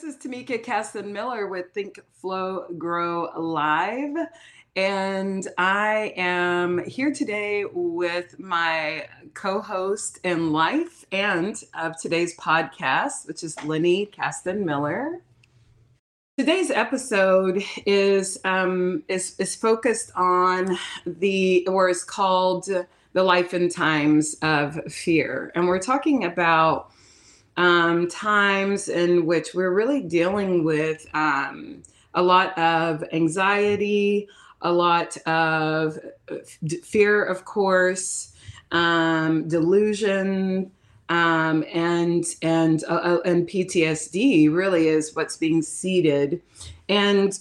This 0.00 0.16
is 0.16 0.22
Tamika 0.22 0.62
Caston 0.62 1.12
Miller 1.12 1.46
with 1.46 1.74
Think 1.74 2.00
Flow 2.14 2.64
Grow 2.78 3.28
Live. 3.38 4.16
And 4.74 5.46
I 5.58 6.14
am 6.16 6.82
here 6.86 7.12
today 7.12 7.66
with 7.70 8.38
my 8.38 9.08
co 9.34 9.60
host 9.60 10.18
in 10.24 10.52
life 10.52 11.04
and 11.12 11.62
of 11.78 12.00
today's 12.00 12.34
podcast, 12.38 13.28
which 13.28 13.44
is 13.44 13.62
Lenny 13.62 14.06
Caston 14.06 14.64
Miller. 14.64 15.20
Today's 16.38 16.70
episode 16.70 17.62
is, 17.84 18.40
um, 18.44 19.02
is, 19.06 19.38
is 19.38 19.54
focused 19.54 20.12
on 20.16 20.78
the, 21.04 21.66
or 21.66 21.90
is 21.90 22.04
called 22.04 22.66
The 23.12 23.22
Life 23.22 23.52
and 23.52 23.70
Times 23.70 24.34
of 24.40 24.80
Fear. 24.90 25.52
And 25.54 25.68
we're 25.68 25.78
talking 25.78 26.24
about 26.24 26.90
um, 27.56 28.08
times 28.08 28.88
in 28.88 29.26
which 29.26 29.54
we're 29.54 29.72
really 29.72 30.02
dealing 30.02 30.64
with 30.64 31.06
um, 31.14 31.82
a 32.14 32.22
lot 32.22 32.56
of 32.58 33.04
anxiety, 33.12 34.28
a 34.62 34.72
lot 34.72 35.16
of 35.26 35.98
fear, 36.82 37.24
of 37.24 37.44
course, 37.44 38.32
um, 38.72 39.48
delusion, 39.48 40.70
um, 41.08 41.64
and 41.72 42.24
and 42.42 42.84
uh, 42.84 42.92
uh 42.94 43.18
and 43.24 43.48
PTSD 43.48 44.52
really 44.52 44.88
is 44.88 45.16
what's 45.16 45.36
being 45.36 45.60
seeded, 45.60 46.40
and 46.88 47.38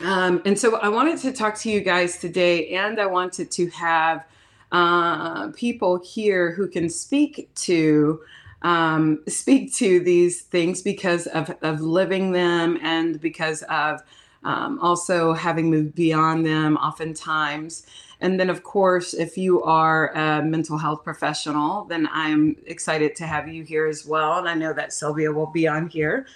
um, 0.00 0.42
and 0.44 0.58
so 0.58 0.76
I 0.76 0.88
wanted 0.88 1.18
to 1.18 1.32
talk 1.32 1.56
to 1.58 1.70
you 1.70 1.80
guys 1.80 2.18
today, 2.18 2.68
and 2.70 3.00
I 3.00 3.06
wanted 3.06 3.50
to 3.52 3.68
have 3.70 4.26
uh, 4.72 5.48
people 5.48 6.00
here 6.02 6.52
who 6.52 6.66
can 6.68 6.88
speak 6.88 7.50
to 7.54 8.20
um, 8.62 9.22
speak 9.26 9.74
to 9.76 10.00
these 10.00 10.42
things 10.42 10.82
because 10.82 11.26
of, 11.28 11.54
of 11.62 11.80
living 11.80 12.32
them 12.32 12.78
and 12.82 13.20
because 13.20 13.62
of 13.64 14.02
um, 14.44 14.78
also 14.80 15.32
having 15.32 15.70
moved 15.70 15.94
beyond 15.94 16.46
them 16.46 16.76
oftentimes. 16.76 17.86
And 18.20 18.38
then, 18.38 18.50
of 18.50 18.62
course, 18.62 19.14
if 19.14 19.38
you 19.38 19.62
are 19.62 20.12
a 20.14 20.42
mental 20.42 20.76
health 20.76 21.04
professional, 21.04 21.84
then 21.84 22.08
I'm 22.12 22.56
excited 22.66 23.16
to 23.16 23.26
have 23.26 23.48
you 23.48 23.64
here 23.64 23.86
as 23.86 24.04
well. 24.06 24.38
And 24.38 24.48
I 24.48 24.54
know 24.54 24.72
that 24.74 24.92
Sylvia 24.92 25.32
will 25.32 25.46
be 25.46 25.66
on 25.66 25.88
here. 25.88 26.26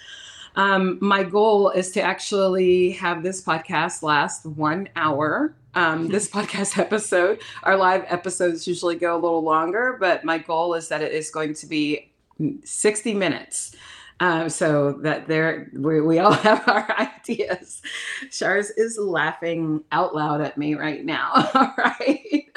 Um, 0.55 0.97
my 1.01 1.23
goal 1.23 1.69
is 1.71 1.91
to 1.91 2.01
actually 2.01 2.91
have 2.91 3.23
this 3.23 3.43
podcast 3.43 4.01
last 4.01 4.45
one 4.45 4.89
hour. 4.95 5.53
Um, 5.75 6.07
this 6.07 6.29
podcast 6.31 6.79
episode, 6.79 7.41
our 7.63 7.75
live 7.75 8.05
episodes 8.07 8.65
usually 8.65 8.95
go 8.95 9.15
a 9.15 9.19
little 9.19 9.43
longer, 9.43 9.97
but 9.99 10.23
my 10.23 10.37
goal 10.37 10.73
is 10.73 10.87
that 10.87 11.01
it 11.01 11.11
is 11.11 11.29
going 11.29 11.53
to 11.55 11.67
be 11.67 12.09
60 12.63 13.13
minutes. 13.13 13.75
Um, 14.21 14.47
so 14.47 14.93
that 15.03 15.27
there 15.27 15.69
we, 15.73 15.99
we 15.99 16.19
all 16.19 16.31
have 16.47 16.67
our 16.69 16.89
ideas. 16.97 17.81
Shars 18.31 18.69
is 18.71 18.97
laughing 18.97 19.83
out 19.91 20.15
loud 20.15 20.39
at 20.39 20.57
me 20.57 20.75
right 20.75 21.03
now. 21.03 21.31
All 21.53 21.73
right. 21.77 22.49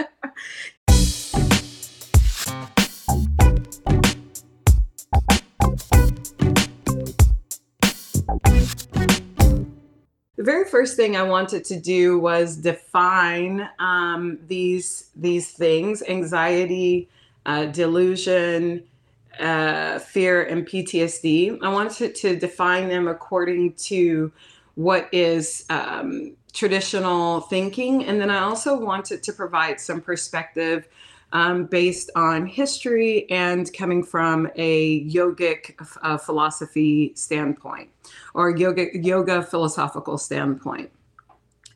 the 10.39 10.45
very 10.45 10.65
first 10.65 10.97
thing 10.97 11.17
I 11.17 11.25
wanted 11.25 11.65
to 11.65 11.81
do 11.81 12.21
was 12.21 12.57
define 12.57 13.69
um, 13.81 14.39
these 14.47 15.11
these 15.17 15.51
things: 15.51 16.03
anxiety, 16.09 17.09
uh, 17.45 17.67
delusion, 17.67 18.85
uh, 19.39 19.99
fear 19.99 20.43
and 20.43 20.67
PTSD. 20.67 21.59
I 21.63 21.69
wanted 21.69 22.15
to, 22.17 22.37
define 22.37 22.89
them 22.89 23.09
according 23.09 23.75
to 23.75 24.33
what 24.75 25.09
is 25.13 25.65
um, 25.71 26.37
traditional 26.53 27.41
thinking. 27.43 28.05
And 28.05 28.21
then 28.21 28.31
I 28.31 28.41
also 28.41 28.79
wanted 28.79 29.23
to 29.25 29.33
provide 29.33 29.81
some 29.81 30.01
perspective 30.01 30.89
um, 31.33 31.67
based 31.67 32.11
on 32.17 32.47
history 32.47 33.29
and 33.31 33.71
coming 33.73 34.03
from 34.03 34.49
a 34.57 35.05
yogic 35.05 35.75
uh, 36.03 36.17
philosophy 36.17 37.13
standpoint 37.15 37.91
or 38.35 38.57
yoga, 38.57 38.87
yoga 38.97 39.43
philosophical 39.43 40.17
standpoint. 40.17 40.91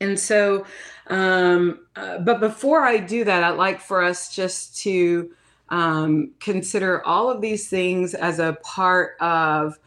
And 0.01 0.19
so, 0.19 0.67
um, 1.09 1.81
uh, 1.95 2.19
but 2.19 2.41
before 2.41 2.83
I 2.83 2.99
do 2.99 3.25
that, 3.25 3.45
I'd 3.45 3.57
like 3.57 3.81
for 3.81 4.03
us 4.03 4.35
just 4.35 4.77
to 4.79 5.31
um, 5.73 6.33
consider 6.39 7.05
all 7.05 7.31
of 7.31 7.41
these 7.41 7.69
things 7.69 8.13
as 8.15 8.39
a 8.39 8.59
part 8.63 9.17
of 9.21 9.79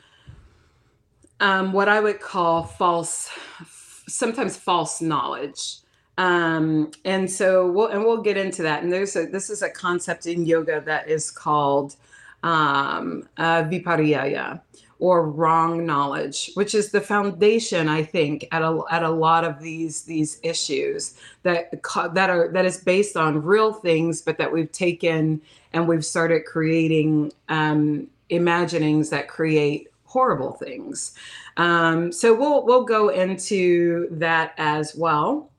um, 1.39 1.71
what 1.73 1.87
I 1.87 1.99
would 1.99 2.19
call 2.19 2.63
false, 2.63 3.29
sometimes 4.07 4.57
false 4.57 4.99
knowledge. 4.99 5.77
Um, 6.17 6.91
and 7.03 7.29
so 7.29 7.69
we'll 7.69 7.87
and 7.87 8.03
we'll 8.03 8.21
get 8.21 8.35
into 8.35 8.63
that. 8.63 8.83
And 8.83 8.91
there's 8.91 9.15
a 9.15 9.27
this 9.27 9.49
is 9.49 9.61
a 9.61 9.69
concept 9.69 10.25
in 10.25 10.45
yoga 10.45 10.81
that 10.81 11.07
is 11.09 11.29
called 11.29 11.97
um, 12.41 13.27
uh, 13.37 13.63
or 14.99 15.29
wrong 15.29 15.85
knowledge, 15.85 16.51
which 16.53 16.73
is 16.73 16.91
the 16.91 17.01
foundation, 17.01 17.89
I 17.89 18.03
think, 18.03 18.47
at 18.51 18.61
a 18.61 18.81
at 18.89 19.03
a 19.03 19.09
lot 19.09 19.43
of 19.43 19.59
these 19.59 20.03
these 20.03 20.39
issues 20.43 21.15
that 21.43 21.71
that 22.13 22.29
are 22.29 22.49
that 22.53 22.65
is 22.65 22.77
based 22.77 23.17
on 23.17 23.43
real 23.43 23.73
things, 23.73 24.21
but 24.21 24.37
that 24.37 24.51
we've 24.51 24.71
taken 24.71 25.41
and 25.73 25.87
we've 25.87 26.05
started 26.05 26.45
creating 26.45 27.33
um, 27.49 28.07
imaginings 28.29 29.09
that 29.09 29.27
create 29.27 29.89
horrible 30.05 30.53
things. 30.53 31.13
Um, 31.57 32.11
so 32.11 32.33
we'll 32.33 32.65
we'll 32.65 32.85
go 32.85 33.09
into 33.09 34.07
that 34.11 34.53
as 34.57 34.95
well. 34.95 35.51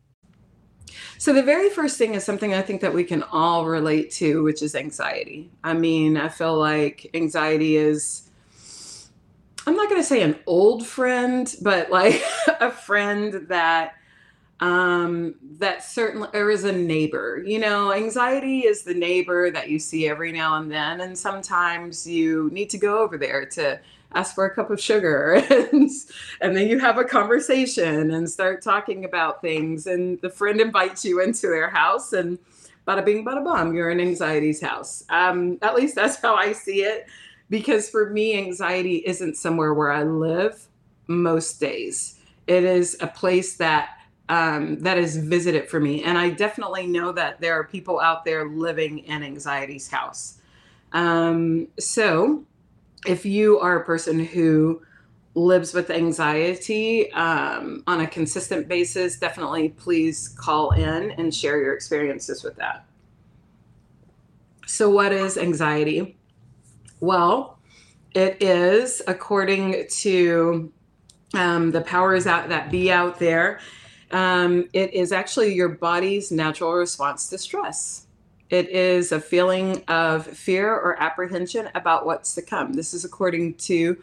So 1.19 1.33
the 1.33 1.43
very 1.43 1.69
first 1.71 1.99
thing 1.99 2.15
is 2.15 2.25
something 2.25 2.55
I 2.55 2.63
think 2.63 2.81
that 2.81 2.93
we 2.93 3.05
can 3.05 3.23
all 3.25 3.67
relate 3.67 4.11
to, 4.13 4.43
which 4.43 4.63
is 4.63 4.75
anxiety. 4.75 5.51
I 5.65 5.75
mean, 5.75 6.17
I 6.17 6.29
feel 6.29 6.59
like 6.59 7.11
anxiety 7.15 7.77
is 7.77 8.26
I'm 9.67 9.75
not 9.75 9.91
going 9.91 10.01
to 10.01 10.07
say 10.07 10.23
an 10.23 10.39
old 10.47 10.87
friend, 10.87 11.53
but 11.61 11.91
like 11.91 12.23
a 12.61 12.71
friend 12.71 13.47
that 13.49 13.95
um 14.61 15.35
that 15.59 15.85
certainly 15.85 16.29
there 16.33 16.51
is 16.51 16.65
a 16.65 16.73
neighbor 16.73 17.43
you 17.45 17.59
know? 17.59 17.93
Anxiety 17.93 18.61
is 18.61 18.85
the 18.85 18.95
neighbor 18.95 19.51
that 19.51 19.69
you 19.69 19.79
see 19.79 20.09
every 20.09 20.33
now 20.33 20.57
and 20.57 20.71
then 20.73 21.03
and 21.03 21.19
sometimes 21.19 22.07
you 22.07 22.49
need 22.53 22.71
to 22.71 22.79
go 22.79 23.01
over 23.01 23.19
there 23.19 23.45
to 23.45 23.79
ask 24.13 24.35
for 24.35 24.47
a 24.47 24.55
cup 24.55 24.71
of 24.71 24.81
sugar 24.81 25.35
and, 25.51 25.91
and 26.41 26.57
then 26.57 26.69
you 26.69 26.79
have 26.79 26.97
a 26.97 27.05
conversation 27.05 28.13
and 28.13 28.31
start 28.31 28.63
talking 28.63 29.05
about 29.05 29.43
things 29.43 29.87
and 29.87 30.19
the 30.23 30.31
friend 30.31 30.59
invites 30.59 31.05
you 31.05 31.21
into 31.21 31.49
their 31.49 31.69
house 31.69 32.15
and 32.15 32.39
bada 32.89 33.05
bing 33.05 33.27
bada 33.27 33.45
bum 33.45 33.75
you're 33.75 33.91
in 33.91 34.01
anxiety's 34.01 34.63
house. 34.63 35.05
Um 35.11 35.59
at 35.61 35.75
least 35.75 35.95
that's 35.95 36.17
how 36.17 36.35
i 36.35 36.53
see 36.53 36.83
it 36.83 37.07
because 37.51 37.89
for 37.89 38.11
me, 38.11 38.37
anxiety 38.37 38.97
isn't 39.07 39.37
somewhere 39.37 39.75
where 39.75 39.93
I 39.93 40.03
live 40.03 40.67
most 41.07 41.61
days. 41.61 42.19
It 42.47 42.65
is 42.65 42.97
a 43.01 43.07
place 43.07 43.57
that 43.57 43.91
um, 44.29 44.81
that 44.81 44.99
is 44.99 45.17
visited 45.17 45.69
for 45.69 45.79
me, 45.79 46.03
and 46.03 46.19
I 46.19 46.31
definitely 46.31 46.87
know 46.89 47.13
that 47.13 47.41
there 47.41 47.55
are 47.55 47.65
people 47.65 48.01
out 48.01 48.25
there 48.25 48.49
living 48.49 48.99
in 49.01 49.23
anxiety's 49.23 49.89
house. 49.89 50.39
Um, 50.93 51.69
so, 51.79 52.45
if 53.07 53.25
you 53.25 53.61
are 53.61 53.81
a 53.81 53.85
person 53.85 54.19
who 54.19 54.83
lives 55.37 55.75
with 55.75 55.91
anxiety 55.91 57.13
um, 57.13 57.85
on 57.87 58.01
a 58.01 58.07
consistent 58.07 58.67
basis, 58.67 59.19
definitely 59.19 59.69
please 59.69 60.29
call 60.29 60.71
in 60.71 61.13
and 61.13 61.33
share 61.33 61.61
your 61.61 61.75
experiences 61.75 62.43
with 62.43 62.57
that. 62.57 62.85
So, 64.67 64.91
what 64.91 65.13
is 65.13 65.39
anxiety? 65.39 66.17
Well, 67.07 67.61
it 68.15 68.43
is 68.43 69.01
according 69.07 69.87
to 70.01 70.73
um, 71.35 71.71
the 71.71 71.83
powers 71.83 72.27
out 72.27 72.49
that 72.49 72.69
be 72.69 72.91
out 72.91 73.21
there. 73.21 73.61
Um, 74.11 74.69
it 74.73 74.93
is 74.93 75.13
actually 75.13 75.55
your 75.55 75.69
body's 75.69 76.33
natural 76.33 76.73
response 76.73 77.29
to 77.29 77.39
stress. 77.39 78.09
It 78.51 78.71
is 78.71 79.13
a 79.13 79.21
feeling 79.21 79.85
of 79.87 80.27
fear 80.27 80.69
or 80.69 81.01
apprehension 81.01 81.69
about 81.77 82.07
what's 82.07 82.35
to 82.35 82.43
come. 82.43 82.73
This 82.73 82.93
is 82.93 83.05
according 83.05 83.55
to 83.55 83.97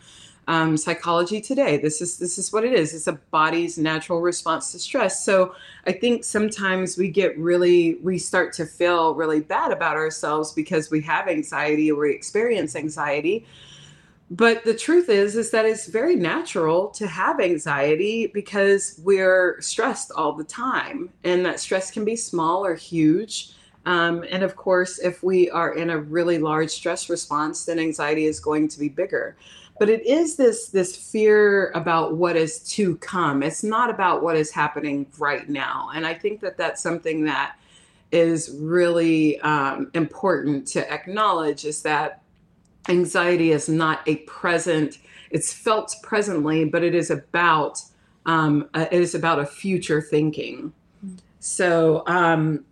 um, 0.48 0.76
psychology 0.76 1.40
today. 1.40 1.78
This 1.78 2.02
is 2.02 2.18
this 2.18 2.38
is 2.38 2.52
what 2.52 2.66
it 2.66 2.74
is. 2.74 2.94
It's 2.94 3.08
a 3.08 3.14
body's 3.32 3.78
natural 3.78 4.22
response 4.22 4.72
to 4.72 4.80
stress. 4.80 5.24
So 5.24 5.56
I 5.88 5.94
think 5.94 6.24
sometimes 6.24 6.98
we 6.98 7.10
get 7.10 7.38
really 7.38 7.96
we 7.96 8.18
start 8.18 8.54
to 8.54 8.66
feel 8.66 9.16
really 9.16 9.40
bad 9.40 9.72
about 9.72 9.96
ourselves 9.96 10.52
because 10.52 10.92
we 10.92 11.02
have 11.02 11.28
anxiety 11.28 11.92
or 11.92 12.02
we 12.02 12.12
experience 12.12 12.76
anxiety. 12.76 13.46
But 14.32 14.64
the 14.64 14.74
truth 14.74 15.10
is 15.10 15.36
is 15.36 15.52
that 15.52 15.66
it's 15.66 15.88
very 15.88 16.16
natural 16.16 16.88
to 16.90 17.08
have 17.08 17.40
anxiety 17.40 18.28
because 18.28 19.00
we're 19.04 19.62
stressed 19.62 20.12
all 20.12 20.34
the 20.34 20.44
time, 20.44 21.10
and 21.24 21.46
that 21.46 21.60
stress 21.60 21.92
can 21.92 22.04
be 22.04 22.16
small 22.16 22.66
or 22.66 22.76
huge. 22.76 23.52
Um, 23.86 24.24
and 24.32 24.44
of 24.44 24.56
course, 24.56 25.00
if 25.00 25.24
we 25.24 25.50
are 25.50 25.76
in 25.76 25.90
a 25.90 25.98
really 25.98 26.40
large 26.40 26.72
stress 26.72 27.10
response, 27.10 27.66
then 27.66 27.80
anxiety 27.80 28.26
is 28.26 28.40
going 28.40 28.70
to 28.70 28.80
be 28.80 28.88
bigger. 28.88 29.36
But 29.80 29.90
it 29.90 30.06
is 30.06 30.36
this 30.36 30.70
this 30.70 30.96
fear 30.96 31.72
about 31.72 32.16
what 32.16 32.36
is 32.36 32.60
to 32.60 32.96
come. 32.98 33.42
It's 33.44 33.64
not 33.64 33.90
about 33.90 34.24
what 34.24 34.36
is 34.36 34.52
happening 34.52 35.08
right 35.18 35.48
now. 35.50 35.90
And 35.94 36.06
i 36.06 36.14
think 36.14 36.42
that 36.42 36.58
that's 36.58 36.82
something 36.82 37.24
that 37.26 37.56
is 38.12 38.56
really 38.60 39.40
um, 39.42 39.90
important 39.96 40.68
to 40.68 40.92
acknowledge 40.92 41.66
is 41.66 41.82
that 41.82 42.22
anxiety 42.88 43.52
is 43.52 43.68
not 43.68 44.08
a 44.08 44.18
present 44.18 45.00
it's 45.32 45.52
felt 45.52 45.96
presently 46.04 46.64
but 46.64 46.84
it 46.84 46.94
is 46.94 47.10
about 47.10 47.82
um, 48.26 48.70
it 48.76 48.94
is 48.94 49.16
about 49.16 49.40
a 49.40 49.46
future 49.46 50.02
thinking. 50.02 50.72
Mm. 51.06 51.18
so 51.40 52.04
um, 52.08 52.64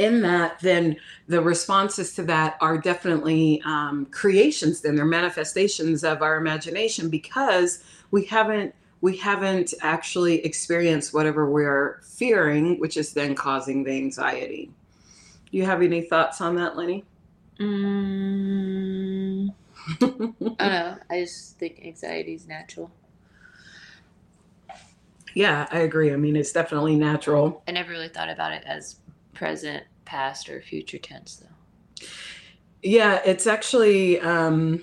in 0.00 0.22
that, 0.22 0.58
then 0.60 0.96
the 1.28 1.42
responses 1.42 2.14
to 2.14 2.22
that 2.22 2.56
are 2.60 2.78
definitely 2.78 3.62
um, 3.66 4.06
creations. 4.06 4.80
Then 4.80 4.96
they're 4.96 5.04
manifestations 5.04 6.02
of 6.02 6.22
our 6.22 6.36
imagination 6.36 7.10
because 7.10 7.84
we 8.10 8.24
haven't 8.24 8.74
we 9.02 9.16
haven't 9.16 9.72
actually 9.80 10.44
experienced 10.44 11.14
whatever 11.14 11.50
we're 11.50 12.00
fearing, 12.02 12.78
which 12.80 12.96
is 12.98 13.14
then 13.14 13.34
causing 13.34 13.82
the 13.84 13.92
anxiety. 13.92 14.70
Do 15.50 15.56
you 15.56 15.64
have 15.64 15.80
any 15.80 16.02
thoughts 16.02 16.40
on 16.40 16.54
that, 16.56 16.76
Lenny? 16.76 17.04
Mm, 17.58 19.54
I 19.88 19.96
don't 20.00 20.58
know. 20.58 20.96
I 21.10 21.20
just 21.20 21.58
think 21.58 21.80
anxiety 21.82 22.34
is 22.34 22.46
natural. 22.46 22.90
Yeah, 25.34 25.66
I 25.70 25.78
agree. 25.80 26.12
I 26.12 26.16
mean, 26.16 26.36
it's 26.36 26.52
definitely 26.52 26.96
natural. 26.96 27.62
I 27.66 27.72
never 27.72 27.90
really 27.90 28.08
thought 28.08 28.28
about 28.28 28.52
it 28.52 28.64
as 28.66 28.96
present, 29.32 29.84
past, 30.10 30.48
or 30.48 30.60
future 30.60 30.98
tense, 30.98 31.36
though. 31.36 32.06
Yeah, 32.82 33.20
it's 33.24 33.46
actually 33.46 34.18
um, 34.18 34.82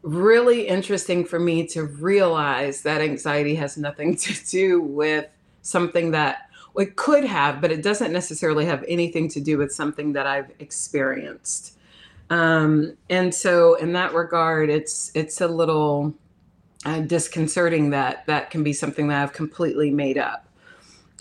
really 0.00 0.66
interesting 0.66 1.26
for 1.26 1.38
me 1.38 1.66
to 1.68 1.84
realize 1.84 2.82
that 2.82 3.02
anxiety 3.02 3.54
has 3.56 3.76
nothing 3.76 4.16
to 4.26 4.32
do 4.46 4.80
with 4.80 5.26
something 5.60 6.12
that 6.12 6.48
it 6.78 6.96
could 6.96 7.24
have, 7.24 7.60
but 7.60 7.70
it 7.70 7.82
doesn't 7.82 8.12
necessarily 8.12 8.64
have 8.64 8.82
anything 8.88 9.28
to 9.28 9.40
do 9.40 9.58
with 9.58 9.72
something 9.72 10.14
that 10.14 10.26
I've 10.26 10.50
experienced. 10.58 11.76
Um, 12.30 12.96
and 13.10 13.34
so, 13.34 13.74
in 13.74 13.92
that 13.92 14.14
regard, 14.14 14.70
it's 14.70 15.12
it's 15.14 15.42
a 15.42 15.48
little 15.48 16.14
uh, 16.86 17.00
disconcerting 17.00 17.90
that 17.90 18.24
that 18.26 18.50
can 18.50 18.62
be 18.62 18.72
something 18.72 19.08
that 19.08 19.22
I've 19.22 19.34
completely 19.34 19.90
made 19.90 20.16
up. 20.16 20.46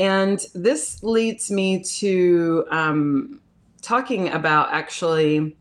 And 0.01 0.44
this 0.56 1.03
leads 1.03 1.51
me 1.51 1.83
to 1.83 2.65
um, 2.71 3.39
talking 3.83 4.30
about 4.30 4.74
actually 4.74 5.56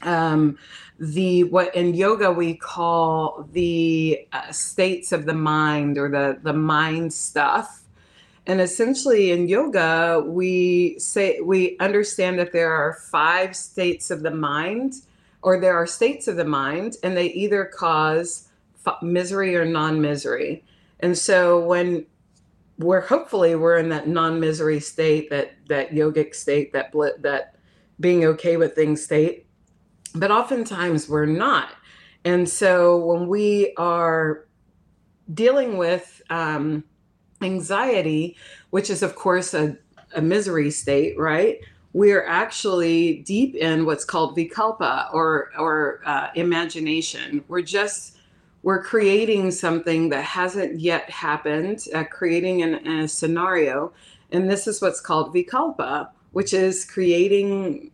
um, 0.00 0.56
the 0.98 1.44
what 1.44 1.74
in 1.74 1.92
yoga 1.92 2.32
we 2.32 2.54
call 2.54 3.46
the 3.52 4.26
uh, 4.32 4.50
states 4.50 5.12
of 5.12 5.26
the 5.26 5.34
mind 5.34 5.98
or 5.98 6.08
the 6.08 6.38
the 6.42 6.54
mind 6.54 7.12
stuff. 7.12 7.82
And 8.46 8.62
essentially 8.62 9.30
in 9.30 9.46
yoga, 9.46 10.24
we 10.24 10.98
say 10.98 11.40
we 11.40 11.76
understand 11.78 12.38
that 12.38 12.52
there 12.52 12.72
are 12.72 12.94
five 13.10 13.54
states 13.54 14.10
of 14.10 14.22
the 14.22 14.30
mind, 14.30 14.94
or 15.42 15.60
there 15.60 15.76
are 15.76 15.86
states 15.86 16.28
of 16.28 16.36
the 16.36 16.46
mind, 16.46 16.96
and 17.02 17.14
they 17.14 17.26
either 17.26 17.66
cause 17.66 18.48
misery 19.02 19.54
or 19.54 19.66
non-misery. 19.66 20.64
And 21.00 21.18
so 21.18 21.60
when 21.60 22.06
we're 22.78 23.00
hopefully 23.00 23.54
we're 23.54 23.78
in 23.78 23.88
that 23.88 24.08
non-misery 24.08 24.80
state, 24.80 25.30
that 25.30 25.54
that 25.68 25.90
yogic 25.90 26.34
state, 26.34 26.72
that 26.72 26.92
bl- 26.92 27.18
that 27.20 27.56
being 27.98 28.24
okay 28.24 28.56
with 28.56 28.74
things 28.74 29.02
state. 29.02 29.46
But 30.14 30.30
oftentimes 30.30 31.08
we're 31.08 31.26
not. 31.26 31.70
And 32.24 32.48
so 32.48 32.98
when 32.98 33.28
we 33.28 33.72
are 33.76 34.46
dealing 35.32 35.76
with 35.76 36.20
um, 36.30 36.84
anxiety, 37.40 38.36
which 38.70 38.90
is 38.90 39.02
of 39.02 39.14
course 39.14 39.54
a, 39.54 39.76
a 40.14 40.22
misery 40.22 40.70
state, 40.70 41.18
right? 41.18 41.58
We're 41.92 42.26
actually 42.26 43.22
deep 43.22 43.54
in 43.54 43.86
what's 43.86 44.04
called 44.04 44.36
vikalpa 44.36 45.14
or 45.14 45.50
or 45.58 46.02
uh, 46.04 46.28
imagination. 46.34 47.42
We're 47.48 47.62
just 47.62 48.15
we're 48.66 48.82
creating 48.82 49.48
something 49.52 50.08
that 50.08 50.24
hasn't 50.24 50.80
yet 50.80 51.08
happened, 51.08 51.86
uh, 51.94 52.02
creating 52.02 52.62
an, 52.62 52.84
a 52.84 53.06
scenario. 53.06 53.92
And 54.32 54.50
this 54.50 54.66
is 54.66 54.82
what's 54.82 55.00
called 55.00 55.32
vikalpa, 55.32 56.08
which 56.32 56.52
is 56.52 56.84
creating 56.84 57.92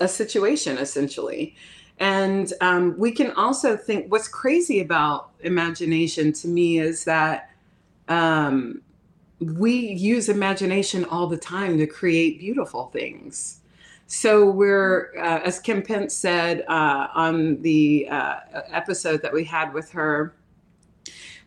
a 0.00 0.08
situation 0.08 0.76
essentially. 0.76 1.54
And 2.00 2.52
um, 2.60 2.98
we 2.98 3.12
can 3.12 3.30
also 3.30 3.76
think 3.76 4.10
what's 4.10 4.26
crazy 4.26 4.80
about 4.80 5.30
imagination 5.38 6.32
to 6.32 6.48
me 6.48 6.80
is 6.80 7.04
that 7.04 7.50
um, 8.08 8.82
we 9.38 9.76
use 9.76 10.28
imagination 10.28 11.04
all 11.04 11.28
the 11.28 11.36
time 11.36 11.78
to 11.78 11.86
create 11.86 12.40
beautiful 12.40 12.86
things. 12.86 13.60
So 14.10 14.50
we're, 14.50 15.12
uh, 15.18 15.40
as 15.44 15.60
Kim 15.60 15.82
Pence 15.82 16.14
said 16.14 16.64
uh, 16.66 17.08
on 17.14 17.60
the 17.60 18.08
uh, 18.10 18.36
episode 18.72 19.20
that 19.20 19.32
we 19.32 19.44
had 19.44 19.74
with 19.74 19.90
her, 19.90 20.34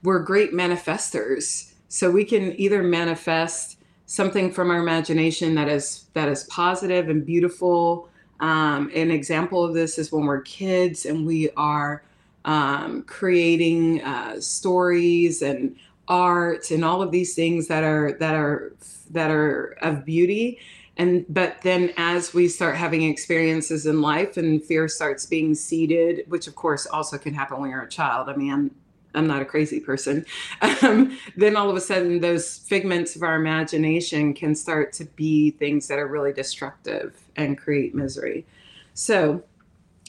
we're 0.03 0.19
great 0.19 0.53
manifestors. 0.53 1.73
So 1.87 2.11
we 2.11 2.23
can 2.23 2.53
either 2.61 2.83
manifest 2.83 3.79
something 4.05 4.51
from 4.51 4.69
our 4.69 4.77
imagination 4.77 5.55
that 5.55 5.69
is 5.69 6.05
that 6.13 6.29
is 6.29 6.43
positive 6.45 7.09
and 7.09 7.25
beautiful. 7.25 8.09
Um, 8.41 8.91
an 8.93 9.09
example 9.09 9.63
of 9.63 9.73
this 9.73 9.97
is 9.97 10.11
when 10.11 10.25
we're 10.25 10.41
kids 10.41 11.07
and 11.07 11.25
we 11.25 11.49
are 11.57 12.03
um, 12.45 13.01
creating 13.03 14.03
uh, 14.03 14.39
stories 14.39 15.41
and 15.41 15.75
art 16.07 16.69
and 16.69 16.85
all 16.85 17.01
of 17.01 17.09
these 17.09 17.33
things 17.33 17.67
that 17.69 17.83
are 17.83 18.13
that 18.19 18.35
are 18.35 18.75
that 19.09 19.31
are 19.31 19.77
of 19.81 20.05
beauty 20.05 20.59
and 21.01 21.25
but 21.27 21.59
then 21.63 21.91
as 21.97 22.31
we 22.31 22.47
start 22.47 22.75
having 22.75 23.01
experiences 23.01 23.87
in 23.87 24.01
life 24.01 24.37
and 24.37 24.63
fear 24.63 24.87
starts 24.87 25.25
being 25.25 25.55
seeded 25.55 26.23
which 26.27 26.47
of 26.47 26.53
course 26.55 26.85
also 26.85 27.17
can 27.17 27.33
happen 27.33 27.59
when 27.59 27.71
you're 27.71 27.81
a 27.81 27.89
child. 27.89 28.29
I 28.29 28.35
mean 28.35 28.53
i'm 28.53 28.71
i'm 29.15 29.27
not 29.27 29.41
a 29.41 29.45
crazy 29.45 29.79
person. 29.79 30.25
Um, 30.83 31.17
then 31.35 31.55
all 31.55 31.69
of 31.69 31.75
a 31.75 31.81
sudden 31.81 32.21
those 32.21 32.57
figments 32.57 33.15
of 33.15 33.23
our 33.23 33.35
imagination 33.35 34.33
can 34.33 34.55
start 34.55 34.93
to 34.93 35.05
be 35.05 35.51
things 35.51 35.87
that 35.87 35.99
are 35.99 36.07
really 36.07 36.33
destructive 36.33 37.15
and 37.35 37.57
create 37.57 37.93
misery. 37.93 38.45
So 38.93 39.43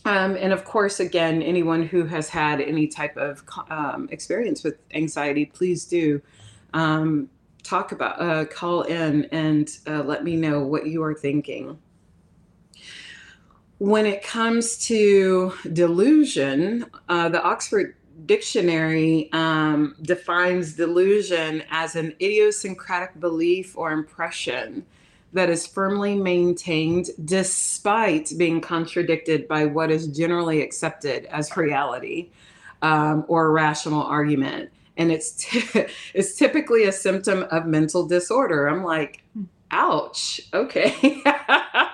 um, 0.04 0.36
and 0.36 0.52
of 0.52 0.64
course, 0.64 0.98
again, 0.98 1.42
anyone 1.42 1.84
who 1.84 2.06
has 2.06 2.28
had 2.28 2.60
any 2.60 2.88
type 2.88 3.16
of 3.16 3.44
um, 3.70 4.08
experience 4.10 4.64
with 4.64 4.76
anxiety, 4.92 5.46
please 5.46 5.84
do. 5.84 6.20
Um, 6.74 7.28
talk 7.62 7.92
about, 7.92 8.20
uh, 8.20 8.44
call 8.44 8.82
in 8.82 9.24
and 9.26 9.70
uh, 9.86 10.02
let 10.02 10.24
me 10.24 10.36
know 10.36 10.60
what 10.60 10.86
you 10.86 11.02
are 11.02 11.14
thinking. 11.14 11.78
When 13.78 14.06
it 14.06 14.22
comes 14.22 14.78
to 14.86 15.54
delusion, 15.72 16.86
uh, 17.08 17.28
the 17.28 17.42
Oxford 17.42 17.96
Dictionary 18.26 19.28
um, 19.32 19.96
defines 20.02 20.74
delusion 20.74 21.64
as 21.70 21.96
an 21.96 22.14
idiosyncratic 22.20 23.18
belief 23.18 23.76
or 23.76 23.90
impression 23.90 24.86
that 25.32 25.48
is 25.48 25.66
firmly 25.66 26.14
maintained 26.14 27.08
despite 27.24 28.32
being 28.36 28.60
contradicted 28.60 29.48
by 29.48 29.64
what 29.64 29.90
is 29.90 30.06
generally 30.06 30.62
accepted 30.62 31.24
as 31.26 31.56
reality 31.56 32.30
um, 32.82 33.24
or 33.28 33.50
rational 33.50 34.02
argument 34.02 34.70
and 34.96 35.10
it's 35.12 35.32
t- 35.50 35.86
it's 36.14 36.36
typically 36.36 36.84
a 36.84 36.92
symptom 36.92 37.44
of 37.50 37.66
mental 37.66 38.06
disorder. 38.06 38.66
I'm 38.66 38.84
like, 38.84 39.22
hmm. 39.34 39.44
ouch. 39.70 40.40
Okay. 40.52 41.22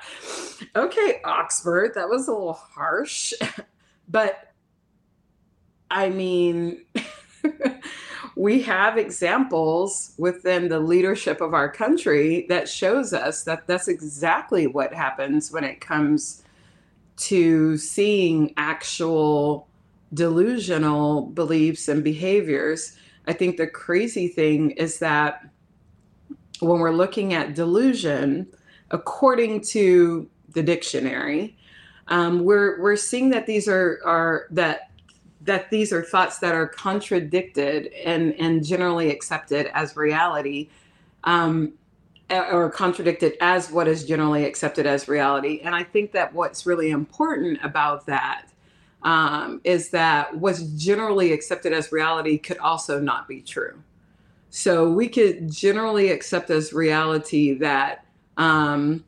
okay, 0.77 1.21
Oxford, 1.25 1.93
that 1.95 2.09
was 2.09 2.29
a 2.29 2.33
little 2.33 2.55
harsh. 2.55 3.33
but 4.09 4.53
I 5.91 6.11
mean, 6.11 6.85
we 8.37 8.63
have 8.63 8.99
examples 8.99 10.13
within 10.19 10.69
the 10.69 10.79
leadership 10.79 11.41
of 11.41 11.55
our 11.55 11.71
country 11.71 12.47
that 12.49 12.69
shows 12.69 13.13
us 13.13 13.45
that 13.45 13.67
that's 13.67 13.89
exactly 13.89 14.67
what 14.67 14.93
happens 14.93 15.51
when 15.51 15.65
it 15.65 15.81
comes 15.81 16.43
to 17.17 17.77
seeing 17.77 18.55
actual 18.57 19.68
delusional 20.15 21.27
beliefs 21.27 21.89
and 21.89 22.03
behaviors. 22.03 22.97
I 23.27 23.33
think 23.33 23.57
the 23.57 23.67
crazy 23.67 24.29
thing 24.29 24.73
is 24.73 24.99
that 25.01 25.45
when 26.61 26.81
we're 26.81 26.93
looking 26.93 27.35
at 27.35 27.55
delusion, 27.55 28.47
according 28.91 29.61
to 29.61 30.29
the 30.55 30.63
dictionary, 30.63 31.57
um, 32.09 32.45
we're 32.45 32.81
we're 32.81 32.97
seeing 32.97 33.31
that 33.31 33.47
these 33.47 33.69
are 33.69 34.01
are 34.05 34.47
that 34.51 34.91
that 35.43 35.71
these 35.71 35.93
are 35.93 36.03
thoughts 36.03 36.39
that 36.39 36.55
are 36.55 36.67
contradicted 36.67 37.93
and 38.05 38.35
and 38.41 38.65
generally 38.65 39.11
accepted 39.11 39.71
as 39.75 39.95
reality, 39.95 40.69
um, 41.25 41.75
or 42.31 42.71
contradicted 42.71 43.37
as 43.41 43.71
what 43.71 43.87
is 43.87 44.05
generally 44.05 44.45
accepted 44.45 44.87
as 44.87 45.07
reality. 45.07 45.61
And 45.63 45.75
I 45.75 45.85
think 45.85 46.13
that 46.13 46.33
what's 46.33 46.67
really 46.67 46.91
important 46.91 47.59
about 47.63 48.07
that 48.07 48.48
um, 49.03 49.61
is 49.65 49.91
that 49.91 50.37
what's 50.37 50.63
generally 50.63 51.33
accepted 51.33 51.73
as 51.73 51.93
reality 51.93 52.39
could 52.39 52.59
also 52.59 53.01
not 53.01 53.29
be 53.29 53.41
true. 53.41 53.83
So 54.51 54.91
we 54.91 55.09
could 55.09 55.51
generally 55.51 56.11
accept 56.11 56.51
as 56.51 56.73
reality 56.73 57.55
that 57.59 58.05
um, 58.37 59.05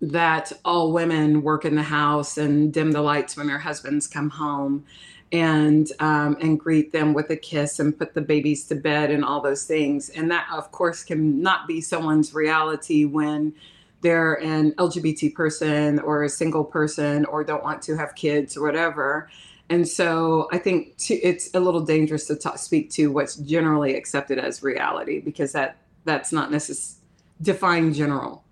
that 0.00 0.52
all 0.64 0.92
women 0.92 1.42
work 1.42 1.64
in 1.64 1.74
the 1.74 1.82
house 1.82 2.38
and 2.38 2.72
dim 2.72 2.92
the 2.92 3.02
lights 3.02 3.36
when 3.36 3.46
their 3.46 3.58
husbands 3.58 4.06
come 4.06 4.30
home 4.30 4.84
and 5.32 5.92
um, 5.98 6.36
and 6.40 6.58
greet 6.58 6.92
them 6.92 7.12
with 7.12 7.30
a 7.30 7.36
kiss 7.36 7.80
and 7.80 7.98
put 7.98 8.14
the 8.14 8.20
babies 8.20 8.64
to 8.66 8.74
bed 8.74 9.10
and 9.10 9.24
all 9.24 9.40
those 9.40 9.64
things 9.64 10.08
and 10.10 10.30
that 10.30 10.46
of 10.52 10.70
course 10.72 11.04
can 11.04 11.42
not 11.42 11.66
be 11.66 11.80
someone's 11.80 12.32
reality 12.32 13.04
when 13.04 13.52
they're 14.00 14.34
an 14.34 14.72
lgbt 14.72 15.34
person 15.34 15.98
or 16.00 16.22
a 16.22 16.28
single 16.28 16.64
person 16.64 17.24
or 17.26 17.42
don't 17.42 17.64
want 17.64 17.82
to 17.82 17.96
have 17.96 18.14
kids 18.14 18.56
or 18.56 18.62
whatever. 18.62 19.28
And 19.70 19.86
so 19.86 20.48
i 20.52 20.58
think 20.58 20.96
to, 20.98 21.14
it's 21.14 21.50
a 21.54 21.60
little 21.60 21.80
dangerous 21.80 22.26
to 22.28 22.36
talk, 22.36 22.58
speak 22.58 22.90
to 22.92 23.10
what's 23.10 23.36
generally 23.36 23.94
accepted 23.96 24.38
as 24.38 24.62
reality 24.62 25.20
because 25.20 25.52
that 25.52 25.76
that's 26.04 26.32
not 26.32 26.50
necessarily 26.50 26.98
defined 27.42 27.94
general. 27.94 28.44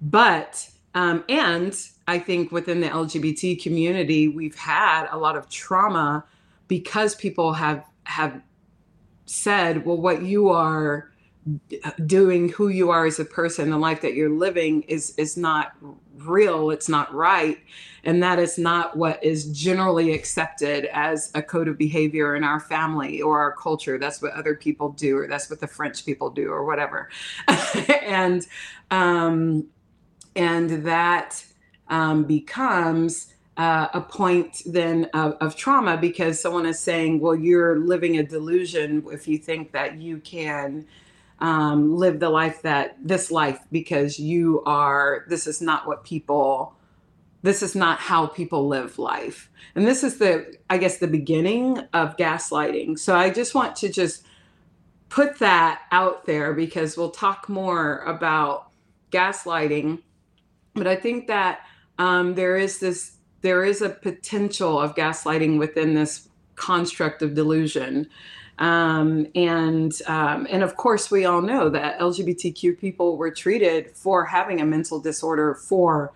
But 0.00 0.68
um, 0.94 1.24
and 1.28 1.76
I 2.08 2.18
think 2.18 2.52
within 2.52 2.80
the 2.80 2.88
LGBT 2.88 3.62
community, 3.62 4.28
we've 4.28 4.56
had 4.56 5.08
a 5.10 5.18
lot 5.18 5.36
of 5.36 5.48
trauma 5.48 6.24
because 6.68 7.14
people 7.14 7.52
have 7.52 7.84
have 8.04 8.40
said, 9.26 9.84
well, 9.84 9.96
what 9.96 10.22
you 10.22 10.48
are 10.48 11.10
doing, 12.06 12.48
who 12.48 12.68
you 12.68 12.90
are 12.90 13.06
as 13.06 13.18
a 13.18 13.24
person, 13.24 13.70
the 13.70 13.78
life 13.78 14.00
that 14.00 14.14
you're 14.14 14.30
living 14.30 14.82
is 14.82 15.14
is 15.16 15.36
not 15.36 15.72
real. 16.18 16.70
It's 16.70 16.88
not 16.88 17.12
right, 17.14 17.58
and 18.04 18.22
that 18.22 18.38
is 18.38 18.58
not 18.58 18.96
what 18.96 19.22
is 19.22 19.46
generally 19.52 20.12
accepted 20.12 20.86
as 20.86 21.30
a 21.34 21.42
code 21.42 21.68
of 21.68 21.78
behavior 21.78 22.34
in 22.34 22.42
our 22.42 22.60
family 22.60 23.22
or 23.22 23.40
our 23.40 23.52
culture. 23.52 23.98
That's 23.98 24.20
what 24.20 24.32
other 24.32 24.54
people 24.54 24.90
do, 24.90 25.18
or 25.18 25.28
that's 25.28 25.48
what 25.48 25.60
the 25.60 25.68
French 25.68 26.04
people 26.04 26.30
do, 26.30 26.50
or 26.50 26.64
whatever. 26.64 27.10
and 28.02 28.46
um, 28.90 29.68
and 30.34 30.84
that 30.84 31.44
um, 31.88 32.24
becomes 32.24 33.32
uh, 33.56 33.88
a 33.94 34.00
point 34.00 34.62
then 34.66 35.08
of, 35.14 35.32
of, 35.40 35.56
trauma 35.56 35.96
because 35.96 36.38
someone 36.38 36.66
is 36.66 36.78
saying, 36.78 37.20
well, 37.20 37.34
you're 37.34 37.78
living 37.78 38.18
a 38.18 38.22
delusion 38.22 39.02
if 39.10 39.26
you 39.26 39.38
think 39.38 39.72
that 39.72 39.96
you 39.96 40.18
can 40.18 40.86
um, 41.40 41.96
live 41.96 42.20
the 42.20 42.30
life 42.30 42.62
that 42.62 42.96
this 43.02 43.30
life 43.30 43.60
because 43.70 44.18
you 44.18 44.62
are, 44.64 45.24
this 45.28 45.46
is 45.46 45.60
not 45.60 45.86
what 45.86 46.04
people, 46.04 46.74
this 47.42 47.62
is 47.62 47.74
not 47.74 47.98
how 47.98 48.26
people 48.26 48.68
live 48.68 48.98
life. 48.98 49.50
And 49.74 49.86
this 49.86 50.02
is 50.02 50.18
the, 50.18 50.56
I 50.70 50.78
guess, 50.78 50.98
the 50.98 51.06
beginning 51.06 51.78
of 51.92 52.16
gaslighting. 52.16 52.98
So 52.98 53.14
I 53.14 53.30
just 53.30 53.54
want 53.54 53.76
to 53.76 53.88
just 53.88 54.24
put 55.08 55.38
that 55.38 55.82
out 55.92 56.24
there 56.26 56.54
because 56.54 56.96
we'll 56.96 57.10
talk 57.10 57.48
more 57.48 57.98
about 58.00 58.70
gaslighting 59.10 60.02
but 60.76 60.86
I 60.86 60.94
think 60.94 61.26
that 61.26 61.60
um, 61.98 62.34
there 62.34 62.56
is 62.56 62.78
this 62.78 63.16
there 63.40 63.64
is 63.64 63.80
a 63.80 63.88
potential 63.88 64.78
of 64.78 64.94
gaslighting 64.94 65.58
within 65.58 65.94
this 65.94 66.28
construct 66.54 67.22
of 67.22 67.34
delusion. 67.34 68.08
Um, 68.58 69.26
and 69.34 69.92
um, 70.06 70.46
and 70.50 70.62
of 70.62 70.76
course, 70.76 71.10
we 71.10 71.24
all 71.24 71.42
know 71.42 71.68
that 71.68 71.98
LGBTQ 71.98 72.78
people 72.78 73.16
were 73.16 73.30
treated 73.30 73.90
for 73.94 74.24
having 74.24 74.60
a 74.60 74.66
mental 74.66 74.98
disorder 74.98 75.54
for 75.54 76.12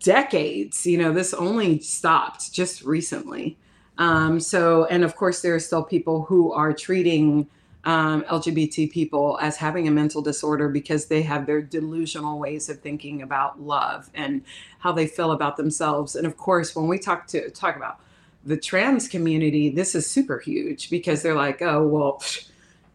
decades. 0.00 0.86
You 0.86 0.98
know, 0.98 1.12
this 1.12 1.32
only 1.32 1.80
stopped 1.80 2.52
just 2.52 2.82
recently. 2.82 3.56
Um, 3.96 4.38
so, 4.40 4.84
and 4.86 5.04
of 5.04 5.16
course, 5.16 5.40
there 5.40 5.54
are 5.54 5.60
still 5.60 5.82
people 5.82 6.22
who 6.22 6.52
are 6.52 6.72
treating 6.72 7.48
um, 7.84 8.22
LGBT 8.24 8.90
people 8.90 9.38
as 9.40 9.56
having 9.56 9.88
a 9.88 9.90
mental 9.90 10.20
disorder 10.20 10.68
because 10.68 11.06
they 11.06 11.22
have 11.22 11.46
their 11.46 11.62
delusional 11.62 12.38
ways 12.38 12.68
of 12.68 12.80
thinking 12.80 13.22
about 13.22 13.60
love 13.60 14.10
and 14.14 14.42
how 14.80 14.92
they 14.92 15.06
feel 15.06 15.32
about 15.32 15.56
themselves. 15.56 16.14
And 16.14 16.26
of 16.26 16.36
course, 16.36 16.76
when 16.76 16.86
we 16.86 16.98
talk 16.98 17.26
to 17.28 17.50
talk 17.50 17.76
about 17.76 18.00
the 18.48 18.56
trans 18.56 19.08
community, 19.08 19.70
this 19.70 19.94
is 19.94 20.10
super 20.10 20.38
huge 20.38 20.90
because 20.90 21.22
they're 21.22 21.34
like, 21.36 21.62
oh 21.62 21.86
well. 21.86 22.22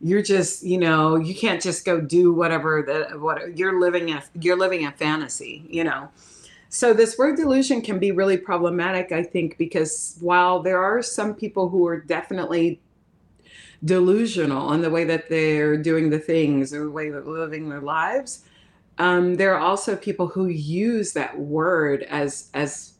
You're 0.05 0.21
just, 0.21 0.63
you 0.63 0.77
know, 0.77 1.15
you 1.15 1.33
can't 1.33 1.61
just 1.61 1.85
go 1.85 2.01
do 2.01 2.33
whatever 2.33 2.83
that 2.85 3.21
what 3.21 3.57
you're 3.57 3.79
living 3.79 4.11
a 4.11 4.21
you're 4.37 4.57
living 4.57 4.85
a 4.85 4.91
fantasy, 4.91 5.65
you 5.69 5.85
know. 5.85 6.09
So 6.67 6.91
this 6.91 7.17
word 7.17 7.37
delusion 7.37 7.81
can 7.81 7.99
be 7.99 8.11
really 8.11 8.35
problematic, 8.35 9.13
I 9.13 9.23
think, 9.23 9.57
because 9.57 10.17
while 10.19 10.61
there 10.61 10.83
are 10.83 11.01
some 11.01 11.33
people 11.33 11.69
who 11.69 11.87
are 11.87 12.01
definitely 12.01 12.81
delusional 13.85 14.73
in 14.73 14.81
the 14.81 14.89
way 14.89 15.03
that 15.03 15.29
they're 15.29 15.77
doing 15.77 16.09
the 16.09 16.19
things 16.19 16.73
or 16.73 16.85
the 16.85 16.91
way 16.91 17.09
they're 17.09 17.21
living 17.21 17.69
their 17.69 17.81
lives. 17.81 18.43
Um, 18.97 19.35
there 19.35 19.53
are 19.55 19.59
also 19.59 19.95
people 19.95 20.27
who 20.27 20.47
use 20.47 21.13
that 21.13 21.37
word 21.37 22.03
as 22.03 22.49
as 22.53 22.93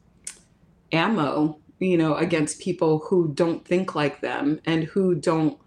ammo, 0.92 1.58
you 1.84 1.96
know, 1.96 2.14
against 2.14 2.60
people 2.60 3.00
who 3.00 3.32
don't 3.34 3.66
think 3.66 3.94
like 3.94 4.20
them 4.20 4.60
and 4.64 4.84
who 4.84 5.14
don't 5.14 5.58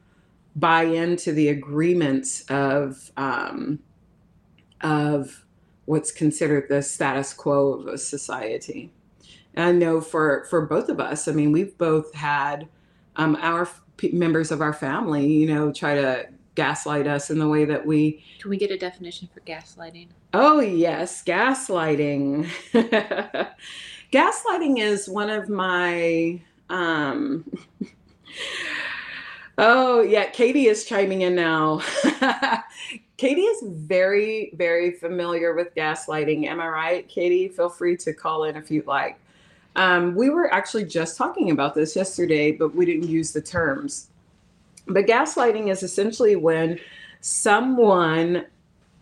buy 0.55 0.83
into 0.83 1.31
the 1.31 1.49
agreements 1.49 2.41
of 2.49 3.11
um, 3.17 3.79
of 4.81 5.45
what's 5.85 6.11
considered 6.11 6.67
the 6.69 6.81
status 6.81 7.33
quo 7.33 7.73
of 7.73 7.87
a 7.87 7.97
society. 7.97 8.91
And 9.53 9.65
I 9.65 9.71
know 9.71 10.01
for 10.01 10.45
for 10.49 10.65
both 10.65 10.89
of 10.89 10.99
us, 10.99 11.27
I 11.27 11.31
mean, 11.31 11.51
we've 11.51 11.77
both 11.77 12.13
had 12.13 12.67
um, 13.15 13.37
our 13.41 13.69
p- 13.97 14.11
members 14.11 14.51
of 14.51 14.61
our 14.61 14.73
family, 14.73 15.27
you 15.27 15.47
know, 15.53 15.71
try 15.71 15.95
to 15.95 16.27
gaslight 16.55 17.07
us 17.07 17.29
in 17.29 17.39
the 17.39 17.47
way 17.47 17.65
that 17.65 17.85
we. 17.85 18.23
Can 18.39 18.49
we 18.49 18.57
get 18.57 18.71
a 18.71 18.77
definition 18.77 19.29
for 19.33 19.41
gaslighting? 19.41 20.07
Oh, 20.33 20.59
yes, 20.59 21.23
gaslighting. 21.23 22.49
gaslighting 24.11 24.79
is 24.79 25.07
one 25.09 25.29
of 25.29 25.49
my. 25.49 26.41
Um, 26.69 27.45
oh, 29.57 30.01
yeah, 30.01 30.25
Katie 30.25 30.67
is 30.67 30.85
chiming 30.85 31.21
in 31.21 31.35
now. 31.35 31.81
Katie 33.17 33.41
is 33.41 33.63
very, 33.65 34.51
very 34.55 34.91
familiar 34.91 35.55
with 35.55 35.73
gaslighting. 35.75 36.45
Am 36.45 36.59
I 36.59 36.67
right, 36.67 37.07
Katie? 37.07 37.47
Feel 37.47 37.69
free 37.69 37.97
to 37.97 38.13
call 38.13 38.43
in 38.43 38.55
if 38.55 38.69
you'd 38.69 38.85
like. 38.85 39.17
Um, 39.75 40.15
we 40.15 40.29
were 40.29 40.53
actually 40.53 40.85
just 40.85 41.17
talking 41.17 41.51
about 41.51 41.75
this 41.75 41.95
yesterday, 41.95 42.51
but 42.51 42.75
we 42.75 42.85
didn't 42.85 43.07
use 43.07 43.31
the 43.31 43.41
terms. 43.41 44.09
But 44.87 45.05
gaslighting 45.05 45.69
is 45.69 45.83
essentially 45.83 46.35
when 46.35 46.79
someone 47.21 48.45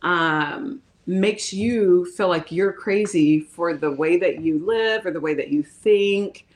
um, 0.01 0.81
makes 1.07 1.53
you 1.53 2.05
feel 2.13 2.27
like 2.27 2.51
you're 2.51 2.73
crazy 2.73 3.39
for 3.39 3.73
the 3.73 3.91
way 3.91 4.17
that 4.17 4.41
you 4.41 4.65
live 4.65 5.05
or 5.05 5.11
the 5.11 5.21
way 5.21 5.33
that 5.35 5.49
you 5.49 5.61
think, 5.63 6.47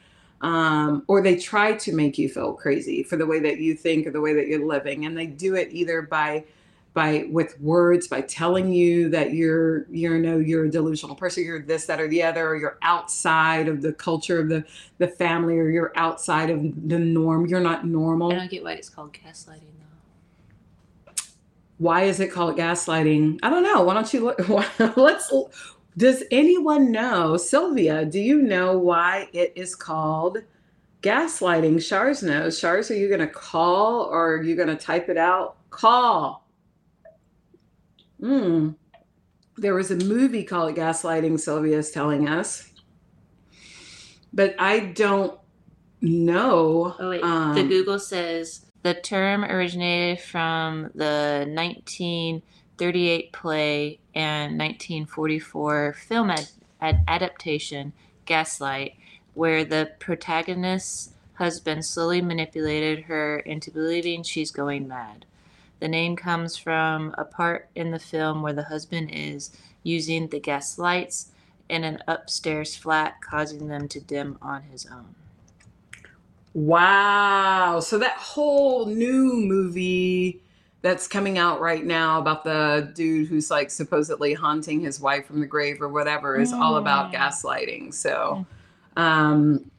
um, 0.41 1.03
or 1.07 1.21
they 1.21 1.35
try 1.35 1.73
to 1.73 1.93
make 1.93 2.17
you 2.17 2.29
feel 2.29 2.53
crazy 2.53 3.03
for 3.03 3.15
the 3.15 3.25
way 3.25 3.39
that 3.39 3.59
you 3.59 3.75
think 3.75 4.07
or 4.07 4.11
the 4.11 4.21
way 4.21 4.33
that 4.33 4.47
you're 4.47 4.65
living. 4.65 5.05
And 5.05 5.17
they 5.17 5.27
do 5.27 5.55
it 5.55 5.69
either 5.71 6.01
by 6.01 6.45
by 6.93 7.27
with 7.29 7.59
words 7.61 8.07
by 8.07 8.19
telling 8.21 8.73
you 8.73 9.09
that 9.09 9.31
you're 9.31 9.85
you're 9.91 10.17
no 10.17 10.39
you're 10.39 10.65
a 10.65 10.71
delusional 10.71 11.15
person 11.15 11.43
you're 11.43 11.61
this 11.61 11.85
that 11.85 12.01
or 12.01 12.07
the 12.07 12.23
other 12.23 12.47
or 12.47 12.55
you're 12.55 12.79
outside 12.81 13.67
of 13.67 13.83
the 13.83 13.93
culture 13.93 14.39
of 14.39 14.49
the 14.49 14.65
the 14.97 15.07
family 15.07 15.59
or 15.59 15.69
you're 15.69 15.93
outside 15.95 16.49
of 16.49 16.59
the 16.89 16.97
norm. 16.97 17.45
You're 17.45 17.59
not 17.59 17.85
normal. 17.85 18.31
I 18.31 18.35
don't 18.35 18.49
get 18.49 18.63
why 18.63 18.73
it's 18.73 18.89
called 18.89 19.13
gaslighting 19.13 19.78
why 21.79 22.03
is 22.03 22.19
it 22.19 22.31
called 22.31 22.57
gaslighting 22.57 23.39
i 23.43 23.49
don't 23.49 23.63
know 23.63 23.81
why 23.81 23.93
don't 23.93 24.13
you 24.13 24.21
look 24.21 24.47
let's 24.97 25.33
does 25.97 26.23
anyone 26.31 26.91
know 26.91 27.35
sylvia 27.35 28.05
do 28.05 28.19
you 28.19 28.41
know 28.41 28.77
why 28.77 29.27
it 29.33 29.51
is 29.55 29.75
called 29.75 30.37
gaslighting 31.01 31.81
shars 31.81 32.21
knows 32.21 32.59
shars 32.59 32.91
are 32.91 32.95
you 32.95 33.07
going 33.07 33.19
to 33.19 33.27
call 33.27 34.03
or 34.03 34.35
are 34.35 34.43
you 34.43 34.55
going 34.55 34.67
to 34.67 34.75
type 34.75 35.09
it 35.09 35.17
out 35.17 35.55
call 35.71 36.45
Mm. 38.21 38.75
There 39.57 39.73
was 39.73 39.91
a 39.91 39.95
movie 39.95 40.43
called 40.43 40.75
Gaslighting, 40.75 41.39
Sylvia 41.39 41.77
is 41.77 41.91
telling 41.91 42.27
us. 42.27 42.71
But 44.33 44.55
I 44.59 44.79
don't 44.79 45.37
know. 46.01 46.95
Oh, 46.99 47.09
wait. 47.09 47.23
Um, 47.23 47.55
the 47.55 47.63
Google 47.63 47.99
says 47.99 48.65
the 48.81 48.93
term 48.93 49.43
originated 49.43 50.23
from 50.23 50.91
the 50.95 51.45
1938 51.47 53.33
play 53.33 53.99
and 54.15 54.57
1944 54.57 55.93
film 55.93 56.29
ad- 56.29 56.49
ad- 56.79 57.03
adaptation, 57.07 57.93
Gaslight, 58.25 58.95
where 59.33 59.65
the 59.65 59.91
protagonist's 59.99 61.13
husband 61.33 61.85
slowly 61.85 62.21
manipulated 62.21 63.05
her 63.05 63.39
into 63.39 63.71
believing 63.71 64.23
she's 64.23 64.51
going 64.51 64.87
mad. 64.87 65.25
The 65.79 65.87
name 65.87 66.15
comes 66.15 66.57
from 66.57 67.15
a 67.17 67.23
part 67.23 67.69
in 67.75 67.91
the 67.91 67.99
film 67.99 68.41
where 68.41 68.53
the 68.53 68.63
husband 68.63 69.09
is 69.13 69.51
using 69.83 70.27
the 70.27 70.39
gas 70.39 70.77
lights 70.77 71.31
in 71.69 71.83
an 71.83 72.03
upstairs 72.07 72.75
flat, 72.75 73.21
causing 73.21 73.67
them 73.67 73.87
to 73.89 73.99
dim 74.01 74.37
on 74.41 74.63
his 74.63 74.85
own. 74.85 75.15
Wow. 76.53 77.79
So 77.79 77.97
that 77.99 78.17
whole 78.17 78.85
new 78.87 79.33
movie 79.33 80.41
that's 80.81 81.07
coming 81.07 81.37
out 81.37 81.59
right 81.59 81.85
now 81.85 82.19
about 82.19 82.43
the 82.43 82.91
dude 82.95 83.27
who's 83.27 83.51
like 83.51 83.69
supposedly 83.69 84.33
haunting 84.33 84.79
his 84.79 84.99
wife 84.99 85.25
from 85.25 85.41
the 85.41 85.45
grave 85.45 85.81
or 85.81 85.89
whatever 85.89 86.39
is 86.39 86.53
all 86.53 86.77
about 86.77 87.11
Mm. 87.11 87.15
gaslighting. 87.15 87.93
So, 87.93 88.45
um, 88.95 89.69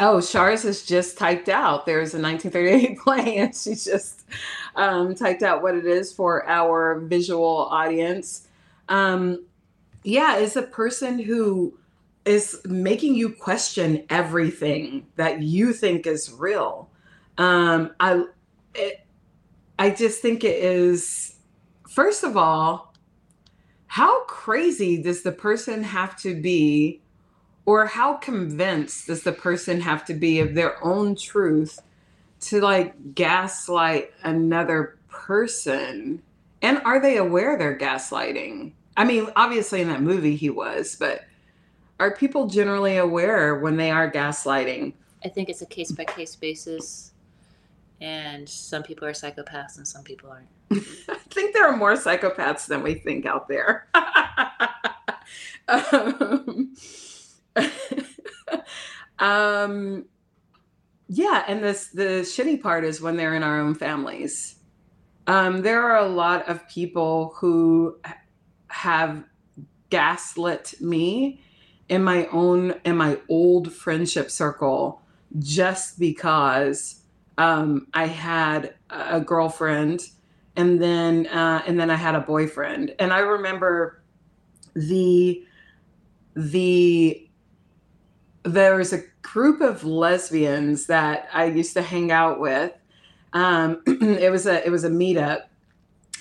oh, 0.00 0.20
Shars 0.20 0.64
has 0.64 0.82
just 0.84 1.16
typed 1.16 1.48
out 1.48 1.86
there's 1.86 2.14
a 2.14 2.20
1938 2.20 2.98
play, 3.04 3.36
and 3.36 3.54
she 3.54 3.70
just 3.70 4.24
um, 4.74 5.14
typed 5.14 5.42
out 5.44 5.62
what 5.62 5.76
it 5.76 5.86
is 5.86 6.12
for 6.12 6.46
our 6.48 6.98
visual 7.00 7.66
audience. 7.70 8.48
Um, 8.88 9.44
yeah, 10.02 10.36
is 10.38 10.56
a 10.56 10.62
person 10.62 11.20
who 11.20 11.78
is 12.24 12.60
making 12.64 13.14
you 13.14 13.30
question 13.30 14.04
everything 14.10 15.06
that 15.16 15.42
you 15.42 15.72
think 15.72 16.06
is 16.06 16.32
real. 16.32 16.88
Um, 17.38 17.94
I, 17.98 18.24
it, 18.74 19.04
I 19.78 19.90
just 19.90 20.22
think 20.22 20.44
it 20.44 20.62
is, 20.62 21.36
first 21.88 22.22
of 22.22 22.36
all, 22.36 22.94
how 23.86 24.24
crazy 24.24 25.02
does 25.02 25.22
the 25.22 25.32
person 25.32 25.82
have 25.82 26.16
to 26.18 26.40
be, 26.40 27.02
or 27.66 27.86
how 27.86 28.14
convinced 28.14 29.06
does 29.06 29.22
the 29.22 29.32
person 29.32 29.80
have 29.80 30.04
to 30.06 30.14
be 30.14 30.40
of 30.40 30.54
their 30.54 30.82
own 30.84 31.14
truth 31.14 31.80
to 32.40 32.60
like 32.60 33.14
gaslight 33.14 34.12
another 34.22 34.98
person? 35.08 36.22
And 36.62 36.80
are 36.84 37.00
they 37.00 37.16
aware 37.16 37.58
they're 37.58 37.76
gaslighting? 37.76 38.72
I 38.96 39.04
mean, 39.04 39.28
obviously 39.36 39.80
in 39.80 39.88
that 39.88 40.02
movie 40.02 40.36
he 40.36 40.50
was, 40.50 40.96
but 40.98 41.24
are 42.02 42.10
people 42.10 42.48
generally 42.48 42.96
aware 42.96 43.54
when 43.54 43.76
they 43.76 43.92
are 43.92 44.10
gaslighting? 44.10 44.94
I 45.24 45.28
think 45.28 45.48
it's 45.48 45.62
a 45.62 45.66
case 45.66 45.92
by 45.92 46.04
case 46.04 46.34
basis. 46.34 47.12
And 48.00 48.48
some 48.48 48.82
people 48.82 49.06
are 49.06 49.12
psychopaths 49.12 49.76
and 49.76 49.86
some 49.86 50.02
people 50.02 50.28
aren't. 50.28 50.48
I 51.08 51.14
think 51.30 51.54
there 51.54 51.64
are 51.68 51.76
more 51.76 51.92
psychopaths 51.92 52.66
than 52.66 52.82
we 52.82 52.94
think 52.94 53.24
out 53.24 53.46
there. 53.46 53.86
um, 55.68 56.74
um, 59.20 60.04
yeah, 61.06 61.44
and 61.46 61.62
this 61.62 61.86
the 61.88 62.22
shitty 62.24 62.60
part 62.60 62.84
is 62.84 63.00
when 63.00 63.16
they're 63.16 63.36
in 63.36 63.44
our 63.44 63.60
own 63.60 63.76
families. 63.76 64.56
Um, 65.28 65.62
there 65.62 65.84
are 65.84 65.98
a 65.98 66.08
lot 66.08 66.48
of 66.48 66.66
people 66.68 67.34
who 67.36 67.96
have 68.66 69.22
gaslit 69.90 70.74
me 70.80 71.40
in 71.92 72.02
my 72.02 72.26
own 72.28 72.74
in 72.86 72.96
my 72.96 73.18
old 73.28 73.70
friendship 73.70 74.30
circle 74.30 75.02
just 75.38 75.98
because 76.00 77.02
um, 77.36 77.86
I 77.92 78.06
had 78.06 78.72
a 78.88 79.20
girlfriend 79.20 80.00
and 80.56 80.80
then 80.80 81.26
uh, 81.26 81.62
and 81.66 81.78
then 81.78 81.90
I 81.90 81.96
had 81.96 82.14
a 82.14 82.20
boyfriend 82.20 82.94
and 82.98 83.12
I 83.12 83.18
remember 83.18 84.02
the 84.74 85.44
the 86.34 87.28
there 88.44 88.76
was 88.76 88.94
a 88.94 89.02
group 89.20 89.60
of 89.60 89.84
lesbians 89.84 90.86
that 90.86 91.28
I 91.30 91.44
used 91.44 91.74
to 91.74 91.82
hang 91.82 92.10
out 92.10 92.40
with. 92.40 92.72
Um, 93.34 93.82
it 93.86 94.32
was 94.32 94.46
a 94.46 94.66
it 94.66 94.70
was 94.70 94.84
a 94.84 94.90
meetup, 94.90 95.42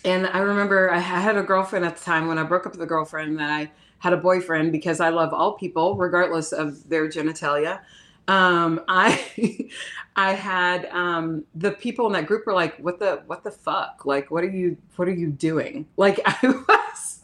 and 0.04 0.28
I 0.28 0.40
remember 0.40 0.92
I 0.92 1.00
had 1.00 1.38
a 1.38 1.44
girlfriend 1.44 1.86
at 1.86 1.96
the 1.96 2.04
time 2.04 2.28
when 2.28 2.38
I 2.38 2.44
broke 2.44 2.66
up 2.66 2.74
with 2.74 2.82
a 2.82 2.86
girlfriend 2.86 3.40
that 3.40 3.50
I 3.50 3.72
had 4.02 4.14
a 4.14 4.18
boyfriend 4.18 4.72
because 4.72 5.00
I 5.00 5.10
love 5.10 5.32
all 5.32 5.54
people 5.54 5.96
regardless 5.96 6.52
of 6.52 6.90
their 6.90 7.08
genitalia. 7.08 7.82
Um, 8.28 8.82
I 8.88 9.70
I 10.16 10.34
had 10.34 10.88
um, 10.88 11.44
the 11.54 11.72
people 11.72 12.08
in 12.08 12.14
that 12.14 12.26
group 12.26 12.48
were 12.48 12.54
like, 12.54 12.78
"What 12.78 12.98
the 12.98 13.22
what 13.28 13.44
the 13.44 13.52
fuck? 13.52 14.04
Like, 14.06 14.32
what 14.32 14.44
are 14.44 14.50
you 14.50 14.76
what 14.96 15.08
are 15.08 15.14
you 15.14 15.30
doing?" 15.30 15.86
Like 15.98 16.20
I 16.26 16.64
was 16.68 17.20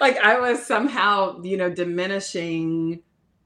like 0.00 0.16
I 0.16 0.40
was 0.40 0.64
somehow 0.64 1.42
you 1.42 1.58
know 1.58 1.68
diminishing 1.68 3.02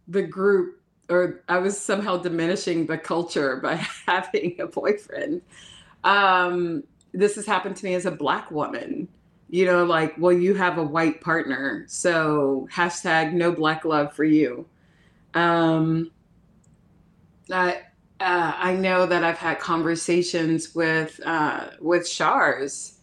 the 0.07 0.23
group 0.23 0.81
or 1.11 1.43
I 1.49 1.59
was 1.59 1.79
somehow 1.81 2.19
diminishing 2.19 2.87
the 2.87 2.97
culture 2.97 3.57
by 3.57 3.75
having 4.07 4.57
a 4.61 4.67
boyfriend. 4.67 5.43
Um, 6.05 6.85
this 7.13 7.35
has 7.35 7.47
happened 7.47 7.77
to 7.77 7.85
me 7.85 7.95
as 7.95 8.07
a 8.07 8.13
black 8.13 8.53
woman. 8.53 9.09
You 9.51 9.65
know, 9.65 9.85
like, 9.85 10.15
well, 10.19 10.33
you 10.33 10.55
have 10.55 10.77
a 10.77 10.83
white 10.83 11.21
partner, 11.21 11.85
so 11.89 12.69
hashtag 12.71 13.33
no 13.33 13.51
black 13.51 13.85
love 13.85 14.13
for 14.13 14.25
you. 14.25 14.67
Um, 15.35 16.11
I 17.51 17.83
uh, 18.21 18.53
I 18.57 18.75
know 18.75 19.07
that 19.07 19.25
I've 19.25 19.39
had 19.39 19.59
conversations 19.59 20.75
with 20.75 21.21
uh, 21.25 21.69
with 21.81 22.07
Shars, 22.07 22.99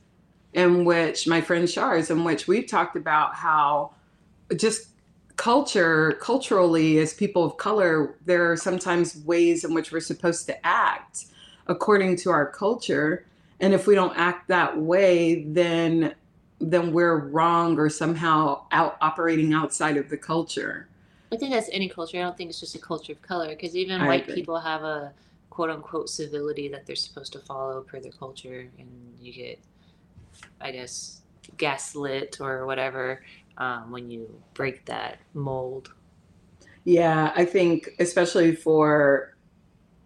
in 0.53 0.85
which 0.85 1.27
my 1.27 1.41
friend 1.41 1.69
Shars, 1.69 2.11
in 2.11 2.23
which 2.23 2.47
we've 2.47 2.67
talked 2.67 2.95
about 2.95 3.33
how 3.35 3.93
just 4.55 4.89
culture 5.37 6.17
culturally 6.21 6.97
as 6.99 7.13
people 7.13 7.43
of 7.43 7.57
color 7.57 8.15
there 8.25 8.51
are 8.51 8.55
sometimes 8.55 9.17
ways 9.25 9.63
in 9.65 9.73
which 9.73 9.91
we're 9.91 9.99
supposed 9.99 10.45
to 10.45 10.65
act 10.65 11.25
according 11.67 12.15
to 12.15 12.29
our 12.29 12.49
culture 12.49 13.25
and 13.59 13.73
if 13.73 13.85
we 13.85 13.95
don't 13.95 14.15
act 14.17 14.47
that 14.47 14.77
way 14.77 15.43
then 15.43 16.13
then 16.59 16.93
we're 16.93 17.17
wrong 17.29 17.77
or 17.77 17.89
somehow 17.89 18.65
out 18.71 18.97
operating 19.01 19.53
outside 19.53 19.97
of 19.97 20.09
the 20.09 20.17
culture 20.17 20.87
I 21.31 21.37
think 21.37 21.51
that's 21.51 21.69
any 21.73 21.89
culture. 21.89 22.17
I 22.17 22.21
don't 22.21 22.37
think 22.37 22.49
it's 22.51 22.59
just 22.59 22.75
a 22.75 22.79
culture 22.79 23.11
of 23.11 23.21
color 23.21 23.49
because 23.49 23.75
even 23.75 23.99
I 23.99 24.07
white 24.07 24.23
agree. 24.23 24.35
people 24.35 24.59
have 24.59 24.83
a 24.83 25.11
quote 25.49 25.69
unquote 25.69 26.07
civility 26.07 26.67
that 26.69 26.85
they're 26.85 26.95
supposed 26.95 27.33
to 27.33 27.39
follow 27.39 27.81
per 27.81 27.99
their 27.99 28.11
culture, 28.11 28.69
and 28.77 28.87
you 29.19 29.33
get, 29.33 29.59
I 30.61 30.71
guess, 30.71 31.21
gaslit 31.57 32.37
or 32.39 32.65
whatever 32.65 33.23
um, 33.57 33.91
when 33.91 34.09
you 34.09 34.29
break 34.53 34.85
that 34.85 35.17
mold. 35.33 35.91
yeah 36.83 37.31
i 37.35 37.43
think 37.43 37.89
especially 37.99 38.55
for 38.55 39.35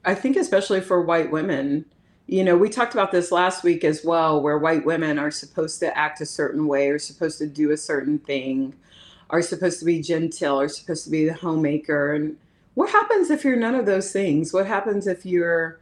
i 0.05 0.15
think 0.15 0.38
especially 0.38 0.81
for 0.81 1.01
white 1.01 1.29
women 1.31 1.85
you 2.30 2.44
know 2.44 2.56
we 2.56 2.70
talked 2.70 2.94
about 2.94 3.12
this 3.12 3.32
last 3.32 3.63
week 3.63 3.84
as 3.84 4.04
well 4.04 4.42
where 4.42 4.58
white 4.58 4.86
women 4.86 5.18
are 5.18 5.32
supposed 5.32 5.80
to 5.80 5.98
act 5.98 6.22
a 6.22 6.26
certain 6.26 6.68
way 6.68 6.89
are 6.89 7.00
supposed 7.00 7.38
to 7.39 7.48
do 7.48 7.72
a 7.72 7.78
certain 7.78 8.20
thing 8.20 8.74
are 9.30 9.42
supposed 9.42 9.80
to 9.80 9.86
be 9.86 10.02
genteel, 10.02 10.60
are 10.60 10.68
supposed 10.68 11.04
to 11.04 11.10
be 11.10 11.26
the 11.26 11.34
homemaker. 11.34 12.13
And 12.13 12.38
what 12.74 12.89
happens 12.89 13.30
if 13.30 13.44
you're 13.44 13.56
none 13.56 13.76
of 13.76 13.86
those 13.86 14.12
things? 14.12 14.54
What 14.54 14.65
happens 14.65 15.08
if 15.08 15.26
you're 15.26 15.80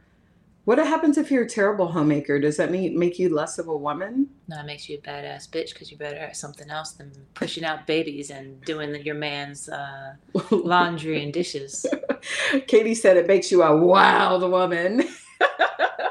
what 0.64 0.76
happens 0.76 1.16
if 1.16 1.30
you're 1.30 1.44
a 1.44 1.48
terrible 1.48 1.88
homemaker? 1.88 2.38
Does 2.38 2.58
that 2.58 2.70
mean 2.70 2.98
make 2.98 3.18
you 3.18 3.34
less 3.34 3.58
of 3.58 3.68
a 3.68 3.76
woman? 3.76 4.28
Now 4.48 4.60
it 4.60 4.66
makes 4.66 4.86
you 4.86 4.98
a 4.98 5.00
badass 5.00 5.48
bitch 5.48 5.72
because 5.72 5.90
you're 5.90 5.96
better 5.96 6.18
at 6.18 6.36
something 6.36 6.68
else 6.68 6.92
than 6.92 7.10
pushing 7.32 7.64
out 7.64 7.86
babies 7.86 8.28
and 8.28 8.60
doing 8.66 8.94
your 8.96 9.14
man's 9.14 9.70
uh, 9.70 10.12
laundry 10.50 11.24
and 11.24 11.32
dishes. 11.32 11.86
Katie 12.66 12.94
said 12.94 13.16
it 13.16 13.26
makes 13.26 13.50
you 13.50 13.62
a 13.62 13.74
wild 13.74 14.42
woman. 14.42 15.04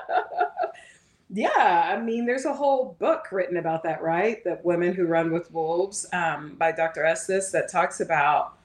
yeah, 1.29 1.93
I 1.93 2.01
mean, 2.01 2.25
there's 2.25 2.45
a 2.45 2.53
whole 2.53 2.95
book 2.99 3.31
written 3.31 3.57
about 3.57 3.83
that, 3.83 4.01
right? 4.01 4.43
That 4.45 4.63
Women 4.63 4.93
Who 4.93 5.05
Run 5.05 5.31
with 5.31 5.51
Wolves 5.51 6.05
um, 6.13 6.55
by 6.57 6.71
Dr. 6.71 7.03
Estes 7.03 7.51
that 7.51 7.69
talks 7.69 7.99
about 7.99 8.57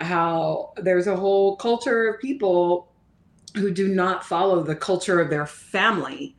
how 0.00 0.72
there's 0.76 1.06
a 1.06 1.16
whole 1.16 1.56
culture 1.56 2.08
of 2.08 2.20
people 2.20 2.88
who 3.56 3.72
do 3.72 3.88
not 3.88 4.24
follow 4.24 4.62
the 4.62 4.76
culture 4.76 5.20
of 5.20 5.30
their 5.30 5.46
family. 5.46 6.36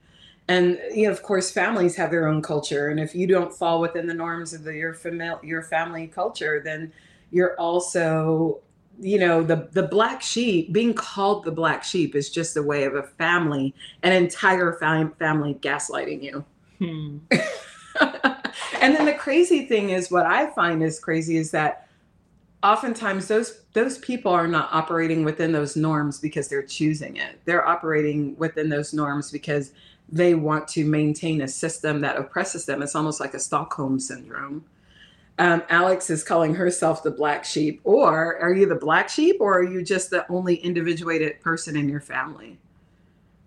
And 0.47 0.79
you 0.93 1.05
know, 1.05 1.11
of 1.11 1.23
course, 1.23 1.51
families 1.51 1.95
have 1.95 2.11
their 2.11 2.27
own 2.27 2.41
culture, 2.41 2.89
and 2.89 2.99
if 2.99 3.15
you 3.15 3.25
don't 3.25 3.51
fall 3.51 3.81
within 3.81 4.05
the 4.05 4.13
norms 4.13 4.53
of 4.53 4.63
the, 4.63 4.75
your 4.75 4.93
family 4.93 5.27
your 5.41 5.63
family 5.63 6.07
culture, 6.07 6.61
then 6.63 6.93
you're 7.31 7.59
also 7.59 8.61
you 8.99 9.19
know 9.19 9.43
the 9.43 9.67
the 9.71 9.83
black 9.83 10.21
sheep 10.21 10.71
being 10.71 10.93
called 10.93 11.43
the 11.43 11.51
black 11.51 11.83
sheep 11.83 12.15
is 12.15 12.29
just 12.29 12.55
a 12.57 12.63
way 12.63 12.83
of 12.83 12.95
a 12.95 13.03
family 13.03 13.73
an 14.03 14.11
entire 14.11 14.73
fam- 14.73 15.11
family 15.13 15.55
gaslighting 15.55 16.23
you. 16.23 16.45
Hmm. 16.79 17.17
and 18.81 18.95
then 18.95 19.05
the 19.05 19.13
crazy 19.13 19.65
thing 19.65 19.89
is 19.91 20.11
what 20.11 20.25
i 20.25 20.47
find 20.51 20.83
is 20.83 20.99
crazy 20.99 21.37
is 21.37 21.51
that 21.51 21.85
oftentimes 22.65 23.27
those 23.27 23.61
those 23.73 23.99
people 23.99 24.31
are 24.31 24.47
not 24.47 24.69
operating 24.71 25.23
within 25.23 25.51
those 25.51 25.75
norms 25.75 26.19
because 26.19 26.47
they're 26.47 26.63
choosing 26.63 27.17
it. 27.17 27.39
They're 27.45 27.65
operating 27.65 28.35
within 28.37 28.69
those 28.69 28.93
norms 28.93 29.31
because 29.31 29.71
they 30.09 30.33
want 30.33 30.67
to 30.69 30.83
maintain 30.83 31.41
a 31.41 31.47
system 31.47 32.01
that 32.01 32.17
oppresses 32.17 32.65
them. 32.65 32.81
It's 32.81 32.95
almost 32.95 33.19
like 33.19 33.33
a 33.33 33.39
stockholm 33.39 33.99
syndrome 33.99 34.65
um, 35.37 35.63
Alex 35.69 36.09
is 36.09 36.23
calling 36.23 36.55
herself 36.55 37.03
the 37.03 37.11
black 37.11 37.43
sheep. 37.43 37.81
Or 37.83 38.37
are 38.37 38.53
you 38.53 38.65
the 38.65 38.75
black 38.75 39.09
sheep 39.09 39.37
or 39.39 39.59
are 39.59 39.63
you 39.63 39.83
just 39.83 40.09
the 40.09 40.29
only 40.31 40.55
individuated 40.55 41.41
person 41.41 41.75
in 41.75 41.89
your 41.89 42.01
family? 42.01 42.57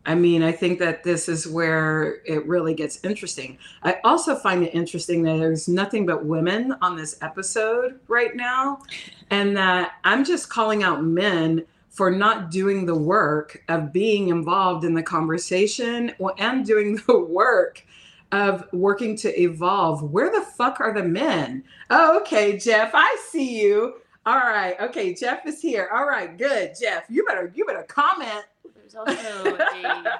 I 0.08 0.14
mean, 0.14 0.42
I 0.42 0.52
think 0.52 0.78
that 0.78 1.04
this 1.04 1.28
is 1.28 1.46
where 1.46 2.22
it 2.24 2.46
really 2.46 2.72
gets 2.72 3.04
interesting. 3.04 3.58
I 3.82 3.98
also 4.04 4.36
find 4.36 4.64
it 4.64 4.74
interesting 4.74 5.22
that 5.24 5.36
there's 5.38 5.68
nothing 5.68 6.06
but 6.06 6.24
women 6.24 6.74
on 6.80 6.96
this 6.96 7.18
episode 7.20 8.00
right 8.08 8.34
now, 8.34 8.80
and 9.28 9.54
that 9.58 9.96
I'm 10.04 10.24
just 10.24 10.48
calling 10.48 10.82
out 10.82 11.04
men 11.04 11.66
for 11.90 12.10
not 12.10 12.50
doing 12.50 12.86
the 12.86 12.94
work 12.94 13.62
of 13.68 13.92
being 13.92 14.28
involved 14.28 14.84
in 14.84 14.94
the 14.94 15.02
conversation 15.02 16.14
and 16.38 16.64
doing 16.64 17.02
the 17.06 17.18
work 17.18 17.84
of 18.32 18.64
working 18.72 19.16
to 19.16 19.40
evolve. 19.40 20.02
Where 20.10 20.30
the 20.30 20.42
fuck 20.42 20.80
are 20.80 20.92
the 20.92 21.02
men? 21.04 21.64
Oh, 21.90 22.18
okay, 22.20 22.58
Jeff, 22.58 22.90
I 22.94 23.16
see 23.30 23.60
you. 23.62 23.94
All 24.26 24.36
right, 24.36 24.78
okay, 24.80 25.14
Jeff 25.14 25.46
is 25.46 25.60
here. 25.62 25.88
All 25.92 26.06
right, 26.06 26.36
good, 26.36 26.72
Jeff. 26.78 27.04
You 27.08 27.24
better 27.24 27.50
you 27.54 27.64
better 27.64 27.84
comment. 27.84 28.44
There's 28.74 28.94
also 28.94 29.56
a 29.56 30.18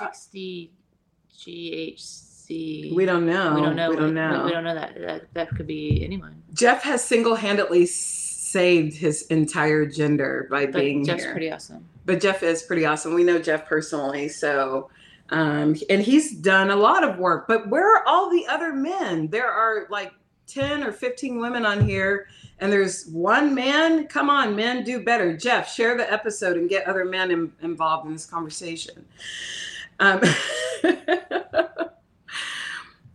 60 0.00 0.70
GHC. 1.38 2.94
We 2.94 3.04
don't 3.04 3.26
know. 3.26 3.54
We 3.54 3.60
don't 3.62 3.76
know. 3.76 3.90
We 3.90 3.96
don't 3.96 4.14
know. 4.14 4.40
We, 4.40 4.44
we 4.46 4.52
don't 4.52 4.64
know 4.64 4.74
that. 4.74 4.94
that. 5.00 5.34
That 5.34 5.50
could 5.50 5.66
be 5.66 6.02
anyone. 6.04 6.42
Jeff 6.54 6.82
has 6.82 7.04
single-handedly 7.04 7.86
saved 7.86 8.96
his 8.96 9.22
entire 9.26 9.84
gender 9.86 10.48
by 10.50 10.64
But 10.66 10.80
being 10.80 11.04
Jeff's 11.04 11.22
here. 11.24 11.32
pretty 11.32 11.52
awesome. 11.52 11.86
but 12.06 12.20
Jeff 12.20 12.42
is 12.42 12.62
pretty 12.62 12.86
awesome. 12.86 13.12
We 13.14 13.24
know 13.24 13.38
Jeff 13.38 13.66
personally, 13.66 14.28
so 14.28 14.88
um, 15.30 15.76
and 15.90 16.02
he's 16.02 16.32
done 16.32 16.70
a 16.70 16.76
lot 16.76 17.04
of 17.04 17.18
work. 17.18 17.46
But 17.48 17.68
where 17.68 17.96
are 17.96 18.06
all 18.06 18.30
the 18.30 18.46
other 18.46 18.72
men? 18.72 19.28
There 19.28 19.50
are 19.50 19.86
like 19.90 20.12
ten 20.46 20.82
or 20.82 20.92
fifteen 20.92 21.38
women 21.38 21.66
on 21.66 21.86
here, 21.86 22.28
and 22.58 22.72
there's 22.72 23.06
one 23.08 23.54
man. 23.54 24.06
Come 24.06 24.30
on, 24.30 24.56
men, 24.56 24.84
do 24.84 25.02
better. 25.02 25.36
Jeff, 25.36 25.72
share 25.72 25.96
the 25.96 26.10
episode 26.10 26.56
and 26.56 26.68
get 26.68 26.86
other 26.86 27.04
men 27.04 27.30
in, 27.30 27.52
involved 27.62 28.06
in 28.06 28.12
this 28.12 28.26
conversation. 28.26 29.04
Um, 30.00 30.20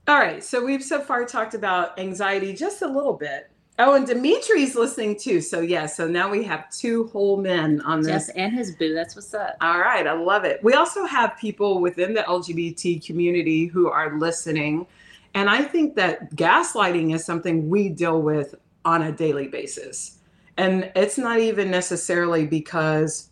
all 0.08 0.19
right, 0.19 0.43
so 0.43 0.63
we've 0.63 0.84
so 0.84 0.99
far 0.99 1.26
talked 1.26 1.54
about 1.54 1.97
anxiety 1.97 2.54
just 2.54 2.82
a 2.82 2.88
little 2.88 3.13
bit. 3.13 3.49
Oh, 3.80 3.96
and 3.96 4.06
Dimitri's 4.06 4.76
listening 4.76 5.18
too. 5.18 5.42
So 5.42 5.62
yeah, 5.62 5.88
so 5.88 6.08
now 6.08 6.30
we 6.30 6.44
have 6.44 6.70
two 6.70 7.08
whole 7.08 7.38
men 7.38 7.82
on 7.82 8.02
this 8.02 8.28
Yes, 8.28 8.30
and 8.30 8.54
his 8.54 8.76
boo. 8.76 8.94
That's 8.94 9.16
what's 9.16 9.34
up. 9.34 9.58
all 9.62 9.80
right, 9.80 10.06
I 10.06 10.14
love 10.14 10.44
it. 10.44 10.64
We 10.64 10.74
also 10.74 11.06
have 11.06 11.36
people 11.38 11.82
within 11.82 12.14
the 12.14 12.22
LGBT 12.22 13.04
community 13.04 13.66
who 13.66 13.90
are 13.90 14.18
listening. 14.20 14.86
And 15.34 15.50
I 15.50 15.64
think 15.64 15.96
that 15.96 16.36
gaslighting 16.36 17.16
is 17.16 17.26
something 17.26 17.68
we 17.68 17.90
deal 17.90 18.22
with 18.22 18.54
on 18.86 19.02
a 19.02 19.12
daily 19.12 19.48
basis. 19.48 20.20
And 20.58 20.92
it's 20.96 21.18
not 21.18 21.40
even 21.40 21.72
necessarily 21.72 22.46
because 22.46 23.30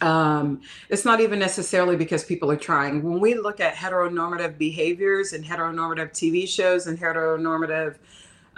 um, 0.00 0.62
it's 0.88 1.04
not 1.04 1.20
even 1.20 1.38
necessarily 1.38 1.94
because 1.94 2.24
people 2.24 2.50
are 2.50 2.56
trying. 2.56 3.02
When 3.02 3.20
we 3.20 3.34
look 3.34 3.60
at 3.60 3.74
heteronormative 3.74 4.58
behaviors 4.58 5.32
and 5.32 5.44
heteronormative 5.44 6.10
TV 6.10 6.48
shows 6.48 6.86
and 6.86 6.98
heteronormative, 6.98 7.96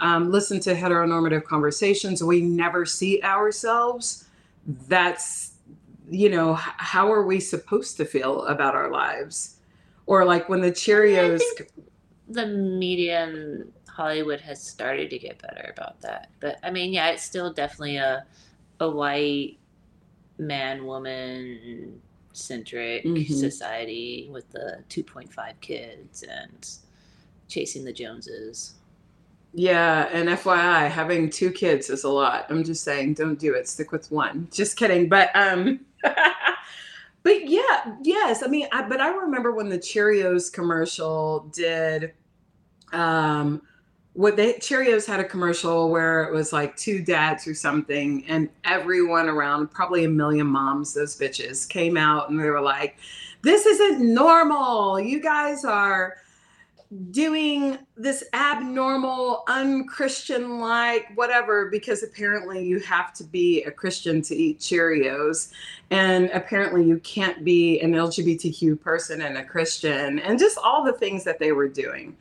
um, 0.03 0.31
listen 0.31 0.59
to 0.59 0.75
heteronormative 0.75 1.45
conversations, 1.45 2.21
we 2.23 2.41
never 2.41 2.85
see 2.85 3.21
ourselves. 3.23 4.25
That's 4.87 5.53
you 6.09 6.29
know, 6.29 6.53
how 6.53 7.11
are 7.11 7.23
we 7.25 7.39
supposed 7.39 7.95
to 7.97 8.05
feel 8.05 8.45
about 8.45 8.75
our 8.75 8.91
lives? 8.91 9.55
Or 10.05 10.25
like 10.25 10.49
when 10.49 10.59
the 10.61 10.71
Cheerios, 10.71 11.41
The 12.27 12.45
media 12.45 13.23
in 13.25 13.71
Hollywood 13.87 14.41
has 14.41 14.61
started 14.61 15.09
to 15.11 15.17
get 15.17 15.41
better 15.41 15.71
about 15.73 16.01
that. 16.01 16.29
But 16.41 16.59
I 16.61 16.69
mean, 16.71 16.91
yeah, 16.91 17.09
it's 17.09 17.23
still 17.23 17.51
definitely 17.53 17.97
a 17.97 18.25
a 18.81 18.89
white 18.89 19.57
man 20.37 20.85
woman 20.85 22.01
centric 22.33 23.05
Mhm. 23.05 23.29
society 23.29 24.27
with 24.31 24.49
the 24.51 24.83
2.5 24.89 25.59
kids 25.61 26.23
and 26.23 26.67
chasing 27.47 27.85
the 27.85 27.93
Joneses. 27.93 28.73
Yeah, 29.53 30.09
and 30.11 30.29
FYI, 30.29 30.89
having 30.89 31.29
two 31.29 31.51
kids 31.51 31.89
is 31.91 32.03
a 32.03 32.09
lot. 32.09 32.47
I'm 32.49 32.63
just 32.63 32.83
saying, 32.83 33.13
don't 33.13 33.37
do 33.37 33.53
it. 33.53 33.69
Stick 33.69 33.91
with 33.91 34.11
one. 34.11 34.47
Just 34.51 34.77
kidding. 34.77 35.07
But 35.07 35.29
um, 35.35 35.79
but 36.01 37.47
yeah, 37.47 37.95
yes. 38.01 38.41
I 38.43 38.47
mean, 38.47 38.67
I, 38.71 38.87
but 38.87 38.99
I 38.99 39.09
remember 39.09 39.51
when 39.51 39.69
the 39.69 39.77
Cheerios 39.77 40.51
commercial 40.51 41.51
did 41.53 42.13
um 42.93 43.61
what 44.13 44.35
they 44.35 44.53
Cheerios 44.53 45.05
had 45.05 45.19
a 45.19 45.23
commercial 45.23 45.89
where 45.89 46.23
it 46.23 46.33
was 46.33 46.51
like 46.51 46.75
two 46.75 47.03
dads 47.03 47.47
or 47.47 47.53
something, 47.53 48.25
and 48.27 48.49
everyone 48.63 49.29
around, 49.29 49.69
probably 49.69 50.05
a 50.05 50.09
million 50.09 50.47
moms, 50.47 50.95
those 50.95 51.15
bitches 51.15 51.69
came 51.69 51.95
out 51.95 52.29
and 52.29 52.39
they 52.39 52.49
were 52.49 52.61
like, 52.61 52.97
This 53.43 53.67
isn't 53.67 54.01
normal. 54.01 54.99
You 54.99 55.21
guys 55.21 55.63
are 55.63 56.17
doing 57.11 57.77
this 57.95 58.23
abnormal, 58.33 59.43
unchristian 59.47 60.59
like 60.59 61.05
whatever, 61.15 61.69
because 61.69 62.03
apparently 62.03 62.65
you 62.65 62.79
have 62.79 63.13
to 63.13 63.23
be 63.23 63.63
a 63.63 63.71
Christian 63.71 64.21
to 64.23 64.35
eat 64.35 64.59
Cheerios. 64.59 65.51
And 65.91 66.29
apparently 66.33 66.85
you 66.85 66.99
can't 66.99 67.43
be 67.43 67.79
an 67.81 67.93
LGBTQ 67.93 68.81
person 68.81 69.21
and 69.21 69.37
a 69.37 69.43
Christian, 69.43 70.19
and 70.19 70.39
just 70.39 70.57
all 70.57 70.83
the 70.83 70.93
things 70.93 71.23
that 71.23 71.39
they 71.39 71.51
were 71.51 71.67
doing. 71.67 72.15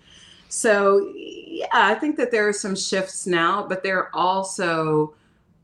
So, 0.48 1.12
yeah, 1.16 1.66
I 1.72 1.94
think 1.94 2.16
that 2.16 2.30
there 2.30 2.46
are 2.46 2.52
some 2.52 2.76
shifts 2.76 3.26
now, 3.26 3.66
but 3.66 3.82
there 3.82 3.98
are 3.98 4.10
also 4.12 5.14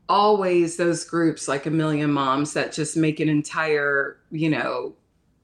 always 0.07 0.75
those 0.75 1.03
groups 1.03 1.47
like 1.47 1.67
a 1.67 1.69
million 1.69 2.11
moms 2.11 2.53
that 2.53 2.73
just 2.73 2.97
make 2.97 3.19
an 3.19 3.29
entire, 3.29 4.17
you 4.31 4.49
know, 4.49 4.93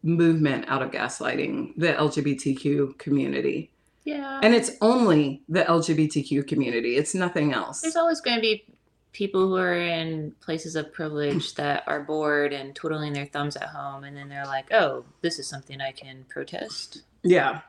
movement 0.06 0.66
out 0.68 0.82
of 0.82 0.92
gaslighting 0.92 1.74
the 1.76 1.94
LGBTQ 1.94 2.98
community. 2.98 3.72
Yeah. 4.06 4.40
And 4.44 4.54
it's 4.54 4.72
only 4.82 5.42
the 5.50 5.64
LGBTQ 5.64 6.48
community, 6.48 6.96
it's 6.96 7.16
nothing 7.16 7.54
else. 7.54 7.82
There's 7.82 7.96
always 7.96 8.22
going 8.22 8.38
to 8.38 8.42
be 8.42 8.64
people 9.12 9.48
who 9.48 9.56
are 9.56 9.74
in 9.74 10.34
places 10.42 10.76
of 10.76 10.94
privilege 10.94 11.56
that 11.56 11.84
are 11.88 12.02
bored 12.02 12.54
and 12.54 12.76
twiddling 12.76 13.14
their 13.14 13.26
thumbs 13.26 13.56
at 13.56 13.70
home, 13.70 14.04
and 14.04 14.16
then 14.16 14.30
they're 14.30 14.46
like, 14.46 14.72
"Oh, 14.72 15.06
this 15.22 15.40
is 15.40 15.48
something 15.48 15.82
I 15.82 15.92
can 15.92 16.26
protest." 16.30 17.02
Yeah. 17.24 17.62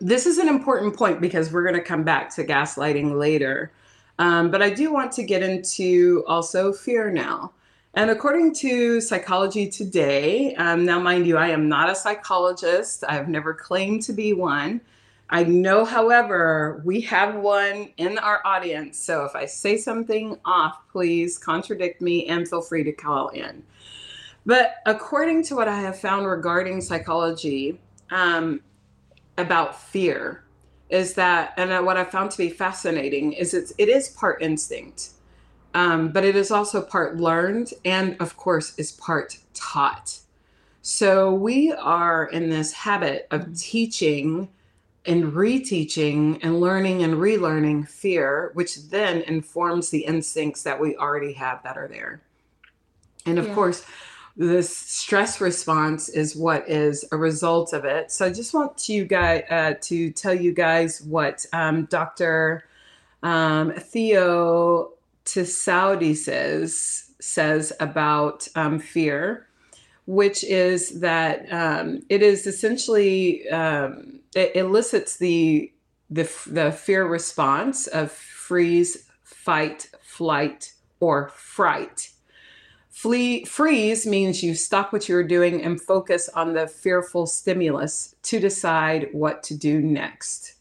This 0.00 0.26
is 0.26 0.38
an 0.38 0.48
important 0.48 0.96
point 0.96 1.20
because 1.20 1.52
we're 1.52 1.62
going 1.62 1.76
to 1.76 1.82
come 1.82 2.02
back 2.02 2.34
to 2.34 2.44
gaslighting 2.44 3.18
later. 3.18 3.72
Um, 4.18 4.50
but 4.50 4.62
I 4.62 4.70
do 4.70 4.92
want 4.92 5.12
to 5.12 5.22
get 5.22 5.42
into 5.42 6.24
also 6.26 6.72
fear 6.72 7.10
now. 7.10 7.52
And 7.94 8.10
according 8.10 8.54
to 8.54 9.00
Psychology 9.00 9.68
Today, 9.68 10.54
um, 10.54 10.86
now 10.86 10.98
mind 10.98 11.26
you, 11.26 11.36
I 11.36 11.48
am 11.48 11.68
not 11.68 11.90
a 11.90 11.94
psychologist. 11.94 13.04
I've 13.06 13.28
never 13.28 13.52
claimed 13.52 14.02
to 14.04 14.12
be 14.12 14.32
one. 14.32 14.80
I 15.28 15.44
know, 15.44 15.84
however, 15.84 16.82
we 16.84 17.00
have 17.02 17.34
one 17.34 17.90
in 17.98 18.18
our 18.18 18.40
audience. 18.46 18.98
So 18.98 19.24
if 19.24 19.34
I 19.34 19.46
say 19.46 19.76
something 19.76 20.38
off, 20.44 20.88
please 20.90 21.38
contradict 21.38 22.00
me 22.00 22.26
and 22.26 22.48
feel 22.48 22.62
free 22.62 22.84
to 22.84 22.92
call 22.92 23.28
in. 23.28 23.62
But 24.46 24.76
according 24.86 25.44
to 25.44 25.56
what 25.56 25.68
I 25.68 25.78
have 25.80 25.98
found 25.98 26.26
regarding 26.26 26.80
psychology, 26.80 27.78
um, 28.10 28.60
about 29.38 29.80
fear 29.80 30.44
is 30.90 31.14
that 31.14 31.54
and 31.56 31.84
what 31.86 31.96
i 31.96 32.04
found 32.04 32.30
to 32.30 32.38
be 32.38 32.50
fascinating 32.50 33.32
is 33.32 33.54
it's 33.54 33.72
it 33.78 33.88
is 33.88 34.10
part 34.10 34.42
instinct 34.42 35.10
um, 35.74 36.10
but 36.10 36.24
it 36.24 36.36
is 36.36 36.50
also 36.50 36.82
part 36.82 37.16
learned 37.16 37.72
and 37.84 38.16
of 38.20 38.36
course 38.36 38.78
is 38.78 38.92
part 38.92 39.38
taught 39.54 40.18
so 40.82 41.32
we 41.32 41.72
are 41.72 42.26
in 42.26 42.50
this 42.50 42.72
habit 42.72 43.26
of 43.30 43.56
teaching 43.58 44.48
and 45.06 45.32
reteaching 45.32 46.38
and 46.42 46.60
learning 46.60 47.02
and 47.02 47.14
relearning 47.14 47.88
fear 47.88 48.50
which 48.54 48.88
then 48.88 49.22
informs 49.22 49.90
the 49.90 50.04
instincts 50.04 50.62
that 50.62 50.78
we 50.80 50.96
already 50.96 51.32
have 51.32 51.62
that 51.62 51.76
are 51.76 51.88
there 51.88 52.20
and 53.26 53.38
of 53.38 53.46
Yeah. 53.46 53.54
course 53.54 53.84
this 54.36 54.74
stress 54.76 55.40
response 55.40 56.08
is 56.08 56.34
what 56.34 56.68
is 56.68 57.04
a 57.12 57.16
result 57.16 57.72
of 57.72 57.84
it. 57.84 58.10
So 58.10 58.24
I 58.24 58.32
just 58.32 58.54
want 58.54 58.76
to 58.78 59.04
guys 59.04 59.44
uh, 59.50 59.74
to 59.82 60.10
tell 60.10 60.34
you 60.34 60.52
guys 60.52 61.02
what 61.02 61.44
um, 61.52 61.84
Dr. 61.84 62.64
Um, 63.22 63.72
Theo 63.72 64.92
Tsaousides 65.24 66.16
says 66.16 67.04
says 67.20 67.72
about 67.78 68.48
um, 68.56 68.78
fear, 68.78 69.46
which 70.06 70.42
is 70.44 71.00
that 71.00 71.50
um, 71.52 72.02
it 72.08 72.22
is 72.22 72.46
essentially 72.46 73.48
um, 73.48 74.20
it 74.34 74.56
elicits 74.56 75.16
the 75.16 75.72
the 76.10 76.30
the 76.46 76.72
fear 76.72 77.06
response 77.06 77.86
of 77.86 78.10
freeze, 78.12 79.08
fight, 79.22 79.88
flight, 80.02 80.72
or 81.00 81.30
fright. 81.30 82.10
Flee, 82.90 83.44
freeze 83.44 84.06
means 84.06 84.42
you 84.44 84.54
stop 84.54 84.92
what 84.92 85.08
you're 85.08 85.24
doing 85.24 85.62
and 85.62 85.80
focus 85.80 86.28
on 86.34 86.52
the 86.52 86.68
fearful 86.68 87.26
stimulus 87.26 88.14
to 88.22 88.38
decide 88.38 89.08
what 89.12 89.42
to 89.44 89.56
do 89.56 89.80
next. 89.80 90.51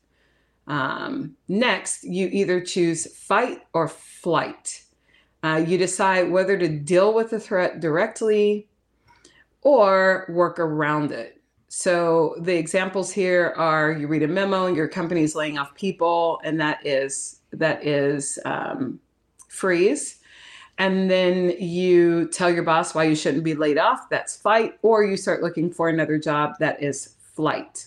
Um, 0.72 1.36
next, 1.50 2.06
you 2.06 2.30
either 2.32 2.62
choose 2.62 3.06
fight 3.18 3.60
or 3.74 3.90
flight. 3.90 4.86
Uh, 5.44 5.62
you 5.68 5.78
decide 5.78 6.32
whether 6.32 6.58
to 6.58 6.70
deal 6.70 7.14
with 7.14 7.32
the 7.32 7.40
threat 7.42 7.82
directly 7.82 8.70
or 9.64 10.26
work 10.30 10.60
around 10.60 11.12
it. 11.12 11.42
So 11.68 12.36
the 12.40 12.56
examples 12.56 13.12
here 13.12 13.54
are: 13.58 13.92
you 13.92 14.08
read 14.08 14.24
a 14.24 14.28
memo, 14.28 14.68
your 14.68 14.88
company 14.88 15.24
is 15.24 15.36
laying 15.36 15.58
off 15.58 15.76
people, 15.76 16.40
and 16.46 16.60
that 16.62 16.80
is 16.86 17.42
that 17.52 17.86
is 17.86 18.40
um, 18.46 19.00
freeze. 19.50 20.20
and 20.78 21.12
then 21.12 21.52
you 21.60 22.28
tell 22.30 22.50
your 22.50 22.64
boss 22.64 22.96
why 22.96 23.04
you 23.04 23.16
shouldn't 23.16 23.44
be 23.44 23.54
laid 23.54 23.78
off, 23.78 24.10
that's 24.10 24.36
fight, 24.36 24.80
or 24.82 25.04
you 25.04 25.16
start 25.16 25.44
looking 25.44 25.72
for 25.72 25.90
another 25.90 26.18
job, 26.18 26.56
that 26.60 26.82
is 26.82 27.16
flight. 27.36 27.86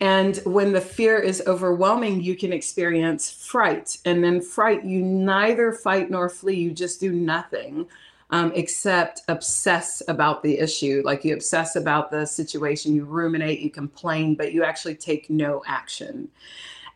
And 0.00 0.38
when 0.46 0.72
the 0.72 0.80
fear 0.80 1.18
is 1.18 1.42
overwhelming, 1.46 2.22
you 2.22 2.34
can 2.34 2.52
experience 2.52 3.30
fright. 3.30 3.98
And 4.06 4.24
then 4.24 4.40
fright, 4.40 4.84
you 4.84 5.02
neither 5.02 5.72
fight 5.72 6.10
nor 6.10 6.30
flee, 6.30 6.56
you 6.56 6.70
just 6.70 7.00
do 7.00 7.12
nothing 7.12 7.86
um, 8.30 8.50
except 8.54 9.22
obsess 9.28 10.02
about 10.08 10.42
the 10.42 10.58
issue. 10.58 11.02
Like 11.04 11.24
you 11.24 11.34
obsess 11.34 11.76
about 11.76 12.10
the 12.10 12.24
situation, 12.24 12.94
you 12.94 13.04
ruminate, 13.04 13.60
you 13.60 13.70
complain, 13.70 14.34
but 14.36 14.54
you 14.54 14.64
actually 14.64 14.94
take 14.94 15.28
no 15.28 15.62
action. 15.66 16.28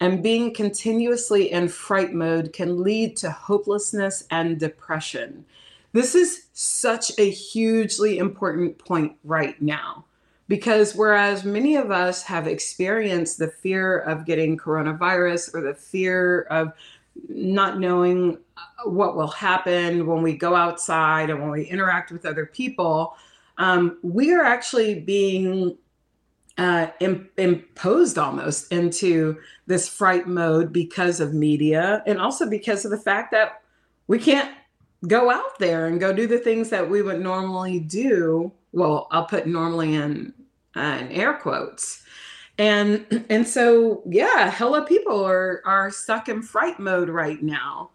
And 0.01 0.23
being 0.23 0.55
continuously 0.55 1.53
in 1.53 1.69
fright 1.69 2.15
mode 2.15 2.53
can 2.53 2.83
lead 2.83 3.17
to 3.19 3.31
hopelessness 3.31 4.25
and 4.31 4.59
depression. 4.59 5.45
This 5.93 6.15
is 6.15 6.47
such 6.55 7.13
a 7.19 7.31
hugely 7.31 8.19
important 8.19 8.79
point 8.79 9.15
right 9.25 9.61
now 9.61 10.05
because 10.49 10.95
whereas 10.95 11.45
many 11.45 11.77
of 11.77 11.91
us 11.91 12.23
have 12.23 12.47
experienced 12.47 13.39
the 13.39 13.49
fear 13.49 13.99
of 14.01 14.27
getting 14.27 14.57
coronavirus 14.57 15.55
or 15.55 15.63
the 15.63 15.75
fear 15.75 16.43
of 16.51 16.73
not 17.29 17.79
knowing 17.79 18.39
uh, 18.57 18.89
what 18.89 19.17
will 19.17 19.29
happen 19.29 20.07
when 20.07 20.23
we 20.23 20.37
go 20.37 20.55
outside 20.55 21.31
and 21.31 21.41
when 21.41 21.51
we 21.51 21.65
interact 21.65 22.11
with 22.11 22.27
other 22.27 22.47
people, 22.47 23.17
um, 23.59 23.99
we 24.03 24.33
are 24.33 24.45
actually 24.45 25.01
being 25.01 25.77
uh, 26.59 26.89
Im- 27.01 27.29
imposed 27.37 28.19
almost 28.19 28.71
into 28.71 29.37
this 29.67 29.89
fright 29.89 30.29
mode 30.29 30.73
because 30.73 31.21
of 31.21 31.35
media 31.35 32.03
and 32.07 32.21
also 32.21 32.49
because 32.49 32.85
of 32.85 32.91
the 32.91 32.99
fact 32.99 33.33
that 33.33 33.63
we 34.07 34.19
can't 34.19 34.55
go 35.09 35.31
out 35.31 35.59
there 35.59 35.87
and 35.87 36.01
go 36.01 36.13
do 36.13 36.27
the 36.27 36.39
things 36.39 36.71
that 36.71 36.89
we 36.89 37.03
would 37.03 37.21
normally 37.21 37.81
do. 37.81 38.53
Well, 38.75 39.07
I'll 39.11 39.27
put 39.27 39.47
normally 39.47 39.95
in, 39.95 40.35
uh, 40.77 40.99
in 41.01 41.13
air 41.13 41.35
quotes. 41.35 42.03
And 42.59 43.25
and 43.31 43.47
so 43.47 44.03
yeah 44.07 44.49
hella 44.49 44.83
people 44.87 45.25
are 45.25 45.61
are 45.65 45.91
stuck 45.91 46.29
in 46.29 46.43
fright 46.43 46.79
mode 46.79 47.09
right 47.09 47.43
now. 47.43 47.91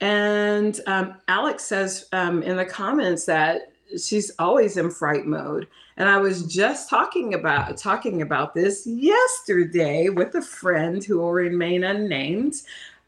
And 0.00 0.78
um, 0.86 1.14
alex 1.28 1.64
says 1.64 2.06
um, 2.12 2.42
in 2.42 2.56
the 2.56 2.66
comments 2.66 3.24
that 3.26 3.72
she's 3.98 4.30
always 4.38 4.76
in 4.76 4.90
fright 4.90 5.24
mode. 5.24 5.68
And 5.96 6.08
i 6.08 6.18
was 6.18 6.46
just 6.46 6.90
talking 6.90 7.32
about 7.32 7.78
talking 7.78 8.20
about 8.20 8.52
this 8.52 8.86
yesterday 8.86 10.10
with 10.10 10.34
a 10.34 10.42
friend 10.42 11.02
who 11.02 11.18
will 11.18 11.32
remain 11.32 11.84
unnamed 11.84 12.56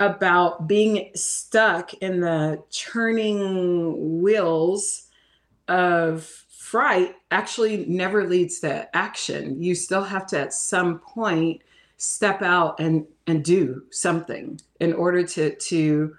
about 0.00 0.66
being 0.66 1.11
stuck 1.14 1.92
in 1.94 2.20
the 2.20 2.62
churning 2.70 4.22
wheels 4.22 5.09
of 5.68 6.45
fright 6.66 7.14
actually 7.31 7.87
never 7.87 8.26
leads 8.26 8.59
to 8.59 8.96
action. 8.96 9.62
You 9.62 9.76
still 9.76 10.02
have 10.02 10.26
to 10.29 10.40
at 10.40 10.52
some 10.52 10.98
point 10.98 11.62
step 11.96 12.42
out 12.42 12.81
and 12.81 13.07
and 13.29 13.44
do 13.44 13.85
something 13.90 14.61
in 14.81 14.92
order 14.92 15.24
to 15.24 15.55
to 15.55 16.16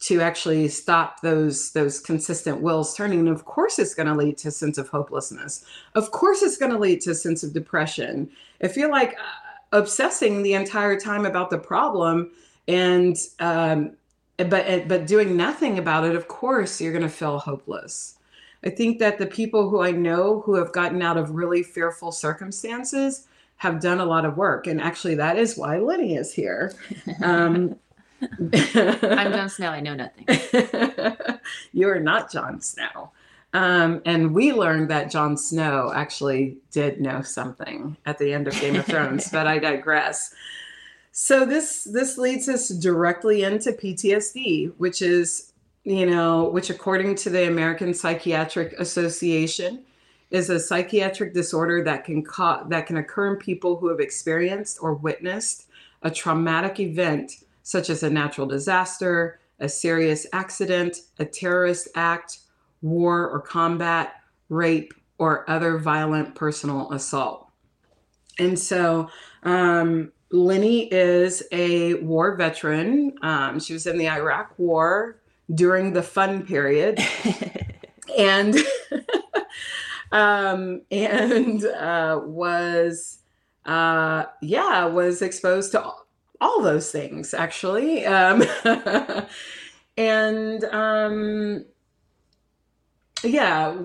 to 0.00 0.20
actually 0.20 0.66
stop 0.66 1.20
those 1.20 1.70
those 1.72 2.00
consistent 2.00 2.60
wills 2.60 2.96
turning. 2.96 3.20
And 3.20 3.28
of 3.28 3.44
course 3.44 3.78
it's 3.78 3.94
going 3.94 4.08
to 4.08 4.16
lead 4.16 4.36
to 4.38 4.48
a 4.48 4.50
sense 4.50 4.78
of 4.78 4.88
hopelessness. 4.88 5.64
Of 5.94 6.10
course 6.10 6.42
it's 6.42 6.56
going 6.56 6.72
to 6.72 6.78
lead 6.78 7.00
to 7.02 7.12
a 7.12 7.14
sense 7.14 7.44
of 7.44 7.52
depression. 7.52 8.28
If 8.58 8.76
you're 8.76 8.90
like 8.90 9.12
uh, 9.12 9.78
obsessing 9.78 10.42
the 10.42 10.54
entire 10.54 10.98
time 10.98 11.24
about 11.24 11.50
the 11.50 11.58
problem 11.58 12.32
and 12.66 13.16
um 13.38 13.92
but 14.38 14.88
but 14.88 15.06
doing 15.06 15.36
nothing 15.36 15.78
about 15.78 16.04
it 16.04 16.16
of 16.16 16.26
course 16.26 16.80
you're 16.80 16.92
going 16.92 17.02
to 17.02 17.08
feel 17.08 17.38
hopeless 17.38 18.16
I 18.64 18.70
think 18.70 18.98
that 18.98 19.18
the 19.18 19.26
people 19.26 19.68
who 19.68 19.82
I 19.82 19.90
know 19.90 20.40
who 20.40 20.54
have 20.54 20.72
gotten 20.72 21.02
out 21.02 21.16
of 21.16 21.30
really 21.30 21.62
fearful 21.62 22.12
circumstances 22.12 23.26
have 23.56 23.80
done 23.80 24.00
a 24.00 24.06
lot 24.06 24.24
of 24.24 24.36
work. 24.36 24.66
And 24.66 24.80
actually, 24.80 25.14
that 25.16 25.38
is 25.38 25.56
why 25.56 25.78
Lenny 25.78 26.16
is 26.16 26.32
here. 26.32 26.72
Um, 27.22 27.76
I'm 28.40 29.32
Jon 29.32 29.48
Snow. 29.50 29.68
I 29.68 29.80
know 29.80 29.94
nothing. 29.94 30.26
you 31.72 31.88
are 31.88 32.00
not 32.00 32.32
Jon 32.32 32.60
Snow. 32.60 33.10
Um, 33.52 34.00
and 34.06 34.34
we 34.34 34.52
learned 34.52 34.88
that 34.90 35.10
Jon 35.10 35.36
Snow 35.36 35.92
actually 35.94 36.56
did 36.70 37.00
know 37.00 37.22
something 37.22 37.96
at 38.06 38.18
the 38.18 38.32
end 38.32 38.48
of 38.48 38.58
Game 38.60 38.76
of 38.76 38.86
Thrones, 38.86 39.28
but 39.30 39.46
I 39.46 39.58
digress. 39.58 40.34
So 41.12 41.44
this 41.44 41.84
this 41.84 42.18
leads 42.18 42.48
us 42.48 42.68
directly 42.68 43.44
into 43.44 43.72
PTSD, 43.72 44.72
which 44.78 45.02
is 45.02 45.52
you 45.84 46.06
know, 46.06 46.48
which 46.48 46.70
according 46.70 47.14
to 47.14 47.30
the 47.30 47.46
American 47.46 47.92
Psychiatric 47.92 48.72
Association 48.78 49.84
is 50.30 50.50
a 50.50 50.58
psychiatric 50.58 51.34
disorder 51.34 51.84
that 51.84 52.04
can 52.04 52.24
co- 52.24 52.64
that 52.68 52.86
can 52.86 52.96
occur 52.96 53.32
in 53.32 53.36
people 53.36 53.76
who 53.76 53.88
have 53.88 54.00
experienced 54.00 54.78
or 54.80 54.94
witnessed 54.94 55.68
a 56.02 56.10
traumatic 56.10 56.80
event 56.80 57.44
such 57.62 57.90
as 57.90 58.02
a 58.02 58.10
natural 58.10 58.46
disaster, 58.46 59.38
a 59.60 59.68
serious 59.68 60.26
accident, 60.32 61.02
a 61.18 61.24
terrorist 61.24 61.88
act, 61.94 62.38
war 62.82 63.28
or 63.28 63.40
combat, 63.40 64.14
rape, 64.48 64.92
or 65.18 65.48
other 65.48 65.78
violent 65.78 66.34
personal 66.34 66.90
assault. 66.92 67.48
And 68.38 68.58
so, 68.58 69.08
um, 69.44 70.12
Lenny 70.30 70.92
is 70.92 71.42
a 71.52 71.94
war 71.94 72.34
veteran. 72.34 73.14
Um, 73.22 73.60
she 73.60 73.72
was 73.72 73.86
in 73.86 73.98
the 73.98 74.08
Iraq 74.08 74.58
War 74.58 75.20
during 75.52 75.92
the 75.92 76.02
fun 76.02 76.46
period. 76.46 76.98
and 78.16 78.56
um, 80.12 80.82
and 80.90 81.64
uh, 81.64 82.20
was 82.22 83.18
uh, 83.66 84.24
yeah 84.40 84.84
was 84.86 85.22
exposed 85.22 85.72
to 85.72 85.82
all, 85.82 86.06
all 86.40 86.62
those 86.62 86.90
things 86.90 87.34
actually 87.34 88.06
um, 88.06 88.42
and 89.96 90.64
um, 90.64 91.64
yeah 93.22 93.76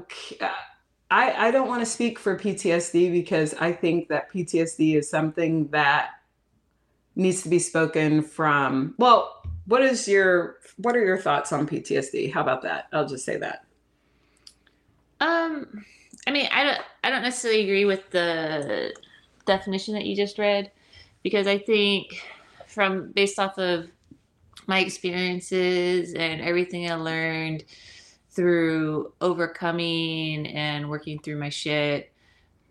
I, 1.11 1.47
I 1.47 1.51
don't 1.51 1.67
want 1.67 1.81
to 1.81 1.85
speak 1.85 2.19
for 2.19 2.37
PTSD 2.37 3.11
because 3.11 3.53
I 3.55 3.71
think 3.71 4.09
that 4.09 4.31
PTSD 4.31 4.95
is 4.95 5.09
something 5.09 5.67
that 5.69 6.09
needs 7.15 7.41
to 7.43 7.49
be 7.49 7.59
spoken 7.59 8.21
from 8.21 8.93
well 8.97 9.38
what 9.69 9.83
is 9.83 10.07
your 10.07 10.57
what 10.77 10.95
are 10.95 11.05
your 11.05 11.17
thoughts 11.17 11.53
on 11.53 11.67
PTSD? 11.67 12.33
How 12.33 12.41
about 12.41 12.63
that? 12.63 12.87
I'll 12.91 13.07
just 13.07 13.23
say 13.23 13.37
that. 13.37 13.65
Um, 15.19 15.85
I 16.25 16.31
mean, 16.31 16.47
I 16.51 16.63
don't, 16.63 16.81
I 17.03 17.09
don't 17.11 17.21
necessarily 17.21 17.61
agree 17.61 17.85
with 17.85 18.09
the 18.09 18.93
definition 19.45 19.93
that 19.93 20.05
you 20.05 20.15
just 20.15 20.39
read, 20.39 20.71
because 21.21 21.45
I 21.45 21.59
think 21.59 22.19
from 22.67 23.11
based 23.11 23.37
off 23.37 23.59
of 23.59 23.89
my 24.65 24.79
experiences 24.79 26.13
and 26.15 26.41
everything 26.41 26.89
I 26.89 26.95
learned 26.95 27.63
through 28.31 29.13
overcoming 29.21 30.47
and 30.47 30.89
working 30.89 31.19
through 31.19 31.37
my 31.37 31.49
shit, 31.49 32.11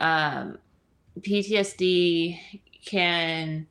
um, 0.00 0.58
PTSD 1.20 2.40
can 2.84 3.68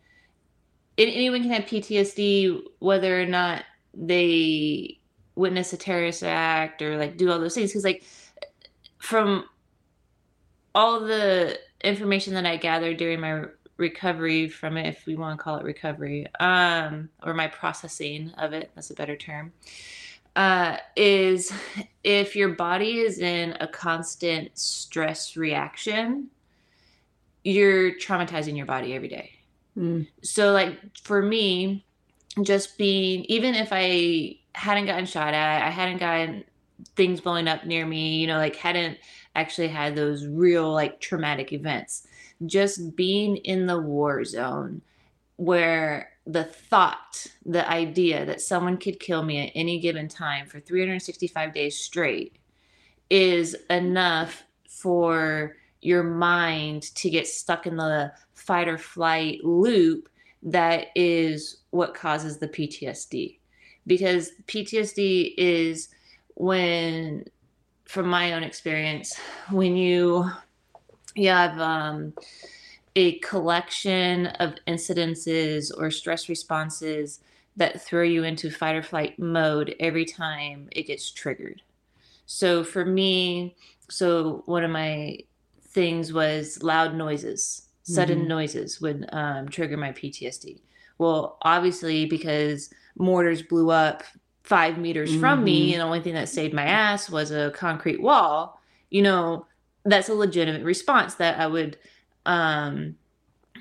anyone 0.97 1.41
can 1.41 1.51
have 1.51 1.65
PTSD 1.65 2.61
whether 2.79 3.21
or 3.21 3.25
not 3.25 3.63
they 3.93 4.99
witness 5.35 5.71
a 5.73 5.77
terrorist 5.77 6.23
act 6.23 6.81
or 6.81 6.97
like 6.97 7.17
do 7.17 7.31
all 7.31 7.39
those 7.39 7.53
things 7.53 7.69
because 7.69 7.83
like 7.83 8.03
from 8.97 9.45
all 10.73 10.99
the 10.99 11.57
information 11.83 12.33
that 12.33 12.45
i 12.45 12.57
gathered 12.57 12.97
during 12.97 13.19
my 13.19 13.43
recovery 13.77 14.49
from 14.49 14.77
it 14.77 14.87
if 14.87 15.05
we 15.05 15.15
want 15.15 15.37
to 15.37 15.43
call 15.43 15.57
it 15.57 15.63
recovery 15.63 16.25
um 16.39 17.07
or 17.23 17.33
my 17.33 17.47
processing 17.47 18.31
of 18.39 18.51
it 18.51 18.71
that's 18.73 18.89
a 18.89 18.95
better 18.95 19.15
term 19.15 19.53
uh 20.35 20.77
is 20.95 21.53
if 22.03 22.35
your 22.35 22.49
body 22.49 22.99
is 22.99 23.19
in 23.19 23.55
a 23.59 23.67
constant 23.67 24.49
stress 24.57 25.37
reaction 25.37 26.27
you're 27.43 27.91
traumatizing 27.93 28.57
your 28.57 28.65
body 28.65 28.95
every 28.95 29.07
day 29.07 29.36
mm. 29.77 30.07
so 30.21 30.51
like 30.51 30.79
for 30.97 31.21
me 31.21 31.85
just 32.43 32.77
being 32.77 33.23
even 33.25 33.55
if 33.55 33.69
I 33.71 34.37
hadn't 34.53 34.87
gotten 34.87 35.05
shot 35.05 35.33
at, 35.33 35.65
I 35.65 35.69
hadn't 35.69 35.97
gotten 35.97 36.43
things 36.95 37.21
blowing 37.21 37.47
up 37.47 37.65
near 37.65 37.85
me, 37.85 38.17
you 38.17 38.27
know, 38.27 38.37
like 38.37 38.55
hadn't 38.55 38.97
actually 39.35 39.67
had 39.67 39.95
those 39.95 40.25
real 40.25 40.71
like 40.71 40.99
traumatic 40.99 41.53
events. 41.53 42.07
Just 42.45 42.95
being 42.95 43.37
in 43.37 43.65
the 43.65 43.79
war 43.79 44.23
zone 44.23 44.81
where 45.37 46.09
the 46.25 46.43
thought, 46.43 47.25
the 47.45 47.67
idea 47.69 48.25
that 48.25 48.41
someone 48.41 48.77
could 48.77 48.99
kill 48.99 49.23
me 49.23 49.47
at 49.47 49.51
any 49.55 49.79
given 49.79 50.07
time 50.07 50.45
for 50.45 50.59
365 50.59 51.53
days 51.53 51.77
straight 51.77 52.35
is 53.09 53.55
enough 53.69 54.43
for 54.67 55.55
your 55.81 56.03
mind 56.03 56.83
to 56.95 57.09
get 57.09 57.27
stuck 57.27 57.67
in 57.67 57.75
the 57.75 58.11
fight 58.33 58.67
or 58.67 58.77
flight 58.77 59.43
loop 59.43 60.09
that 60.43 60.87
is 60.95 61.57
what 61.71 61.93
causes 61.93 62.37
the 62.37 62.47
PTSD 62.47 63.37
because 63.87 64.31
PTSD 64.47 65.33
is 65.37 65.89
when, 66.35 67.25
from 67.85 68.07
my 68.07 68.33
own 68.33 68.43
experience, 68.43 69.17
when 69.49 69.75
you 69.75 70.29
you 71.15 71.29
have 71.29 71.59
um, 71.59 72.13
a 72.95 73.17
collection 73.19 74.27
of 74.27 74.53
incidences 74.67 75.71
or 75.75 75.89
stress 75.89 76.29
responses 76.29 77.21
that 77.55 77.81
throw 77.81 78.03
you 78.03 78.23
into 78.23 78.51
fight 78.51 78.75
or 78.75 78.83
flight 78.83 79.17
mode 79.17 79.73
every 79.79 80.05
time 80.05 80.69
it 80.73 80.83
gets 80.83 81.09
triggered. 81.09 81.63
So 82.27 82.63
for 82.63 82.85
me, 82.85 83.55
so 83.89 84.43
one 84.45 84.63
of 84.63 84.69
my 84.69 85.17
things 85.77 86.11
was 86.11 86.63
loud 86.63 86.95
noises, 86.95 87.67
sudden 87.83 88.23
Mhm. 88.23 88.27
noises 88.27 88.81
would 88.81 89.07
um, 89.11 89.47
trigger 89.47 89.77
my 89.77 89.91
PTSD. 89.91 90.59
Well, 90.97 91.37
obviously, 91.43 92.07
because 92.07 92.71
mortars 92.97 93.43
blew 93.43 93.69
up 93.69 94.01
five 94.43 94.79
meters 94.79 95.13
from 95.13 95.43
me, 95.43 95.69
Mhm. 95.69 95.73
and 95.73 95.81
the 95.81 95.85
only 95.85 96.01
thing 96.01 96.15
that 96.15 96.29
saved 96.29 96.53
my 96.55 96.63
ass 96.65 97.11
was 97.11 97.29
a 97.29 97.51
concrete 97.51 98.01
wall, 98.01 98.59
you 98.89 99.03
know, 99.03 99.45
that's 99.85 100.09
a 100.09 100.15
legitimate 100.15 100.63
response 100.63 101.13
that 101.15 101.39
I 101.39 101.45
would, 101.45 101.77
um, 102.25 102.95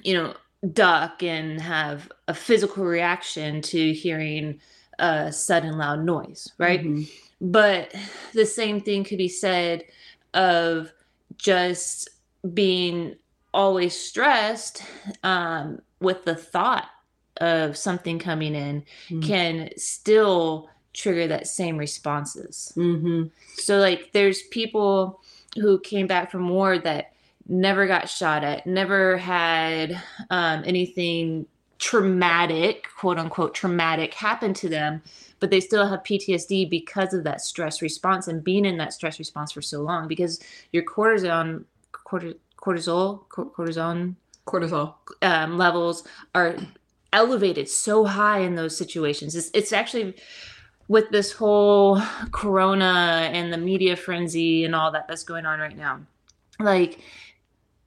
you 0.03 0.15
know, 0.15 0.35
duck 0.73 1.23
and 1.23 1.61
have 1.61 2.11
a 2.29 2.35
physical 2.35 2.85
reaction 2.85 3.61
to 3.61 3.93
hearing 3.93 4.59
a 4.99 5.31
sudden 5.31 5.77
loud 5.77 6.03
noise, 6.03 6.51
right? 6.57 6.83
Mhm. 6.83 7.07
But 7.43 7.95
the 8.33 8.47
same 8.47 8.81
thing 8.81 9.05
could 9.05 9.19
be 9.19 9.29
said 9.29 9.85
of 10.33 10.93
just 11.39 12.09
being 12.55 13.17
always 13.55 13.99
stressed 13.99 14.83
um, 15.23 15.81
with 16.01 16.25
the 16.25 16.35
thought 16.35 16.89
of 17.39 17.77
something 17.77 18.19
coming 18.19 18.55
in 18.55 18.83
Mm. 19.09 19.23
can 19.27 19.71
still 19.77 20.69
trigger 20.95 21.27
that 21.29 21.47
same 21.47 21.77
responses. 21.77 22.73
Mhm. 22.77 23.31
So, 23.57 23.79
like, 23.79 24.13
there's 24.13 24.43
people 24.45 25.21
who 25.57 25.79
came 25.81 26.07
back 26.07 26.31
from 26.31 26.49
war 26.49 26.79
that 26.79 27.13
never 27.49 27.87
got 27.87 28.09
shot 28.09 28.43
at, 28.43 28.67
never 28.67 29.17
had 29.19 30.01
um, 30.31 30.63
anything 30.67 31.47
traumatic, 31.79 32.87
quote 32.99 33.19
unquote, 33.19 33.55
traumatic 33.55 34.15
happen 34.15 34.55
to 34.55 34.69
them, 34.69 35.03
but 35.41 35.51
they 35.51 35.61
still 35.61 35.87
have 35.87 36.03
PTSD 36.03 36.69
because 36.71 37.13
of 37.15 37.25
that 37.25 37.41
stress 37.41 37.83
response 37.83 38.29
and 38.29 38.43
being 38.43 38.65
in 38.65 38.77
that 38.79 38.93
stress 38.93 39.19
response 39.19 39.53
for 39.53 39.63
so 39.63 39.81
long 39.83 40.09
because 40.09 40.41
your 40.73 40.83
cortisone, 40.85 41.65
corti- 41.93 42.37
cortisol, 42.59 43.27
cortisone 43.29 44.15
Cortisol. 44.47 44.95
um, 45.23 45.59
levels 45.59 46.05
are 46.35 46.57
elevated 47.13 47.69
so 47.69 48.05
high 48.05 48.39
in 48.41 48.55
those 48.55 48.77
situations. 48.77 49.35
It's, 49.35 49.51
it's 49.55 49.73
actually 49.73 50.15
with 50.89 51.11
this 51.11 51.33
whole 51.33 52.01
corona 52.31 53.29
and 53.33 53.53
the 53.53 53.59
media 53.59 53.97
frenzy 53.97 54.65
and 54.65 54.75
all 54.75 54.93
that 54.93 55.09
that's 55.09 55.25
going 55.25 55.45
on 55.47 55.59
right 55.59 55.77
now. 55.77 56.01
Like 56.61 57.01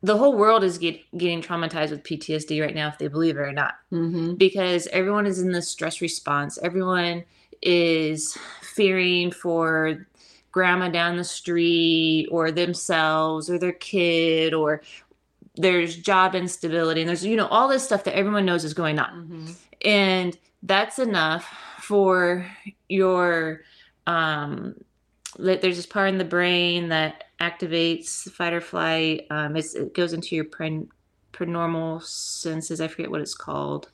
the 0.04 0.18
whole 0.18 0.34
world 0.36 0.64
is 0.64 0.78
get, 0.78 1.00
getting 1.18 1.42
traumatized 1.42 1.92
with 1.92 2.04
PTSD 2.04 2.62
right 2.62 2.76
now, 2.76 2.88
if 2.90 2.98
they 2.98 3.08
believe 3.08 3.38
it 3.38 3.42
or 3.42 3.52
not, 3.54 3.76
Mhm. 3.92 4.38
because 4.38 4.88
everyone 4.88 5.26
is 5.26 5.40
in 5.42 5.52
this 5.52 5.68
stress 5.70 6.02
response. 6.02 6.58
Everyone 6.62 7.24
is 7.62 8.38
fearing 8.62 9.32
for 9.32 10.08
grandma 10.52 10.90
down 10.90 11.18
the 11.18 11.24
street 11.24 12.28
or 12.32 12.52
themselves 12.52 13.50
or 13.50 13.60
their 13.60 13.74
kid 13.74 14.54
or 14.54 14.82
there's 15.56 15.96
job 15.98 16.36
instability 16.36 17.02
and 17.02 17.10
there's 17.10 17.26
you 17.26 17.36
know 17.36 17.48
all 17.48 17.68
this 17.68 17.84
stuff 17.84 18.04
that 18.04 18.16
everyone 18.16 18.46
knows 18.46 18.64
is 18.64 18.74
going 18.74 18.98
on. 19.00 19.28
Mhm. 19.28 19.56
and 19.86 20.38
that's 20.64 21.00
enough 21.00 21.46
for 21.80 22.46
your 22.90 23.62
um 24.08 24.74
there's 25.38 25.62
this 25.78 25.86
part 25.86 26.10
in 26.10 26.18
the 26.18 26.26
brain 26.26 26.90
that 26.90 27.26
activates 27.40 28.30
fight 28.32 28.54
or 28.54 28.62
flight 28.62 29.26
um 29.30 29.56
it's, 29.56 29.76
it 29.76 29.94
goes 29.94 30.14
into 30.14 30.36
your 30.36 30.46
pre 30.46 30.88
prenormal 31.32 32.02
senses. 32.04 32.82
I 32.82 32.88
forget 32.88 33.12
what 33.12 33.22
it's 33.22 33.36
called 33.36 33.90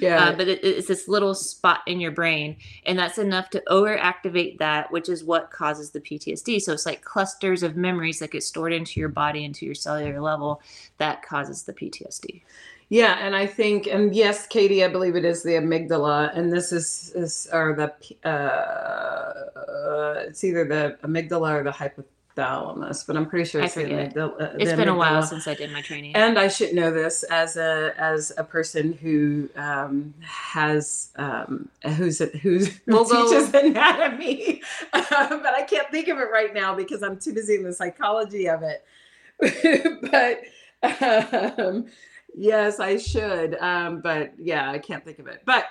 Yeah. 0.00 0.28
uh, 0.28 0.32
but 0.36 0.48
it, 0.48 0.64
it's 0.64 0.88
this 0.88 1.08
little 1.08 1.34
spot 1.34 1.80
in 1.86 2.00
your 2.00 2.10
brain 2.10 2.56
and 2.86 2.98
that's 2.98 3.18
enough 3.18 3.50
to 3.50 3.62
overactivate 3.68 4.58
that 4.58 4.90
which 4.92 5.08
is 5.08 5.24
what 5.24 5.50
causes 5.50 5.90
the 5.90 6.00
ptsd 6.00 6.60
so 6.60 6.72
it's 6.72 6.86
like 6.86 7.02
clusters 7.02 7.62
of 7.62 7.76
memories 7.76 8.18
that 8.20 8.30
get 8.30 8.42
stored 8.42 8.72
into 8.72 9.00
your 9.00 9.08
body 9.08 9.44
into 9.44 9.66
your 9.66 9.74
cellular 9.74 10.20
level 10.20 10.60
that 10.98 11.22
causes 11.22 11.64
the 11.64 11.72
ptsd 11.72 12.42
Yeah, 12.90 13.18
and 13.20 13.36
I 13.36 13.46
think, 13.46 13.86
and 13.86 14.14
yes, 14.14 14.46
Katie, 14.46 14.82
I 14.82 14.88
believe 14.88 15.14
it 15.14 15.24
is 15.24 15.42
the 15.42 15.52
amygdala, 15.52 16.34
and 16.36 16.50
this 16.50 16.72
is 16.72 17.12
is 17.14 17.46
or 17.52 17.74
the 17.76 17.92
uh, 18.28 20.22
it's 20.26 20.42
either 20.42 20.64
the 20.64 20.96
amygdala 21.04 21.60
or 21.60 21.62
the 21.64 21.70
hypothalamus, 21.70 22.17
but 22.38 23.16
I'm 23.16 23.26
pretty 23.26 23.48
sure 23.48 23.60
I 23.62 23.66
it's 23.66 23.74
the 23.74 23.82
forget. 23.82 24.14
amygdala. 24.14 24.40
uh, 24.40 24.56
it's 24.58 24.70
the 24.70 24.76
been 24.76 24.88
a 24.88 24.94
while 24.94 25.22
since 25.22 25.46
i 25.48 25.54
did 25.54 25.72
my 25.72 25.82
training 25.82 26.14
And 26.14 26.38
I 26.38 26.48
should 26.48 26.72
know 26.74 26.90
this 26.90 27.22
as 27.24 27.56
a 27.56 27.92
as 27.98 28.32
a 28.38 28.44
person 28.44 28.92
who 28.92 29.48
um, 29.56 30.14
has 30.22 31.10
um, 31.16 31.68
who's 31.96 32.18
who's 32.40 32.68
who 32.68 32.74
We'll 32.86 33.04
go- 33.04 33.28
teaches 33.30 33.52
anatomy, 33.52 34.62
but 34.92 35.12
I 35.12 35.66
can't 35.68 35.90
think 35.90 36.08
of 36.08 36.18
it 36.18 36.30
right 36.32 36.54
now 36.54 36.74
because 36.74 37.02
I'm 37.02 37.18
too 37.18 37.32
busy 37.34 37.56
in 37.56 37.64
the 37.64 37.72
psychology 37.72 38.48
of 38.48 38.62
it. 38.62 38.84
but 40.10 40.42
um, 41.62 41.86
yes, 42.36 42.80
I 42.80 42.96
should. 42.98 43.56
Um, 43.56 44.00
but 44.00 44.32
yeah, 44.38 44.70
I 44.70 44.78
can't 44.78 45.04
think 45.04 45.18
of 45.18 45.26
it. 45.26 45.42
But 45.44 45.66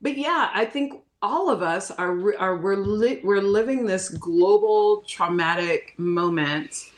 but 0.00 0.16
yeah, 0.16 0.50
I 0.54 0.64
think 0.64 1.02
all 1.22 1.50
of 1.50 1.62
us 1.62 1.90
are 1.90 2.36
are 2.38 2.56
we're 2.56 2.76
li- 2.76 3.20
we're 3.22 3.42
living 3.42 3.84
this 3.84 4.08
global 4.08 5.02
traumatic 5.06 5.94
moment 5.98 6.90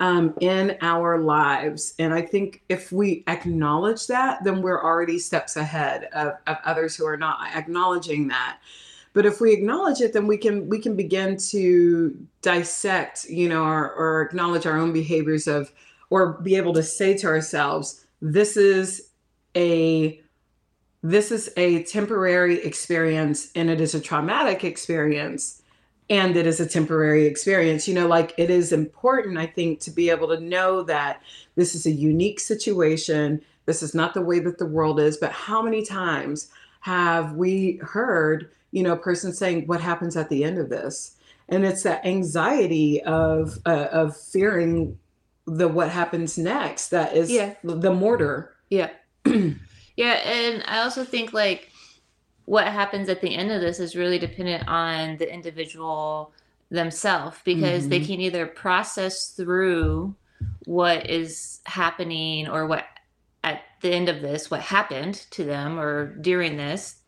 um, 0.00 0.34
in 0.40 0.76
our 0.80 1.18
lives. 1.18 1.94
And 1.98 2.12
I 2.14 2.22
think 2.22 2.62
if 2.68 2.92
we 2.92 3.24
acknowledge 3.26 4.06
that, 4.06 4.44
then 4.44 4.62
we're 4.62 4.82
already 4.82 5.18
steps 5.18 5.56
ahead 5.56 6.04
of, 6.12 6.34
of 6.46 6.56
others 6.64 6.96
who 6.96 7.06
are 7.06 7.16
not 7.16 7.54
acknowledging 7.54 8.28
that. 8.28 8.58
But 9.12 9.26
if 9.26 9.40
we 9.40 9.52
acknowledge 9.52 10.00
it, 10.00 10.12
then 10.12 10.26
we 10.26 10.36
can 10.36 10.68
we 10.68 10.78
can 10.78 10.94
begin 10.94 11.36
to 11.50 12.16
dissect, 12.42 13.24
you 13.24 13.48
know, 13.48 13.64
or, 13.64 13.92
or 13.94 14.22
acknowledge 14.22 14.66
our 14.66 14.76
own 14.76 14.92
behaviors 14.92 15.48
of, 15.48 15.72
or 16.10 16.34
be 16.34 16.56
able 16.56 16.72
to 16.74 16.82
say 16.82 17.16
to 17.18 17.26
ourselves, 17.26 18.04
this 18.22 18.56
is 18.56 19.10
a 19.56 20.20
this 21.02 21.30
is 21.30 21.52
a 21.56 21.82
temporary 21.84 22.62
experience 22.64 23.50
and 23.54 23.70
it 23.70 23.80
is 23.80 23.94
a 23.94 24.00
traumatic 24.00 24.64
experience 24.64 25.62
and 26.10 26.36
it 26.36 26.46
is 26.46 26.58
a 26.58 26.66
temporary 26.66 27.26
experience. 27.26 27.86
You 27.86 27.94
know, 27.94 28.08
like 28.08 28.34
it 28.36 28.50
is 28.50 28.72
important, 28.72 29.38
I 29.38 29.46
think, 29.46 29.80
to 29.80 29.90
be 29.90 30.10
able 30.10 30.28
to 30.28 30.40
know 30.40 30.82
that 30.84 31.22
this 31.54 31.74
is 31.74 31.86
a 31.86 31.90
unique 31.90 32.40
situation. 32.40 33.42
This 33.66 33.82
is 33.82 33.94
not 33.94 34.14
the 34.14 34.22
way 34.22 34.38
that 34.40 34.58
the 34.58 34.66
world 34.66 34.98
is. 34.98 35.16
But 35.18 35.32
how 35.32 35.62
many 35.62 35.84
times 35.84 36.48
have 36.80 37.34
we 37.34 37.78
heard, 37.82 38.50
you 38.70 38.82
know, 38.82 38.92
a 38.92 38.98
person 38.98 39.32
saying, 39.32 39.66
"What 39.66 39.80
happens 39.80 40.16
at 40.16 40.30
the 40.30 40.44
end 40.44 40.58
of 40.58 40.70
this?" 40.70 41.16
And 41.48 41.64
it's 41.64 41.82
that 41.82 42.04
anxiety 42.06 43.02
of 43.02 43.58
uh, 43.66 43.88
of 43.92 44.16
fearing 44.16 44.98
the 45.46 45.68
what 45.68 45.90
happens 45.90 46.38
next. 46.38 46.88
That 46.88 47.14
is 47.16 47.30
Yeah. 47.30 47.54
the 47.62 47.92
mortar. 47.92 48.54
Yeah. 48.70 48.90
yeah, 49.98 50.12
and 50.24 50.62
I 50.68 50.78
also 50.78 51.04
think 51.04 51.32
like 51.32 51.72
what 52.44 52.68
happens 52.68 53.08
at 53.08 53.20
the 53.20 53.34
end 53.34 53.50
of 53.50 53.60
this 53.60 53.80
is 53.80 53.96
really 53.96 54.20
dependent 54.20 54.66
on 54.68 55.16
the 55.16 55.30
individual 55.30 56.32
themselves 56.70 57.36
because 57.44 57.88
they 57.88 57.98
Mhm. 57.98 58.06
can 58.06 58.20
either 58.20 58.46
process 58.46 59.30
through 59.32 60.14
what 60.66 61.10
is 61.10 61.60
happening 61.64 62.46
or 62.48 62.64
what 62.68 62.84
at 63.42 63.62
the 63.82 63.90
end 63.90 64.08
of 64.08 64.20
this 64.22 64.52
what 64.52 64.60
happened 64.60 65.14
to 65.32 65.42
them 65.42 65.80
or 65.80 66.14
during 66.20 66.56
this 66.56 67.00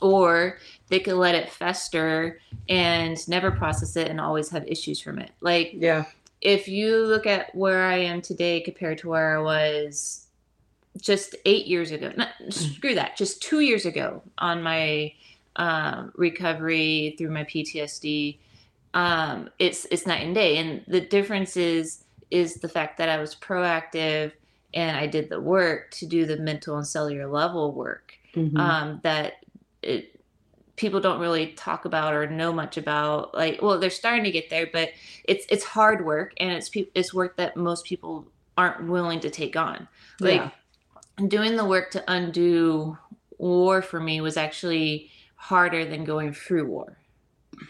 or 0.00 0.56
they 0.88 0.98
could 0.98 1.16
let 1.16 1.34
it 1.34 1.50
fester 1.50 2.40
and 2.70 3.28
never 3.28 3.50
process 3.50 3.96
it 3.96 4.08
and 4.08 4.18
always 4.18 4.48
have 4.48 4.66
issues 4.66 4.98
from 4.98 5.18
it. 5.18 5.30
Like 5.42 5.72
Yeah. 5.74 6.06
if 6.40 6.68
you 6.68 7.04
look 7.04 7.26
at 7.26 7.54
where 7.54 7.84
I 7.84 7.98
am 7.98 8.22
today 8.22 8.60
compared 8.62 8.96
to 8.98 9.10
where 9.10 9.36
I 9.36 9.42
was 9.42 10.26
just 11.00 11.36
eight 11.44 11.66
years 11.66 11.90
ago, 11.90 12.12
not, 12.16 12.28
screw 12.50 12.94
that, 12.94 13.16
just 13.16 13.42
two 13.42 13.60
years 13.60 13.86
ago 13.86 14.22
on 14.38 14.62
my 14.62 15.12
um, 15.56 16.12
recovery 16.16 17.14
through 17.18 17.30
my 17.30 17.44
PTSD, 17.44 18.38
um, 18.94 19.50
it's 19.58 19.86
it's 19.90 20.06
night 20.06 20.22
and 20.22 20.34
day. 20.34 20.56
And 20.58 20.84
the 20.88 21.00
difference 21.00 21.56
is 21.56 22.04
is 22.30 22.56
the 22.56 22.68
fact 22.68 22.98
that 22.98 23.08
I 23.08 23.18
was 23.18 23.34
proactive 23.34 24.32
and 24.72 24.96
I 24.96 25.06
did 25.06 25.28
the 25.28 25.40
work 25.40 25.90
to 25.92 26.06
do 26.06 26.26
the 26.26 26.36
mental 26.36 26.76
and 26.76 26.86
cellular 26.86 27.26
level 27.26 27.72
work 27.72 28.14
Mhm. 28.36 28.56
um, 28.58 29.00
that 29.02 29.44
it, 29.82 30.20
people 30.76 31.00
don't 31.00 31.20
really 31.20 31.48
talk 31.54 31.84
about 31.84 32.14
or 32.14 32.28
know 32.30 32.52
much 32.52 32.76
about. 32.76 33.34
Like, 33.34 33.60
well, 33.60 33.78
they're 33.80 33.90
starting 33.90 34.22
to 34.24 34.30
get 34.30 34.48
there, 34.50 34.68
but 34.72 34.90
it's 35.24 35.44
it's 35.50 35.64
hard 35.64 36.04
work 36.04 36.32
and 36.38 36.50
it's 36.50 36.68
peop 36.68 36.90
it's 36.94 37.12
work 37.12 37.36
that 37.36 37.56
most 37.56 37.84
people 37.84 38.26
aren't 38.56 38.88
willing 38.88 39.20
to 39.20 39.30
take 39.30 39.56
on. 39.56 39.88
Like 40.20 40.40
Yeah. 40.40 40.50
Doing 41.28 41.56
the 41.56 41.64
work 41.64 41.90
to 41.92 42.04
undo 42.08 42.96
war 43.38 43.82
for 43.82 44.00
me 44.00 44.20
was 44.20 44.36
actually 44.36 45.10
harder 45.36 45.84
than 45.84 46.04
going 46.04 46.32
through 46.32 46.66
war 46.66 46.98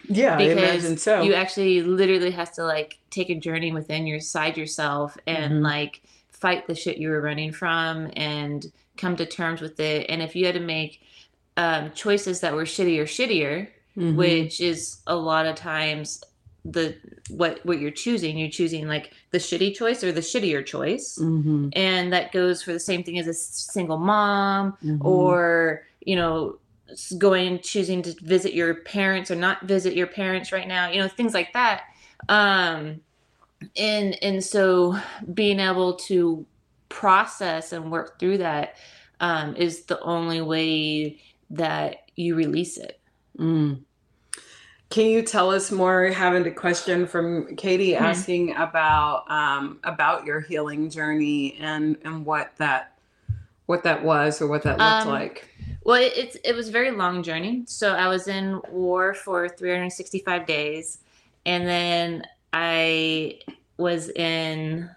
Yeah, 0.07 0.37
I 0.37 0.41
imagine 0.43 0.91
because 0.91 1.03
so. 1.03 1.21
you 1.21 1.33
actually 1.33 1.81
literally 1.81 2.31
has 2.31 2.51
to 2.51 2.63
like 2.63 2.99
take 3.09 3.29
a 3.29 3.35
journey 3.35 3.71
within 3.71 4.05
your 4.07 4.19
side 4.19 4.57
yourself 4.57 5.17
and 5.27 5.53
Mhm. 5.55 5.61
like 5.63 6.01
fight 6.29 6.67
the 6.67 6.75
shit 6.75 6.97
you 6.97 7.09
were 7.09 7.21
running 7.21 7.51
from 7.53 8.09
and 8.15 8.71
come 8.97 9.15
to 9.15 9.25
terms 9.25 9.61
with 9.61 9.79
it 9.79 10.05
and 10.09 10.21
if 10.21 10.35
you 10.35 10.45
had 10.45 10.55
to 10.55 10.59
make 10.61 11.01
um, 11.57 11.91
choices 11.93 12.39
that 12.41 12.53
were 12.53 12.63
shittier 12.65 13.03
shittier 13.03 13.67
Mhm. 13.97 14.15
which 14.15 14.59
is 14.61 14.97
a 15.07 15.15
lot 15.15 15.45
of 15.45 15.55
times 15.55 16.23
the 16.63 16.95
what 17.29 17.59
what 17.65 17.79
you're 17.79 17.89
choosing 17.89 18.37
you're 18.37 18.49
choosing 18.49 18.87
like 18.87 19.11
the 19.31 19.39
shitty 19.39 19.73
choice 19.73 20.03
or 20.03 20.11
the 20.11 20.21
shittier 20.21 20.63
choice 20.63 21.17
Mhm. 21.19 21.71
and 21.75 22.13
that 22.13 22.31
goes 22.31 22.61
for 22.61 22.71
the 22.71 22.79
same 22.79 23.03
thing 23.03 23.17
as 23.17 23.27
a 23.27 23.33
single 23.33 23.97
mom 23.97 24.77
Mhm. 24.83 25.03
or 25.03 25.87
you 26.05 26.15
know 26.15 26.57
going 27.17 27.59
choosing 27.61 28.03
to 28.03 28.13
visit 28.21 28.53
your 28.53 28.75
parents 28.75 29.31
or 29.31 29.35
not 29.35 29.63
visit 29.63 29.95
your 29.95 30.07
parents 30.07 30.51
right 30.51 30.67
now 30.67 30.87
you 30.89 30.99
know 30.99 31.07
things 31.07 31.33
like 31.33 31.51
that 31.53 31.81
um 32.29 33.01
and 33.75 34.17
and 34.21 34.43
so 34.43 34.95
being 35.33 35.59
able 35.59 35.93
to 35.95 36.45
process 36.89 37.71
and 37.71 37.91
work 37.91 38.19
through 38.19 38.37
that 38.37 38.75
um, 39.19 39.55
is 39.55 39.85
the 39.85 39.99
only 40.01 40.41
way 40.41 41.19
that 41.49 41.97
you 42.15 42.35
release 42.35 42.77
it 42.77 42.99
Mm. 43.39 43.81
Can 44.91 45.07
you 45.07 45.21
tell 45.23 45.49
us 45.49 45.71
more? 45.71 46.07
Having 46.07 46.45
a 46.47 46.51
question 46.51 47.07
from 47.07 47.55
Katie 47.55 47.93
Mhm. 47.93 48.01
asking 48.01 48.55
about 48.55 49.23
um, 49.31 49.79
about 49.83 50.25
your 50.25 50.41
healing 50.41 50.89
journey 50.89 51.57
and 51.59 51.97
and 52.03 52.25
what 52.25 52.51
that 52.57 52.97
what 53.67 53.83
that 53.83 54.03
was 54.03 54.41
or 54.41 54.47
what 54.47 54.63
that 54.63 54.77
looked 54.77 55.01
Um, 55.05 55.07
like. 55.07 55.47
Well, 55.85 55.95
it, 56.01 56.11
it's 56.15 56.35
it 56.43 56.53
was 56.53 56.67
a 56.67 56.71
very 56.71 56.91
long 56.91 57.23
journey. 57.23 57.63
So 57.67 57.93
I 57.93 58.07
was 58.09 58.27
in 58.27 58.61
war 58.69 59.13
for 59.13 59.47
365 59.49 60.45
days, 60.45 60.99
and 61.45 61.65
then 61.65 62.23
I 62.53 63.39
was 63.77 64.09
in 64.09 64.89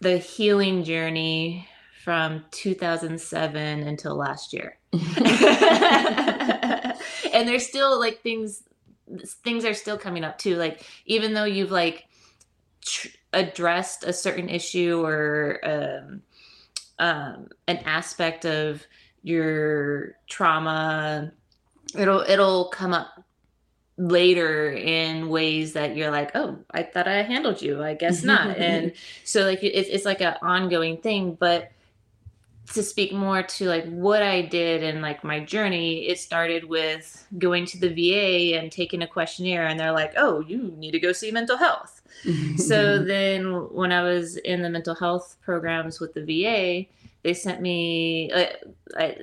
the 0.00 0.16
healing 0.18 0.84
journey 0.84 1.68
from 2.04 2.44
2007 2.52 3.80
until 3.82 4.14
last 4.16 4.52
year. 4.52 4.78
and 7.42 7.48
there's 7.48 7.66
still 7.66 7.98
like 7.98 8.22
things 8.22 8.62
things 9.42 9.64
are 9.64 9.74
still 9.74 9.98
coming 9.98 10.22
up 10.22 10.38
too. 10.38 10.54
Like 10.54 10.86
even 11.06 11.34
though 11.34 11.44
you've 11.44 11.72
like 11.72 12.06
tr- 12.82 13.08
addressed 13.32 14.04
a 14.04 14.12
certain 14.12 14.48
issue 14.48 15.04
or 15.04 15.58
um, 15.64 16.22
um, 17.00 17.48
an 17.66 17.78
aspect 17.78 18.44
of 18.44 18.86
your 19.24 20.12
trauma 20.28 21.32
it'll 21.96 22.20
it'll 22.20 22.66
come 22.66 22.92
up 22.92 23.24
later 23.96 24.72
in 24.72 25.28
ways 25.28 25.74
that 25.74 25.94
you're 25.96 26.10
like 26.10 26.34
oh 26.34 26.58
i 26.72 26.82
thought 26.82 27.06
i 27.06 27.22
handled 27.22 27.60
you. 27.60 27.82
I 27.82 27.94
guess 27.94 28.24
not. 28.24 28.56
And 28.58 28.92
so 29.24 29.44
like 29.44 29.62
it's, 29.62 29.88
it's 29.88 30.04
like 30.04 30.20
an 30.20 30.34
ongoing 30.42 30.96
thing 30.96 31.36
but 31.38 31.70
to 32.72 32.82
speak 32.82 33.12
more 33.12 33.42
to 33.42 33.66
like 33.66 33.84
what 33.86 34.22
i 34.22 34.40
did 34.40 34.82
and 34.82 35.02
like 35.02 35.24
my 35.24 35.40
journey 35.40 36.06
it 36.08 36.18
started 36.18 36.64
with 36.64 37.26
going 37.38 37.66
to 37.66 37.78
the 37.78 37.88
va 37.88 38.58
and 38.58 38.70
taking 38.70 39.02
a 39.02 39.06
questionnaire 39.06 39.66
and 39.66 39.78
they're 39.78 39.92
like 39.92 40.12
oh 40.16 40.40
you 40.40 40.72
need 40.76 40.92
to 40.92 41.00
go 41.00 41.12
see 41.12 41.30
mental 41.30 41.56
health. 41.56 42.00
So 42.56 43.02
then 43.02 43.72
when 43.72 43.90
i 43.90 44.02
was 44.02 44.36
in 44.36 44.62
the 44.62 44.70
mental 44.70 44.94
health 44.94 45.36
programs 45.42 45.98
with 45.98 46.14
the 46.14 46.20
va 46.20 46.86
they 47.22 47.34
sent 47.34 47.60
me 47.60 48.30
I, 48.32 48.54
I, 48.96 49.16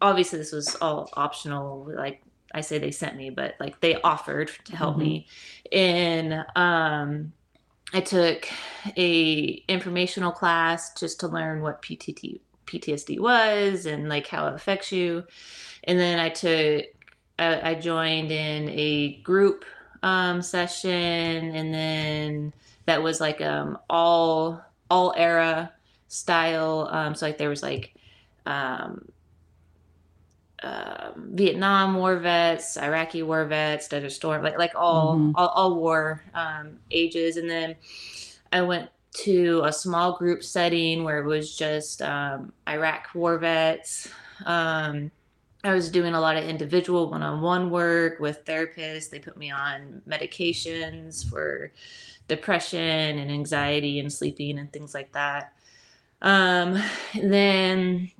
obviously 0.00 0.38
this 0.38 0.52
was 0.52 0.76
all 0.76 1.08
optional 1.14 1.90
like 1.94 2.22
i 2.52 2.60
say 2.60 2.78
they 2.78 2.90
sent 2.90 3.16
me 3.16 3.30
but 3.30 3.54
like 3.60 3.80
they 3.80 4.00
offered 4.02 4.50
to 4.64 4.76
help 4.76 4.98
me 4.98 5.26
and 5.72 6.44
um 6.56 7.32
i 7.92 8.00
took 8.00 8.48
a 8.96 9.62
informational 9.68 10.32
class 10.32 10.92
just 10.94 11.20
to 11.20 11.28
learn 11.28 11.62
what 11.62 11.80
ptt 11.80 12.40
ptsd 12.66 13.18
was 13.20 13.86
and 13.86 14.08
like 14.08 14.26
how 14.26 14.46
it 14.48 14.54
affects 14.54 14.92
you. 14.92 15.24
And 15.84 15.98
then 15.98 16.18
i 16.18 16.28
took 16.28 16.84
i, 17.38 17.70
I 17.70 17.74
joined 17.74 18.30
in 18.32 18.68
a 18.70 19.20
group 19.22 19.64
um 20.02 20.42
session 20.42 20.90
and 20.90 21.72
then 21.74 22.52
that 22.86 23.02
was 23.02 23.20
like 23.20 23.40
um 23.40 23.78
all 23.88 24.62
all 24.90 25.14
era 25.16 25.72
style. 26.08 26.88
Um 26.92 27.14
so 27.14 27.26
like 27.26 27.38
there 27.38 27.48
was 27.48 27.62
like 27.62 27.94
um 28.46 29.08
um, 30.62 31.30
Vietnam 31.34 31.94
war 31.96 32.16
vets, 32.18 32.76
Iraqi 32.76 33.22
war 33.22 33.44
vets, 33.44 33.88
Desert 33.88 34.10
Storm, 34.10 34.42
like 34.42 34.58
like 34.58 34.72
all 34.74 35.18
Mhm. 35.18 35.32
all, 35.34 35.48
all 35.48 35.74
war 35.76 36.22
um, 36.34 36.78
ages, 36.90 37.36
and 37.36 37.50
then 37.50 37.76
I 38.52 38.62
went 38.62 38.90
to 39.14 39.62
a 39.64 39.72
small 39.72 40.16
group 40.16 40.42
setting 40.42 41.04
where 41.04 41.18
it 41.18 41.26
was 41.26 41.56
just 41.56 42.02
um, 42.02 42.52
Iraq 42.68 43.08
war 43.14 43.38
vets. 43.38 44.08
Um, 44.44 45.10
I 45.62 45.72
was 45.72 45.90
doing 45.90 46.14
a 46.14 46.20
lot 46.20 46.36
of 46.36 46.44
individual 46.44 47.10
one-on-one 47.10 47.70
work 47.70 48.20
with 48.20 48.44
therapists. 48.44 49.08
They 49.08 49.18
put 49.18 49.36
me 49.36 49.50
on 49.50 50.02
medications 50.06 51.28
for 51.28 51.72
depression 52.28 52.80
and 53.18 53.30
anxiety 53.30 53.98
and 53.98 54.12
sleeping 54.12 54.58
and 54.58 54.72
things 54.72 54.92
like 54.94 55.12
that. 55.12 55.52
Um, 56.20 56.82
then 57.14 58.10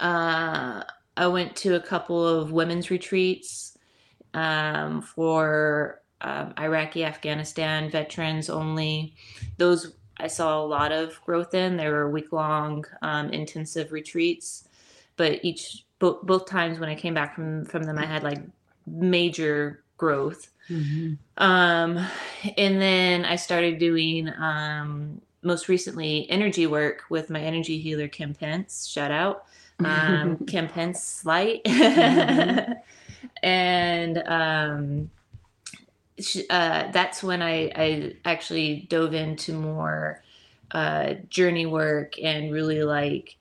uh, 0.00 0.82
I 1.16 1.26
went 1.28 1.56
to 1.56 1.76
a 1.76 1.80
couple 1.80 2.26
of 2.26 2.52
women's 2.52 2.90
retreats 2.90 3.78
um, 4.34 5.00
for 5.00 6.02
um, 6.20 6.52
Iraqi, 6.58 7.04
Afghanistan 7.04 7.90
veterans 7.90 8.50
only. 8.50 9.14
Those 9.56 9.94
I 10.20 10.26
saw 10.26 10.60
a 10.62 10.66
lot 10.66 10.92
of 10.92 11.20
growth 11.24 11.54
in. 11.54 11.76
There 11.76 11.92
were 11.92 12.10
week 12.10 12.32
long 12.32 12.84
um, 13.02 13.30
intensive 13.30 13.92
retreats, 13.92 14.68
but 15.16 15.44
each 15.44 15.84
both, 15.98 16.22
both 16.22 16.46
times 16.46 16.78
when 16.78 16.88
I 16.88 16.94
came 16.94 17.14
back 17.14 17.34
from 17.34 17.64
from 17.64 17.84
them, 17.84 17.98
I 17.98 18.06
had 18.06 18.22
like 18.22 18.40
major 18.86 19.82
growth. 19.96 20.48
Mhm. 20.70 21.16
Um, 21.38 22.06
and 22.56 22.80
then 22.80 23.24
I 23.24 23.36
started 23.36 23.78
doing 23.78 24.28
um, 24.38 25.20
most 25.42 25.68
recently 25.68 26.28
energy 26.30 26.66
work 26.66 27.04
with 27.10 27.30
my 27.30 27.40
energy 27.40 27.78
healer 27.78 28.08
Kim 28.08 28.34
Pence. 28.34 28.86
Shout 28.86 29.10
out, 29.10 29.44
um, 29.84 30.36
Kim 30.46 30.68
Pence 30.68 31.24
Light, 31.24 31.62
Mhm. 31.64 32.76
and 33.42 34.18
um, 34.26 35.10
uh, 36.50 36.90
that's 36.92 37.22
when 37.22 37.42
I, 37.42 37.70
I 37.74 38.12
actually 38.24 38.86
dove 38.88 39.14
into 39.14 39.52
more 39.52 40.22
uh, 40.70 41.14
journey 41.28 41.66
work 41.66 42.14
and 42.22 42.52
really 42.52 42.82
like 42.82 43.36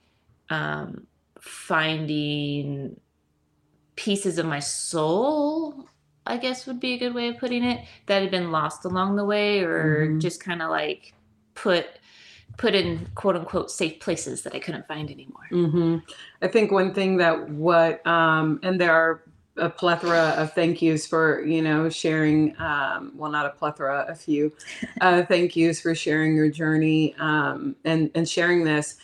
um, 0.49 1.07
finding 1.39 2.99
pieces 3.95 4.37
of 4.37 4.45
my 4.45 4.59
soul 4.59 5.89
i 6.27 6.37
guess 6.37 6.67
would 6.67 6.79
be 6.79 6.93
a 6.93 6.97
good 6.99 7.15
way 7.15 7.29
of 7.29 7.37
putting 7.39 7.63
it 7.63 7.83
that 8.05 8.21
had 8.21 8.29
been 8.29 8.51
lost 8.51 8.85
along 8.85 9.15
the 9.15 9.25
way 9.25 9.61
or 9.63 10.07
Mhm. 10.09 10.21
just 10.21 10.39
kind 10.43 10.61
of 10.61 10.69
like 10.69 11.13
put 11.55 11.87
put 12.57 12.75
in 12.75 13.07
quote 13.15 13.35
unquote 13.35 13.71
safe 13.71 13.99
places 13.99 14.43
that 14.43 14.53
i 14.53 14.59
couldn't 14.59 14.87
find 14.87 15.09
anymore 15.09 15.47
hmm 15.49 15.97
I 16.41 16.47
think 16.47 16.71
one 16.71 16.93
thing 16.93 17.17
that 17.17 17.49
what 17.49 18.05
um, 18.05 18.59
and 18.61 18.79
there 18.79 18.93
are 18.93 19.23
a 19.57 19.69
plethora 19.69 20.35
of 20.37 20.53
thank 20.53 20.81
yous 20.81 21.07
for 21.07 21.45
you 21.45 21.61
know 21.61 21.89
sharing. 21.89 22.59
Um, 22.59 23.11
well, 23.15 23.31
not 23.31 23.45
a 23.45 23.51
plethora, 23.51 24.05
a 24.07 24.15
few 24.15 24.51
uh, 25.01 25.23
thank 25.23 25.55
yous 25.55 25.81
for 25.81 25.95
sharing 25.95 26.35
your 26.35 26.49
journey 26.49 27.15
um, 27.19 27.75
and 27.85 28.11
and 28.15 28.27
sharing 28.27 28.63
this. 28.63 28.95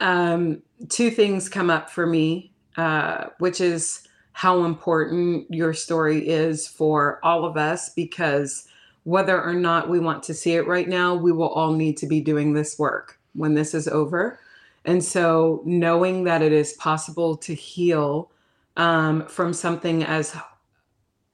Um, 0.00 0.62
two 0.88 1.10
things 1.10 1.48
come 1.48 1.70
up 1.70 1.90
for 1.90 2.06
me, 2.06 2.52
uh, 2.76 3.26
which 3.38 3.60
is 3.60 4.06
how 4.32 4.64
important 4.64 5.46
your 5.52 5.74
story 5.74 6.26
is 6.26 6.66
for 6.66 7.20
all 7.22 7.44
of 7.44 7.56
us 7.56 7.90
because 7.90 8.66
whether 9.04 9.40
or 9.42 9.54
not 9.54 9.88
we 9.88 9.98
want 9.98 10.22
to 10.22 10.34
see 10.34 10.54
it 10.54 10.66
right 10.66 10.88
now, 10.88 11.14
we 11.14 11.32
will 11.32 11.48
all 11.48 11.72
need 11.72 11.96
to 11.98 12.06
be 12.06 12.20
doing 12.20 12.52
this 12.52 12.78
work 12.78 13.18
when 13.34 13.54
this 13.54 13.74
is 13.74 13.88
over. 13.88 14.38
And 14.84 15.04
so, 15.04 15.62
knowing 15.66 16.24
that 16.24 16.42
it 16.42 16.52
is 16.52 16.72
possible 16.74 17.36
to 17.38 17.54
heal 17.54 18.30
um, 18.76 19.26
from 19.26 19.52
something 19.52 20.04
as 20.04 20.36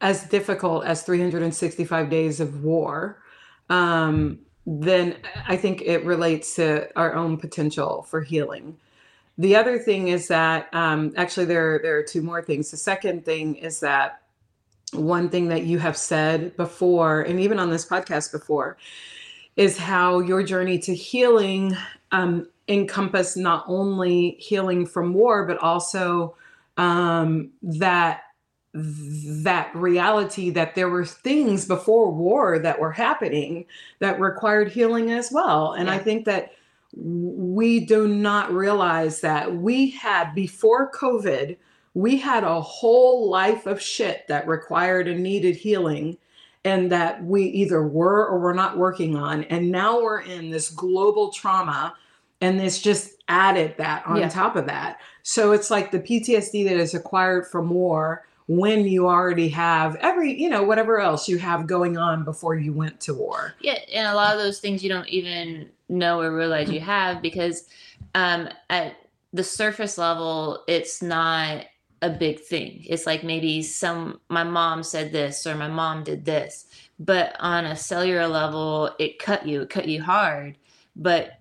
as 0.01 0.25
difficult 0.25 0.85
as 0.85 1.03
365 1.03 2.11
days 2.11 2.39
of 2.39 2.63
war, 2.63 3.23
um, 3.71 4.39
then 4.67 5.17
I 5.49 5.57
think 5.57 5.81
it 5.83 6.05
relates 6.05 6.55
to 6.57 6.89
our 6.99 7.15
own 7.15 7.39
potential 7.39 8.03
for 8.03 8.21
healing. 8.21 8.77
The 9.39 9.57
other 9.57 9.79
thing 9.79 10.09
is 10.09 10.29
that 10.29 10.69
um, 10.73 11.13
actually 11.17 11.47
there 11.47 11.81
there 11.83 11.97
are 11.99 12.03
two 12.03 12.23
more 12.23 12.43
things. 12.43 12.71
The 12.71 12.77
second 12.77 13.25
thing 13.25 13.57
is 13.57 13.81
that 13.81 14.23
one 14.93 15.29
thing 15.29 15.49
that 15.49 15.65
you 15.65 15.79
have 15.79 15.97
said 15.97 16.57
before, 16.57 17.23
and 17.23 17.41
even 17.41 17.59
on 17.59 17.71
this 17.71 17.87
podcast 17.87 18.33
before, 18.33 18.77
is 19.57 19.77
how 19.77 20.21
your 20.21 20.43
journey 20.43 20.79
to 20.79 20.95
healing 20.95 21.77
um, 22.13 22.49
encompass 22.69 23.37
not 23.37 23.65
only 23.67 24.37
healing 24.39 24.87
from 24.87 25.15
war, 25.15 25.45
but 25.47 25.59
also 25.59 26.35
um, 26.77 27.51
that 27.63 28.23
that 28.75 29.75
reality 29.75 30.51
that 30.51 30.75
there 30.75 30.91
were 30.91 31.07
things 31.07 31.65
before 31.67 32.11
war 32.13 32.59
that 32.59 32.79
were 32.79 32.93
happening 32.93 33.65
that 34.01 34.21
required 34.21 34.71
healing 34.71 35.11
as 35.11 35.33
well. 35.33 35.73
And 35.73 35.89
I 35.89 35.99
think 35.99 36.27
that 36.27 36.53
we 36.95 37.81
do 37.87 38.07
not 38.07 38.53
realize 38.53 39.21
that 39.23 39.55
we 39.57 39.91
had 39.91 40.35
before 40.35 40.93
COVID, 40.93 41.57
we 41.95 42.19
had 42.19 42.45
a 42.45 42.61
whole 42.61 43.31
life 43.31 43.65
of 43.67 43.81
shit 43.81 44.27
that 44.29 44.47
required 44.47 45.09
and 45.09 45.23
needed 45.23 45.57
healing 45.57 46.19
and 46.65 46.93
that 46.93 47.25
we 47.25 47.45
either 47.45 47.87
were 47.87 48.27
or 48.27 48.39
were 48.39 48.55
not 48.55 48.77
working 48.77 49.17
on. 49.17 49.45
And 49.45 49.71
now 49.71 50.03
we're 50.03 50.21
in 50.21 50.51
this 50.51 50.69
global 50.69 51.31
trauma 51.31 51.95
and 52.41 52.61
this 52.61 52.81
just 52.83 53.23
added 53.29 53.75
that 53.79 54.07
on 54.07 54.17
Yeah. 54.17 54.29
top 54.29 54.57
of 54.57 54.67
that. 54.67 55.01
So 55.29 55.51
it's 55.51 55.73
like 55.73 55.91
the 55.91 55.99
PTSD 55.99 56.69
that 56.69 56.77
is 56.77 56.95
acquired 56.95 57.49
from 57.49 57.69
war 57.69 58.25
when 58.47 58.87
you 58.87 59.09
already 59.09 59.49
have 59.49 59.97
every, 59.97 60.41
you 60.41 60.49
know, 60.49 60.63
whatever 60.63 61.01
else 61.01 61.29
you 61.29 61.37
have 61.39 61.67
going 61.67 61.99
on 61.99 62.23
before 62.23 62.55
you 62.55 62.73
went 62.73 63.01
to 63.01 63.13
war. 63.13 63.55
Yeah, 63.61 63.81
and 63.93 64.07
a 64.07 64.15
lot 64.15 64.37
of 64.37 64.41
those 64.41 64.61
things 64.61 64.85
you 64.85 64.89
don't 64.89 65.09
even 65.09 65.69
know 65.89 66.21
or 66.21 66.33
realize 66.33 66.71
you 66.71 66.79
have 66.79 67.23
because 67.23 67.69
um, 68.15 68.49
at 68.71 68.95
the 69.33 69.43
surface 69.43 69.99
level, 69.99 70.63
it's 70.69 71.03
not 71.03 71.65
a 72.03 72.11
big 72.11 72.39
thing. 72.39 72.85
It's 72.87 73.05
like 73.05 73.25
maybe 73.25 73.65
some 73.65 74.21
my 74.29 74.45
mom 74.45 74.85
said 74.85 75.11
this 75.11 75.45
or 75.45 75.57
my 75.57 75.67
mom 75.67 76.05
did 76.05 76.25
this, 76.25 76.67
but 77.01 77.35
on 77.41 77.65
a 77.65 77.75
cellular 77.75 78.29
level, 78.29 78.95
it 79.01 79.19
cut 79.19 79.45
you, 79.45 79.63
it 79.63 79.71
cut 79.71 79.89
you 79.89 80.05
hard. 80.05 80.57
But 80.95 81.41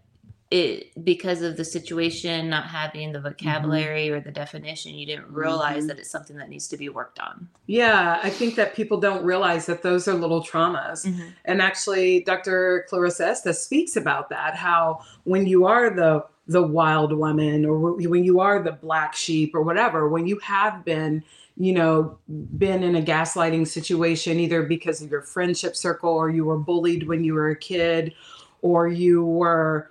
it 0.51 0.91
because 1.03 1.41
of 1.41 1.57
the 1.57 1.65
situation 1.65 2.49
not 2.49 2.65
having 2.65 3.11
the 3.11 3.19
vocabulary 3.19 4.11
or 4.11 4.19
the 4.19 4.31
definition, 4.31 4.93
you 4.93 5.05
didn't 5.05 5.31
realize 5.31 5.85
Mhm. 5.85 5.87
that 5.87 5.99
it's 5.99 6.11
something 6.11 6.37
that 6.37 6.49
needs 6.49 6.67
to 6.67 6.77
be 6.77 6.87
worked 6.87 7.19
on. 7.19 7.49
Yeah, 7.65 8.19
I 8.21 8.29
think 8.29 8.55
that 8.55 8.75
people 8.75 8.99
don't 8.99 9.25
realize 9.25 9.65
that 9.65 9.81
those 9.81 10.07
are 10.07 10.13
little 10.13 10.43
traumas. 10.43 11.09
And 11.45 11.61
actually, 11.61 12.21
Dr. 12.21 12.85
Clarissa 12.89 13.27
Estes 13.27 13.59
speaks 13.59 13.95
about 13.95 14.29
that 14.29 14.55
how 14.55 14.99
when 15.23 15.47
you 15.47 15.65
are 15.65 15.89
the 15.89 16.25
the 16.47 16.61
wild 16.61 17.11
woman 17.11 17.65
or 17.65 17.93
when 17.93 18.23
you 18.23 18.39
are 18.39 18.61
the 18.61 18.71
black 18.71 19.15
sheep 19.15 19.55
or 19.55 19.63
whatever, 19.63 20.07
when 20.07 20.27
you 20.27 20.37
have 20.43 20.85
been, 20.85 21.23
you 21.57 21.73
know, 21.73 22.19
been 22.55 22.83
in 22.83 22.95
a 22.95 23.01
gaslighting 23.01 23.67
situation 23.67 24.39
either 24.39 24.61
because 24.61 25.01
of 25.01 25.09
your 25.09 25.23
friendship 25.23 25.75
circle 25.75 26.11
or 26.11 26.29
you 26.29 26.45
were 26.45 26.59
bullied 26.59 27.07
when 27.07 27.23
you 27.23 27.33
were 27.33 27.49
a 27.49 27.55
kid 27.55 28.13
or 28.61 28.87
you 28.87 29.25
were 29.25 29.89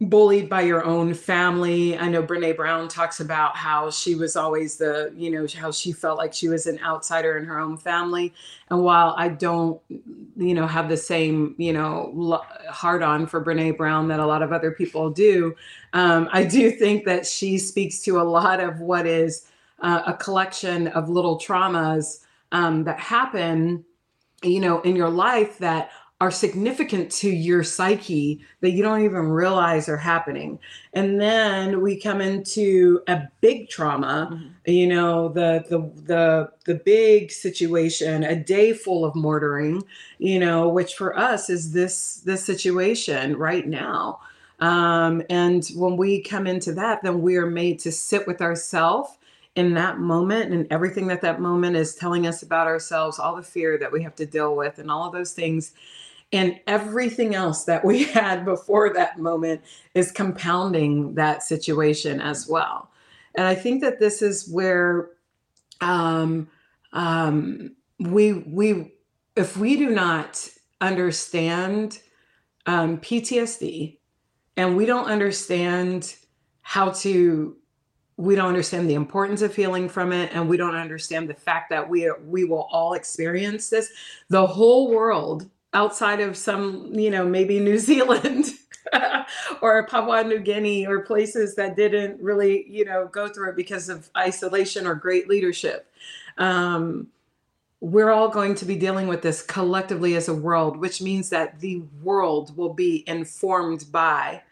bullied 0.00 0.48
by 0.48 0.62
your 0.62 0.82
own 0.84 1.12
family. 1.12 1.96
I 1.98 2.08
know 2.08 2.22
Brene 2.22 2.56
Brown 2.56 2.88
talks 2.88 3.20
about 3.20 3.54
how 3.54 3.90
she 3.90 4.14
was 4.14 4.34
always 4.34 4.76
the, 4.76 5.12
you 5.14 5.30
know, 5.30 5.46
how 5.54 5.70
she 5.70 5.92
felt 5.92 6.16
like 6.16 6.32
she 6.32 6.48
was 6.48 6.66
an 6.66 6.80
outsider 6.82 7.36
in 7.36 7.44
her 7.44 7.58
own 7.58 7.76
family. 7.76 8.32
And 8.70 8.82
while 8.82 9.14
I 9.18 9.28
don't, 9.28 9.78
you 9.88 10.54
know, 10.54 10.66
have 10.66 10.88
the 10.88 10.96
same, 10.96 11.54
you 11.58 11.74
know, 11.74 12.42
hard 12.70 13.02
on 13.02 13.26
for 13.26 13.44
Brene 13.44 13.76
Brown 13.76 14.08
that 14.08 14.20
a 14.20 14.26
lot 14.26 14.42
of 14.42 14.52
other 14.52 14.70
people 14.70 15.10
do, 15.10 15.54
um, 15.92 16.30
I 16.32 16.44
do 16.44 16.70
think 16.70 17.04
that 17.04 17.26
she 17.26 17.58
speaks 17.58 18.00
to 18.02 18.20
a 18.20 18.22
lot 18.22 18.60
of 18.60 18.80
what 18.80 19.06
is 19.06 19.46
uh, 19.80 20.02
a 20.06 20.14
collection 20.14 20.88
of 20.88 21.10
little 21.10 21.38
traumas 21.38 22.24
um, 22.52 22.84
that 22.84 22.98
happen, 22.98 23.84
you 24.42 24.60
know, 24.60 24.80
in 24.80 24.96
your 24.96 25.10
life 25.10 25.58
that 25.58 25.90
are 26.20 26.30
significant 26.30 27.10
to 27.10 27.30
your 27.30 27.64
psyche 27.64 28.40
that 28.60 28.72
you 28.72 28.82
don't 28.82 29.02
even 29.04 29.28
realize 29.28 29.88
are 29.88 29.96
happening. 29.96 30.58
And 30.92 31.18
then 31.18 31.80
we 31.80 31.98
come 31.98 32.20
into 32.20 33.00
a 33.08 33.22
big 33.40 33.70
trauma, 33.70 34.28
Mhm. 34.30 34.50
you 34.66 34.86
know, 34.86 35.28
the 35.30 35.64
the 35.70 35.78
the 36.04 36.50
the 36.66 36.74
big 36.74 37.32
situation, 37.32 38.22
a 38.22 38.36
day 38.36 38.74
full 38.74 39.04
of 39.04 39.14
mortaring, 39.14 39.82
you 40.18 40.38
know, 40.38 40.68
which 40.68 40.94
for 40.94 41.18
us 41.18 41.48
is 41.48 41.72
this 41.72 42.16
this 42.26 42.44
situation 42.44 43.36
right 43.36 43.66
now. 43.66 44.20
Um, 44.60 45.22
and 45.30 45.66
when 45.74 45.96
we 45.96 46.22
come 46.22 46.46
into 46.46 46.72
that, 46.74 47.02
then 47.02 47.22
we 47.22 47.36
are 47.38 47.46
made 47.50 47.78
to 47.80 47.92
sit 47.92 48.26
with 48.26 48.42
ourselves 48.42 49.08
in 49.56 49.72
that 49.74 49.98
moment 49.98 50.52
and 50.52 50.66
everything 50.70 51.06
that 51.08 51.22
that 51.22 51.40
moment 51.40 51.76
is 51.76 51.94
telling 51.94 52.26
us 52.26 52.42
about 52.42 52.66
ourselves, 52.66 53.18
all 53.18 53.34
the 53.34 53.42
fear 53.42 53.78
that 53.78 53.90
we 53.90 54.02
have 54.02 54.14
to 54.16 54.26
deal 54.26 54.54
with, 54.54 54.78
and 54.78 54.90
all 54.90 55.06
of 55.06 55.12
those 55.14 55.32
things 55.32 55.72
and 56.32 56.60
everything 56.66 57.34
else 57.34 57.64
that 57.64 57.84
we 57.84 58.04
had 58.12 58.44
before 58.44 58.92
that 58.94 59.18
moment 59.18 59.62
is 59.94 60.12
compounding 60.12 61.14
that 61.14 61.42
situation 61.42 62.20
as 62.20 62.48
well. 62.48 62.90
And 63.34 63.46
I 63.46 63.54
think 63.54 63.80
that 63.82 64.00
this 64.00 64.22
is 64.22 64.48
where 64.48 65.10
um, 65.80 66.48
um, 66.92 67.76
we 67.98 68.32
we 68.32 68.92
if 69.36 69.56
we 69.56 69.76
do 69.76 69.90
not 69.90 70.48
understand 70.80 72.00
um, 72.66 72.98
PTSD 72.98 73.98
and 74.56 74.76
we 74.76 74.86
don't 74.86 75.06
understand 75.06 76.16
how 76.62 76.90
to 76.90 77.56
we 78.16 78.34
don't 78.34 78.48
understand 78.48 78.88
the 78.88 78.94
importance 78.94 79.40
of 79.40 79.56
healing 79.56 79.88
from 79.88 80.12
it 80.12 80.30
and 80.34 80.46
we 80.46 80.56
don't 80.58 80.74
understand 80.74 81.28
the 81.28 81.34
fact 81.34 81.70
that 81.70 81.88
we 81.88 82.10
we 82.24 82.44
will 82.44 82.68
all 82.70 82.94
experience 82.94 83.70
this 83.70 83.90
the 84.28 84.46
whole 84.46 84.90
world 84.90 85.48
outside 85.72 86.20
of 86.20 86.36
some, 86.36 86.92
you 86.92 87.10
know, 87.10 87.24
maybe 87.24 87.60
New 87.60 87.78
Zealand 87.78 88.46
or 89.62 89.86
Papua 89.86 90.24
New 90.24 90.40
Guinea 90.40 90.86
or 90.86 91.00
places 91.00 91.54
that 91.56 91.76
didn't 91.76 92.20
really, 92.20 92.68
you 92.68 92.84
know, 92.84 93.08
go 93.12 93.28
through 93.28 93.50
it 93.50 93.56
because 93.56 93.88
of 93.88 94.10
isolation 94.16 94.86
or 94.86 94.94
great 94.94 95.28
leadership. 95.28 95.90
Um, 96.38 97.08
we're 97.80 98.10
all 98.10 98.28
going 98.28 98.54
to 98.56 98.64
be 98.64 98.76
dealing 98.76 99.06
with 99.06 99.22
this 99.22 99.42
collectively 99.42 100.14
as 100.14 100.28
a 100.28 100.34
world, 100.34 100.76
which 100.76 101.00
means 101.00 101.30
that 101.30 101.60
the 101.60 101.82
world 102.02 102.56
will 102.56 102.74
be 102.74 103.04
informed 103.06 103.86
by 103.90 104.42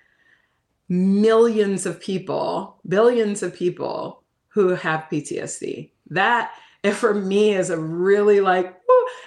millions 0.88 1.84
of 1.84 2.00
people, 2.00 2.78
billions 2.88 3.42
of 3.42 3.54
people 3.54 4.22
who 4.48 4.68
have 4.68 5.06
PTSD. 5.10 5.90
That, 6.10 6.52
for 6.92 7.12
me, 7.12 7.54
is 7.54 7.70
a 7.70 7.78
really 7.78 8.40
like, 8.40 8.74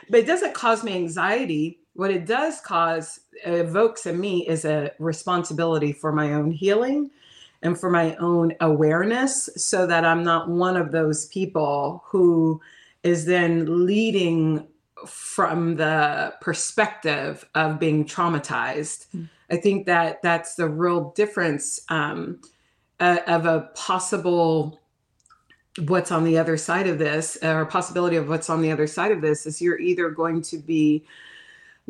but 0.09 0.19
it 0.19 0.27
doesn't 0.27 0.55
cause 0.55 0.83
me 0.83 0.95
anxiety. 0.95 1.80
What 1.93 2.11
it 2.11 2.25
does 2.25 2.61
cause, 2.61 3.21
evokes 3.45 4.05
in 4.05 4.19
me, 4.19 4.47
is 4.47 4.65
a 4.65 4.91
responsibility 4.99 5.91
for 5.91 6.11
my 6.11 6.33
own 6.33 6.51
healing 6.51 7.11
and 7.61 7.79
for 7.79 7.89
my 7.89 8.15
own 8.15 8.53
awareness 8.61 9.49
so 9.55 9.85
that 9.87 10.05
I'm 10.05 10.23
not 10.23 10.49
one 10.49 10.77
of 10.77 10.91
those 10.91 11.27
people 11.27 12.03
who 12.07 12.61
is 13.03 13.25
then 13.25 13.85
leading 13.85 14.67
from 15.05 15.75
the 15.75 16.33
perspective 16.41 17.45
of 17.55 17.79
being 17.79 18.05
traumatized. 18.05 19.07
Mm. 19.15 19.29
I 19.49 19.57
think 19.57 19.85
that 19.87 20.21
that's 20.21 20.55
the 20.55 20.69
real 20.69 21.11
difference 21.11 21.81
um, 21.89 22.39
uh, 22.99 23.17
of 23.27 23.45
a 23.45 23.69
possible 23.75 24.79
what's 25.87 26.11
on 26.11 26.23
the 26.23 26.37
other 26.37 26.57
side 26.57 26.87
of 26.87 26.99
this 26.99 27.37
or 27.41 27.65
possibility 27.65 28.17
of 28.17 28.27
what's 28.27 28.49
on 28.49 28.61
the 28.61 28.71
other 28.71 28.87
side 28.87 29.11
of 29.11 29.21
this 29.21 29.45
is 29.45 29.61
you're 29.61 29.79
either 29.79 30.09
going 30.09 30.41
to 30.41 30.57
be 30.57 31.05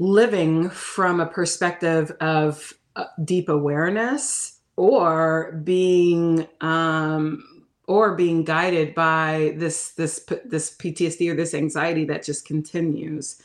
living 0.02 0.68
from 0.72 1.20
a 1.20 1.28
perspective 1.28 2.12
of 2.20 2.74
uh, 2.96 3.06
deep 3.24 3.50
awareness 3.50 4.58
or 4.76 5.62
being 5.64 6.48
um 6.60 7.44
or 7.86 8.16
being 8.16 8.44
guided 8.44 8.96
by 8.96 9.54
this 9.58 9.92
this 9.92 10.26
this 10.44 10.76
PTSD 10.76 11.32
or 11.32 11.36
this 11.36 11.54
anxiety 11.54 12.04
that 12.06 12.24
just 12.24 12.48
continues. 12.48 13.40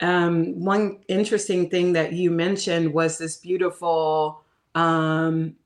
Um, 0.00 0.60
one 0.62 0.98
interesting 1.08 1.70
thing 1.70 1.94
that 1.94 2.12
you 2.12 2.30
mentioned 2.30 2.92
was 2.92 3.16
this 3.16 3.38
beautiful 3.38 4.42
um, 4.74 5.56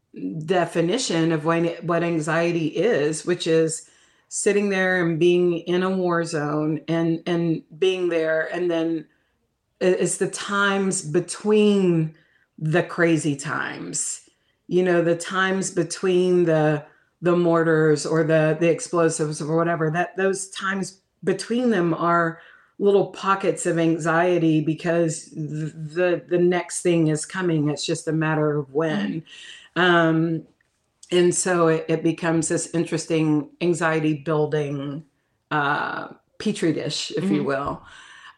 definition 0.47 1.33
of 1.33 1.45
when 1.45 1.67
what 1.83 2.05
anxiety 2.05 2.69
is, 2.69 3.27
which 3.27 3.49
is 3.49 3.89
sitting 4.29 4.69
there 4.69 5.05
and 5.05 5.19
being 5.19 5.59
in 5.59 5.83
a 5.83 5.91
war 5.91 6.23
zone 6.25 6.83
and 6.87 7.21
and 7.27 7.65
being 7.81 8.11
there, 8.11 8.49
and 8.55 8.71
then 8.71 9.07
it's 9.81 10.19
the 10.19 10.29
times 10.29 11.03
between 11.03 12.15
the 12.59 12.83
crazy 12.83 13.35
times, 13.37 14.29
you 14.69 14.83
know, 14.83 15.03
the 15.03 15.17
times 15.17 15.71
between 15.71 16.45
the 16.45 16.85
the 17.23 17.37
mortars 17.37 18.07
or 18.07 18.25
the 18.25 18.57
the 18.61 18.69
explosives 18.71 19.43
or 19.43 19.57
whatever 19.57 19.91
that 19.91 20.17
those 20.17 20.49
times 20.51 21.01
between 21.25 21.71
them 21.71 21.93
are 21.95 22.41
little 22.79 23.09
pockets 23.09 23.67
of 23.67 23.79
anxiety 23.79 24.61
because 24.63 25.25
th- 25.31 25.73
the 25.75 26.23
the 26.29 26.39
next 26.39 26.81
thing 26.83 27.09
is 27.09 27.27
coming. 27.27 27.69
It's 27.69 27.85
just 27.85 28.09
a 28.09 28.13
matter 28.13 28.59
of 28.59 28.73
when. 28.73 29.23
Um 29.77 30.45
and 31.13 31.35
so 31.35 31.69
it, 31.69 31.85
it 31.89 32.03
becomes 32.03 32.49
this 32.49 32.71
interesting 32.75 33.51
anxiety 33.61 34.15
building 34.15 35.05
uh 35.51 36.09
petri 36.39 36.73
dish 36.73 37.11
if 37.17 37.25
you 37.25 37.43
Mhm. 37.43 37.47
will 37.47 37.83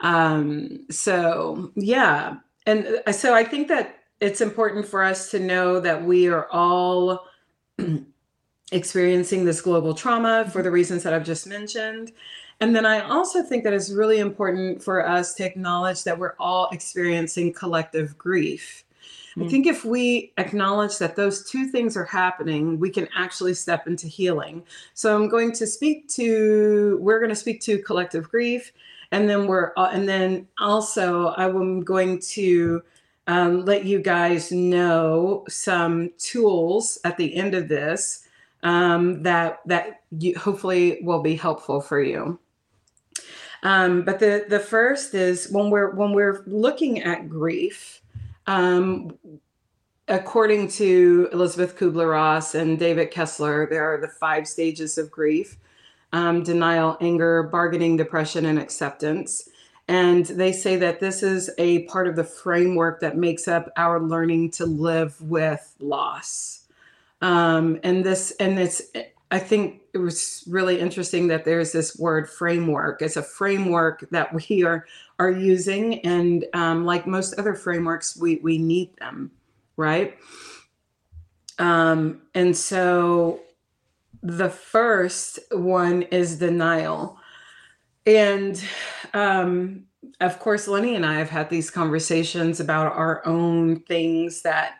um 0.02 0.78
so 0.90 1.72
yeah 1.74 2.36
and 2.66 3.00
uh, 3.06 3.12
so 3.12 3.34
i 3.34 3.42
think 3.42 3.68
that 3.68 4.00
it's 4.20 4.40
important 4.40 4.86
for 4.86 5.02
us 5.02 5.30
to 5.32 5.40
know 5.40 5.80
that 5.80 6.04
we 6.04 6.28
are 6.28 6.46
all 6.52 7.26
experiencing 8.72 9.44
this 9.44 9.60
global 9.60 9.94
trauma 9.94 10.48
for 10.50 10.62
the 10.62 10.70
reasons 10.70 11.02
that 11.02 11.12
I've 11.12 11.24
just 11.24 11.46
mentioned. 11.46 12.12
And 12.60 12.74
then 12.74 12.86
I 12.86 13.00
also 13.00 13.42
think 13.42 13.64
that 13.64 13.72
it's 13.72 13.90
really 13.90 14.18
important 14.20 14.82
for 14.82 15.06
us 15.06 15.34
to 15.34 15.44
acknowledge 15.44 16.04
that 16.04 16.18
we're 16.18 16.34
all 16.38 16.68
experiencing 16.72 17.52
collective 17.52 18.16
grief. 18.16 18.84
I 19.36 19.44
Mm. 19.44 19.50
think 19.50 19.66
if 19.66 19.84
we 19.84 20.32
acknowledge 20.36 20.98
that 20.98 21.16
those 21.16 21.48
two 21.50 21.66
things 21.66 21.96
are 21.96 22.04
happening, 22.04 22.78
we 22.78 22.90
can 22.90 23.08
actually 23.16 23.54
step 23.54 23.86
into 23.86 24.06
healing. 24.06 24.62
So 24.94 25.16
I'm 25.16 25.28
going 25.28 25.52
to 25.52 25.66
speak 25.66 26.08
to 26.10 26.98
we're 27.00 27.18
going 27.18 27.30
to 27.30 27.36
speak 27.36 27.60
to 27.62 27.78
collective 27.78 28.30
grief 28.30 28.72
and 29.12 29.28
then 29.30 29.46
we're 29.46 29.72
uh, 29.76 29.90
and 29.92 30.08
then 30.08 30.48
also 30.58 31.34
I'm 31.36 31.82
going 31.82 32.18
to 32.32 32.82
um, 33.28 33.64
let 33.64 33.84
you 33.84 34.00
guys 34.00 34.50
know 34.50 35.44
some 35.48 36.10
tools 36.18 36.98
at 37.04 37.16
the 37.16 37.34
end 37.36 37.54
of 37.54 37.68
this 37.68 38.26
um, 38.62 39.22
that 39.22 39.60
that 39.66 40.02
you, 40.18 40.36
hopefully 40.36 40.98
will 41.02 41.22
be 41.22 41.36
helpful 41.36 41.80
for 41.80 42.00
you. 42.02 42.38
Um, 43.62 44.02
but 44.02 44.18
the 44.18 44.46
the 44.48 44.58
first 44.58 45.14
is 45.14 45.48
when 45.50 45.70
we're 45.70 45.94
when 45.94 46.12
we're 46.12 46.42
looking 46.46 47.02
at 47.02 47.28
grief, 47.28 48.00
um, 48.46 49.16
according 50.08 50.68
to 50.68 51.28
Elisabeth 51.32 51.76
Kübler-Ross 51.76 52.56
and 52.56 52.78
David 52.78 53.10
Kessler, 53.12 53.68
there 53.70 53.84
are 53.84 54.00
the 54.00 54.08
five 54.08 54.48
stages 54.48 54.98
of 54.98 55.10
grief: 55.10 55.58
um, 56.12 56.42
denial, 56.42 56.96
anger, 57.00 57.44
bargaining, 57.44 57.96
depression, 57.96 58.46
and 58.46 58.58
acceptance. 58.58 59.48
And 59.88 60.26
they 60.26 60.52
say 60.52 60.76
that 60.76 61.00
this 61.00 61.22
is 61.22 61.50
a 61.58 61.84
part 61.84 62.06
of 62.06 62.16
the 62.16 62.24
framework 62.24 63.00
that 63.00 63.16
makes 63.16 63.48
up 63.48 63.70
our 63.76 64.00
learning 64.00 64.52
to 64.52 64.66
live 64.66 65.20
with 65.20 65.74
loss. 65.80 66.64
Um, 67.20 67.78
and 67.82 68.04
this, 68.04 68.32
and 68.38 68.58
it's, 68.58 68.82
I 69.30 69.38
think 69.38 69.80
it 69.94 69.98
was 69.98 70.44
really 70.46 70.78
interesting 70.78 71.28
that 71.28 71.44
there's 71.44 71.72
this 71.72 71.98
word 71.98 72.28
framework. 72.28 73.00
It's 73.00 73.16
a 73.16 73.22
framework 73.22 74.08
that 74.10 74.32
we 74.34 74.62
are 74.64 74.86
are 75.18 75.30
using, 75.30 76.00
and 76.00 76.44
um, 76.52 76.84
like 76.84 77.06
most 77.06 77.34
other 77.38 77.54
frameworks, 77.54 78.16
we 78.16 78.36
we 78.36 78.58
need 78.58 78.94
them, 78.96 79.30
right? 79.76 80.18
Um, 81.58 82.22
and 82.34 82.56
so 82.56 83.40
the 84.22 84.50
first 84.50 85.38
one 85.50 86.02
is 86.02 86.38
denial, 86.38 87.18
and 88.06 88.62
um, 89.14 89.84
of 90.20 90.38
course, 90.38 90.68
Lenny 90.68 90.94
and 90.96 91.06
I 91.06 91.14
have 91.18 91.30
had 91.30 91.50
these 91.50 91.70
conversations 91.70 92.60
about 92.60 92.92
our 92.96 93.26
own 93.26 93.80
things 93.80 94.42
that 94.42 94.74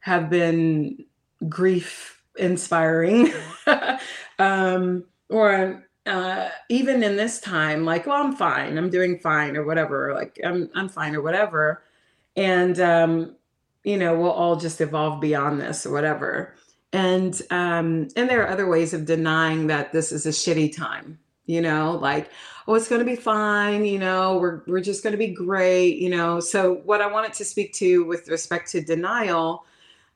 have 0.00 0.30
been 0.30 1.04
grief 1.48 2.22
inspiring. 2.36 3.32
Um 4.38 5.04
or 5.30 5.84
uh 6.06 6.48
even 6.68 7.02
in 7.02 7.16
this 7.16 7.40
time 7.40 7.84
like 7.84 8.06
well 8.06 8.22
i'm 8.22 8.36
fine. 8.36 8.78
I'm 8.78 8.88
doing 8.88 9.18
fine 9.18 9.56
or 9.56 9.64
whatever 9.64 10.14
like 10.14 10.38
i'm 10.44 10.70
i'm 10.76 10.88
fine 10.88 11.16
or 11.16 11.22
whatever. 11.22 11.82
And 12.36 12.78
um 12.80 13.36
you 13.84 13.96
know 13.98 14.16
we'll 14.18 14.30
all 14.30 14.56
just 14.56 14.80
evolve 14.80 15.20
beyond 15.20 15.60
this 15.60 15.84
or 15.84 15.92
whatever 15.92 16.54
and 16.92 17.42
um 17.50 18.08
and 18.16 18.28
there 18.28 18.42
are 18.42 18.48
other 18.48 18.66
ways 18.66 18.94
of 18.94 19.04
denying 19.04 19.66
that 19.66 19.92
this 19.92 20.10
is 20.12 20.26
a 20.26 20.30
shitty 20.30 20.74
time 20.74 21.18
you 21.46 21.60
know 21.60 21.98
like 22.00 22.30
oh 22.66 22.74
it's 22.74 22.88
going 22.88 22.98
to 22.98 23.04
be 23.04 23.16
fine 23.16 23.84
you 23.84 23.98
know 23.98 24.38
we're 24.38 24.62
we're 24.66 24.80
just 24.80 25.02
going 25.02 25.12
to 25.12 25.18
be 25.18 25.28
great 25.28 25.98
you 25.98 26.08
know 26.08 26.40
so 26.40 26.76
what 26.84 27.02
i 27.02 27.06
wanted 27.06 27.32
to 27.32 27.44
speak 27.44 27.72
to 27.74 28.04
with 28.04 28.28
respect 28.28 28.70
to 28.70 28.80
denial 28.80 29.64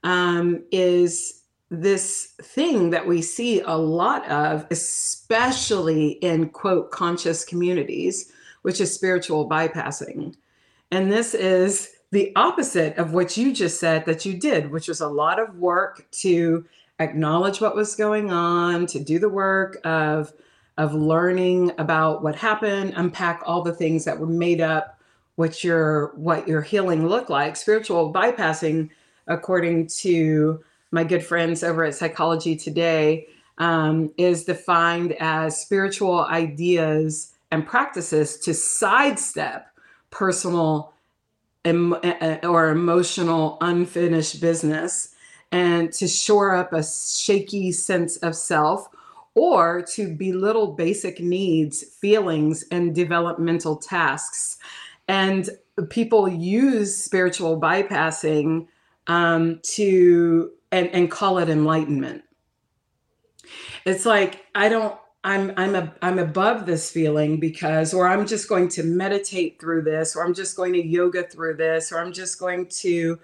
um, 0.05 0.65
is 0.71 1.43
this 1.73 2.35
thing 2.43 2.91
that 2.91 3.07
we 3.07 3.23
see 3.23 3.61
a 3.63 3.75
lot 3.75 4.29
of, 4.31 4.67
especially 4.71 6.11
in 6.21 6.51
quote 6.51 6.91
conscious 6.91 7.45
communities, 7.45 8.31
which 8.61 8.81
is 8.81 8.95
spiritual 8.95 9.49
bypassing. 9.49 10.35
And 10.91 11.11
this 11.11 11.33
is 11.35 11.91
the 12.13 12.33
opposite 12.37 12.97
of 12.99 13.13
what 13.13 13.37
you 13.37 13.53
just 13.53 13.81
said 13.81 14.05
that 14.07 14.25
you 14.25 14.35
did, 14.35 14.71
which 14.71 14.87
was 14.87 15.01
a 15.01 15.09
lot 15.09 15.41
of 15.41 15.57
work 15.57 16.07
to 16.13 16.65
acknowledge 17.01 17.61
what 17.61 17.75
was 17.75 17.97
going 17.97 18.31
on, 18.31 18.87
to 18.87 19.01
do 19.01 19.19
the 19.19 19.29
work 19.29 19.79
of 19.85 20.33
of 20.79 20.95
learning 20.95 21.71
about 21.77 22.23
what 22.23 22.35
happened, 22.35 22.95
unpack 22.97 23.43
all 23.45 23.63
the 23.63 23.75
things 23.75 24.05
that 24.05 24.19
were 24.19 24.27
made 24.27 24.61
up 24.61 24.99
what 25.37 25.65
your 25.65 26.13
what 26.15 26.47
your 26.47 26.63
healing 26.63 27.09
looked 27.09 27.31
like. 27.31 27.57
Spiritual 27.57 28.13
bypassing 28.13 28.91
according 29.27 29.87
to 29.87 30.63
my 30.91 31.05
good 31.05 31.25
friends 31.25 31.63
over 31.63 31.85
at 31.85 31.95
Psychology 31.95 32.57
Today, 32.57 33.27
um, 33.59 34.11
is 34.17 34.45
defined 34.45 35.13
as 35.21 35.61
spiritual 35.61 36.25
ideas 36.27 37.33
and 37.51 37.67
practices 37.67 38.39
to 38.39 38.55
sidestep 38.55 39.67
personal 40.11 40.92
em- 41.65 41.97
or 42.43 42.71
emotional 42.71 43.59
unfinished 43.61 44.41
business 44.41 45.15
and 45.51 45.93
to 45.93 46.09
shore 46.09 46.55
up 46.55 46.73
a 46.73 46.83
shaky 46.83 47.73
sense 47.73 48.17
of 48.19 48.35
self 48.35 48.89
or 49.35 49.83
to 49.83 50.15
belittle 50.15 50.73
basic 50.73 51.21
needs, 51.21 51.83
feelings, 51.83 52.65
and 52.71 52.95
developmental 52.95 53.77
tasks. 53.77 54.59
And 55.09 55.49
people 55.89 56.29
use 56.29 56.97
spiritual 56.97 57.61
bypassing 57.61 58.67
um, 59.07 59.61
to 59.63 60.51
and, 60.71 60.89
and 60.89 61.11
call 61.11 61.39
it 61.39 61.49
enlightenment. 61.49 62.25
It's 63.85 64.07
like 64.07 64.47
I 64.55 64.69
don't 64.69 64.97
I'm 65.25 65.53
I'm 65.57 65.75
a, 65.77 65.93
I'm 66.03 66.19
above 66.19 66.67
this 66.67 66.91
feeling 66.91 67.39
because 67.39 67.95
or 67.95 68.09
I'm 68.09 68.27
just 68.27 68.49
going 68.49 68.69
to 68.71 68.83
meditate 68.83 69.61
through 69.61 69.83
this 69.83 70.17
or 70.17 70.25
I'm 70.25 70.35
just 70.35 70.57
going 70.57 70.73
to 70.73 70.85
yoga 70.85 71.23
through 71.25 71.57
this 71.57 71.93
or 71.93 72.01
I'm 72.01 72.13
just 72.13 72.39
going 72.41 72.67
to 72.81 73.19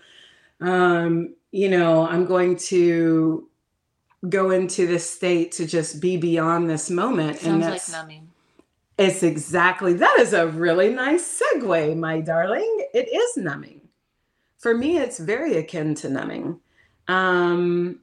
um 0.61 1.35
you 1.51 1.69
know 1.69 2.07
I'm 2.07 2.25
going 2.25 2.57
to 2.57 3.49
go 4.29 4.51
into 4.51 4.87
this 4.87 5.09
state 5.09 5.53
to 5.53 5.67
just 5.67 6.01
be 6.01 6.17
beyond 6.17 6.69
this 6.69 6.91
moment. 6.91 7.39
Sounds 7.39 7.65
like 7.65 7.89
numbing. 7.91 8.29
it's 8.97 9.23
exactly 9.25 9.95
that 9.95 10.19
is 10.21 10.33
a 10.33 10.47
really 10.47 10.91
nice 10.91 11.41
segue 11.41 11.97
my 11.97 12.21
darling. 12.21 12.87
It 12.95 13.09
is 13.13 13.37
numbing. 13.37 13.81
For 14.59 14.73
me 14.73 14.99
it's 14.99 15.19
very 15.19 15.57
akin 15.57 15.97
to 15.97 16.11
numbing. 16.11 16.61
Um 17.09 18.01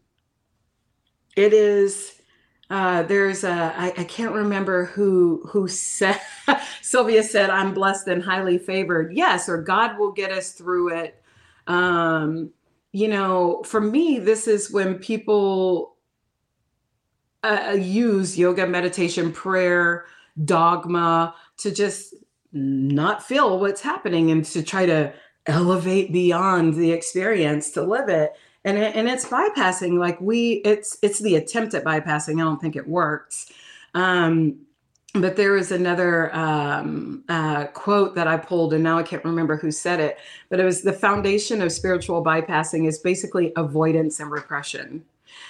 it 1.38 1.54
is 1.54 2.15
uh 2.70 3.04
there's 3.04 3.44
a 3.44 3.74
I, 3.78 3.94
I 3.98 4.04
can't 4.06 4.34
remember 4.34 4.86
who 4.86 5.44
who 5.48 5.68
said 5.68 6.20
sylvia 6.82 7.24
said 7.24 7.50
i'm 7.50 7.74
blessed 7.74 8.08
and 8.08 8.24
highly 8.24 8.58
favored. 8.58 9.14
Yes 9.14 9.48
or 9.50 9.62
god 9.62 9.98
will 9.98 10.12
get 10.12 10.32
us 10.32 10.52
through 10.52 10.90
it. 10.98 11.22
Um 11.68 12.52
you 12.92 13.08
know 13.08 13.64
for 13.66 13.82
me 13.82 14.20
this 14.20 14.48
is 14.48 14.72
when 14.72 14.96
people 14.96 15.96
uh, 17.44 17.78
use 17.80 18.38
yoga 18.40 18.66
meditation 18.66 19.32
prayer 19.32 20.06
dogma 20.44 21.36
to 21.58 21.72
just 21.72 22.16
not 22.52 23.22
feel 23.22 23.60
what's 23.60 23.82
happening 23.82 24.32
and 24.32 24.46
to 24.46 24.64
try 24.64 24.86
to 24.86 25.14
elevate 25.46 26.12
beyond 26.12 26.74
the 26.74 26.92
experience 26.92 27.70
to 27.72 27.84
live 27.84 28.10
it 28.10 28.34
and 28.66 28.78
it, 28.78 28.96
and 28.96 29.08
it's 29.08 29.26
bypassing 29.26 29.98
like 29.98 30.20
we 30.20 30.62
it's 30.66 30.98
it's 31.02 31.20
the 31.20 31.36
attempt 31.36 31.74
at 31.74 31.86
bypassing 31.86 32.42
i 32.42 32.44
don't 32.44 32.60
think 32.60 32.76
it 32.76 32.88
works 32.88 33.52
um 33.94 34.58
but 35.16 35.38
there 35.38 35.54
was 35.54 35.72
another 35.72 36.36
um, 36.36 37.24
uh, 37.30 37.66
quote 37.68 38.16
that 38.16 38.28
I 38.28 38.38
pulled, 38.38 38.74
and 38.74 38.84
now 38.84 38.98
I 38.98 39.04
can't 39.04 39.24
remember 39.24 39.56
who 39.56 39.72
said 39.72 40.00
it. 40.00 40.18
But 40.50 40.60
it 40.60 40.66
was 40.66 40.82
the 40.82 40.94
foundation 40.94 41.62
of 41.62 41.72
spiritual 41.72 42.24
bypassing 42.24 42.88
is 42.88 43.00
basically 43.00 43.54
avoidance 43.56 44.20
and 44.20 44.30
repression. 44.30 45.04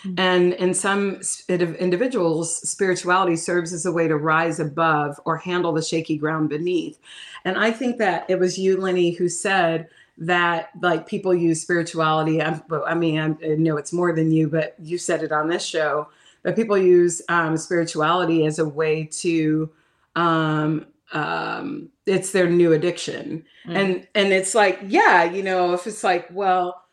Mhm. 0.04 0.20
And 0.20 0.54
in 0.54 0.74
some 0.74 1.20
individuals, 1.50 2.58
spirituality 2.70 3.36
serves 3.36 3.74
as 3.74 3.86
a 3.86 3.92
way 3.92 4.08
to 4.08 4.18
rise 4.18 4.60
above 4.60 5.20
or 5.26 5.38
handle 5.38 5.74
the 5.74 5.82
shaky 5.82 6.18
ground 6.18 6.50
beneath. 6.50 7.00
And 7.44 7.58
I 7.58 7.72
think 7.72 7.98
that 7.98 8.26
it 8.30 8.40
was 8.40 8.58
you, 8.58 8.78
Lenny, 8.78 9.12
who 9.12 9.30
said 9.30 9.88
that 10.18 10.70
like 10.82 11.08
people 11.08 11.34
use 11.34 11.62
spirituality. 11.62 12.42
I'm, 12.42 12.62
I 12.86 12.96
mean, 12.96 13.20
I 13.20 13.26
I 13.46 13.56
know 13.56 13.78
it's 13.78 13.94
more 13.94 14.14
than 14.14 14.32
you, 14.32 14.48
but 14.48 14.76
you 14.80 14.98
said 14.98 15.24
it 15.24 15.32
on 15.32 15.48
this 15.48 15.66
show 15.66 16.08
that 16.44 16.56
people 16.56 16.78
use 16.78 17.22
um, 17.30 17.58
spirituality 17.58 18.46
as 18.46 18.60
a 18.60 18.68
way 18.68 19.06
to 19.06 19.70
um, 20.16 20.86
um, 21.12 21.90
it's 22.06 22.32
their 22.32 22.50
new 22.50 22.74
addiction 22.74 23.44
Mm. 23.68 23.76
and 23.76 24.08
and 24.14 24.32
it's 24.34 24.54
like 24.54 24.80
yeah 24.86 25.24
you 25.24 25.42
know 25.42 25.74
if 25.74 25.88
it's 25.88 26.04
like 26.04 26.28
well 26.32 26.84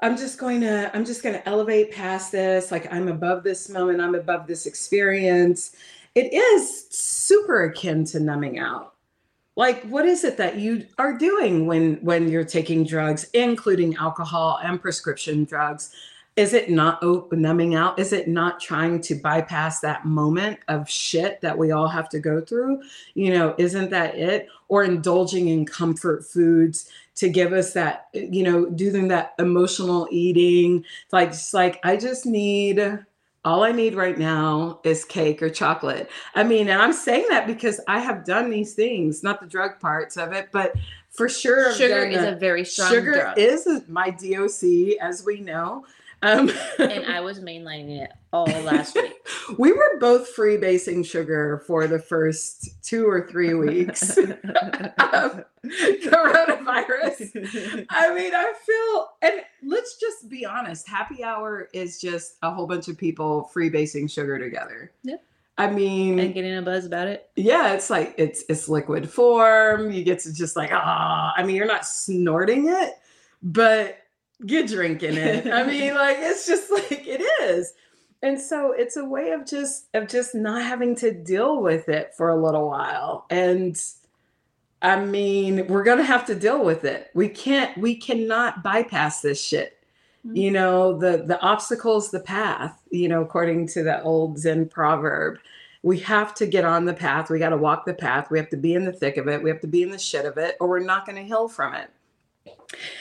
i'm 0.00 0.16
just 0.16 0.38
going 0.38 0.60
to 0.60 0.88
i'm 0.94 1.04
just 1.04 1.22
going 1.22 1.34
to 1.34 1.48
elevate 1.48 1.90
past 1.90 2.30
this 2.30 2.70
like 2.70 2.92
i'm 2.92 3.08
above 3.08 3.42
this 3.42 3.68
moment 3.68 4.00
i'm 4.00 4.14
above 4.14 4.46
this 4.46 4.66
experience 4.66 5.74
it 6.14 6.32
is 6.32 6.86
super 6.90 7.64
akin 7.64 8.04
to 8.04 8.20
numbing 8.20 8.60
out 8.60 8.91
like 9.56 9.82
what 9.84 10.06
is 10.06 10.24
it 10.24 10.36
that 10.36 10.56
you 10.56 10.86
are 10.98 11.16
doing 11.16 11.66
when 11.66 11.96
when 11.96 12.28
you're 12.28 12.44
taking 12.44 12.84
drugs 12.84 13.28
including 13.34 13.94
alcohol 13.96 14.58
and 14.62 14.80
prescription 14.80 15.44
drugs 15.44 15.94
is 16.34 16.54
it 16.54 16.70
not 16.70 17.02
numbing 17.32 17.74
out? 17.74 17.98
Is 17.98 18.14
it 18.14 18.26
not 18.26 18.58
trying 18.58 19.02
to 19.02 19.14
bypass 19.14 19.80
that 19.80 20.06
moment 20.06 20.60
of 20.68 20.88
shit 20.88 21.42
that 21.42 21.58
we 21.58 21.72
all 21.72 21.88
have 21.88 22.08
to 22.08 22.20
go 22.20 22.40
through? 22.40 22.82
You 23.12 23.34
know, 23.34 23.54
isn't 23.58 23.90
that 23.90 24.14
it? 24.14 24.48
Or 24.68 24.82
indulging 24.82 25.48
in 25.48 25.66
comfort 25.66 26.24
foods 26.24 26.88
to 27.16 27.28
give 27.28 27.52
us 27.52 27.74
that, 27.74 28.08
you 28.14 28.42
know, 28.44 28.64
doing 28.70 29.08
that 29.08 29.34
emotional 29.38 30.08
eating. 30.10 30.86
Like, 31.12 31.32
just 31.32 31.52
like, 31.52 31.78
I 31.84 31.98
just 31.98 32.24
need, 32.24 32.78
all 33.44 33.64
I 33.64 33.72
need 33.72 33.94
right 33.94 34.16
now 34.16 34.80
is 34.84 35.04
cake 35.04 35.42
or 35.42 35.50
chocolate. 35.50 36.08
I 36.34 36.44
mean, 36.44 36.68
and 36.68 36.80
I'm 36.80 36.92
saying 36.92 37.26
that 37.30 37.46
because 37.46 37.80
I 37.88 37.98
have 37.98 38.24
done 38.24 38.50
these 38.50 38.74
things, 38.74 39.22
not 39.22 39.40
the 39.40 39.46
drug 39.46 39.80
parts 39.80 40.16
of 40.16 40.32
it, 40.32 40.50
but 40.52 40.74
for 41.10 41.28
sure. 41.28 41.72
Sugar 41.74 42.04
is 42.04 42.20
the- 42.20 42.32
a 42.32 42.36
very 42.36 42.64
strong 42.64 42.90
sugar 42.90 43.12
drug. 43.14 43.38
is 43.38 43.66
my 43.88 44.10
DOC, 44.10 44.96
as 45.00 45.24
we 45.24 45.40
know. 45.40 45.84
Um, 46.22 46.50
and 46.78 47.06
I 47.06 47.20
was 47.20 47.40
mainlining 47.40 48.00
it 48.00 48.12
all 48.32 48.46
last 48.46 48.94
week. 48.94 49.12
we 49.58 49.72
were 49.72 49.98
both 49.98 50.34
freebasing 50.36 51.04
sugar 51.04 51.64
for 51.66 51.88
the 51.88 51.98
first 51.98 52.80
two 52.82 53.08
or 53.08 53.26
three 53.28 53.54
weeks 53.54 54.16
of 54.18 55.44
coronavirus. 55.64 57.86
I 57.90 58.14
mean, 58.14 58.32
I 58.34 58.52
feel, 58.64 59.08
and 59.22 59.42
let's 59.64 59.96
just 59.96 60.28
be 60.28 60.46
honest 60.46 60.88
happy 60.88 61.24
hour 61.24 61.68
is 61.72 62.00
just 62.00 62.36
a 62.42 62.52
whole 62.52 62.68
bunch 62.68 62.86
of 62.88 62.96
people 62.96 63.50
freebasing 63.54 64.10
sugar 64.10 64.38
together. 64.38 64.92
Yeah. 65.02 65.16
I 65.58 65.70
mean, 65.70 66.18
and 66.18 66.32
getting 66.32 66.56
a 66.56 66.62
buzz 66.62 66.86
about 66.86 67.08
it. 67.08 67.28
yeah, 67.36 67.74
it's 67.74 67.90
like 67.90 68.14
it's 68.16 68.42
it's 68.48 68.70
liquid 68.70 69.10
form. 69.10 69.90
You 69.90 70.02
get 70.02 70.20
to 70.20 70.32
just 70.32 70.56
like 70.56 70.70
ah. 70.72 71.34
I 71.36 71.42
mean, 71.42 71.56
you're 71.56 71.66
not 71.66 71.84
snorting 71.84 72.68
it, 72.68 72.94
but 73.42 73.98
you're 74.42 74.66
drinking 74.66 75.16
it. 75.16 75.46
I 75.46 75.62
mean, 75.66 75.94
like 75.94 76.16
it's 76.20 76.46
just 76.46 76.70
like 76.70 77.06
it 77.06 77.22
is. 77.42 77.72
And 78.22 78.40
so 78.40 78.72
it's 78.72 78.96
a 78.96 79.04
way 79.04 79.30
of 79.30 79.46
just 79.46 79.86
of 79.94 80.08
just 80.08 80.34
not 80.34 80.62
having 80.62 80.94
to 80.96 81.12
deal 81.12 81.60
with 81.60 81.88
it 81.88 82.14
for 82.16 82.28
a 82.28 82.42
little 82.42 82.68
while. 82.68 83.26
And 83.30 83.80
I 84.80 85.04
mean, 85.04 85.66
we're 85.66 85.84
gonna 85.84 86.04
have 86.04 86.26
to 86.26 86.34
deal 86.34 86.64
with 86.64 86.84
it. 86.84 87.10
We 87.14 87.28
can't 87.28 87.76
we 87.78 87.96
cannot 87.96 88.62
bypass 88.62 89.20
this 89.20 89.42
shit. 89.42 89.78
Mm-hmm. 90.26 90.36
You 90.36 90.50
know, 90.52 90.98
the 90.98 91.24
the 91.24 91.40
obstacle's 91.40 92.10
the 92.10 92.20
path, 92.20 92.80
you 92.90 93.08
know, 93.08 93.22
according 93.22 93.68
to 93.68 93.82
the 93.82 94.02
old 94.02 94.38
Zen 94.38 94.68
proverb 94.68 95.38
we 95.82 95.98
have 95.98 96.34
to 96.34 96.46
get 96.46 96.64
on 96.64 96.84
the 96.84 96.94
path. 96.94 97.28
We 97.28 97.38
got 97.38 97.50
to 97.50 97.56
walk 97.56 97.84
the 97.84 97.94
path. 97.94 98.30
We 98.30 98.38
have 98.38 98.50
to 98.50 98.56
be 98.56 98.74
in 98.74 98.84
the 98.84 98.92
thick 98.92 99.16
of 99.16 99.28
it. 99.28 99.42
We 99.42 99.50
have 99.50 99.60
to 99.62 99.66
be 99.66 99.82
in 99.82 99.90
the 99.90 99.98
shit 99.98 100.24
of 100.24 100.38
it, 100.38 100.56
or 100.60 100.68
we're 100.68 100.78
not 100.78 101.06
going 101.06 101.16
to 101.16 101.24
heal 101.24 101.48
from 101.48 101.74
it. 101.74 101.90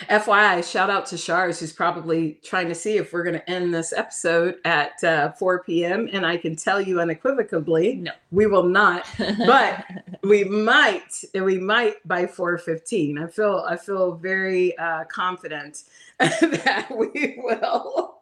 FYI, 0.10 0.70
shout 0.70 0.90
out 0.90 1.06
to 1.08 1.18
Shars, 1.18 1.60
who's 1.60 1.74
probably 1.74 2.40
trying 2.44 2.68
to 2.68 2.76
see 2.76 2.98
if 2.98 3.14
we're 3.14 3.24
going 3.24 3.36
to 3.36 3.50
end 3.50 3.74
this 3.74 3.94
episode 3.94 4.56
at 4.66 5.04
uh, 5.04 5.32
4 5.34 5.64
p.m. 5.64 6.10
And 6.12 6.26
I 6.26 6.38
can 6.38 6.56
tell 6.56 6.82
you 6.82 7.00
unequivocally, 7.00 7.96
No. 7.96 8.12
we 8.32 8.46
will 8.48 8.64
not. 8.64 9.06
But 9.46 9.86
we 10.24 10.44
might, 10.44 11.24
we 11.34 11.58
might 11.58 12.06
by 12.08 12.26
4:15. 12.26 13.24
I 13.24 13.28
feel, 13.28 13.66
I 13.68 13.76
feel 13.78 14.14
very 14.16 14.78
uh, 14.78 15.06
confident 15.06 15.84
that 16.20 16.88
we 16.90 17.40
will 17.44 18.18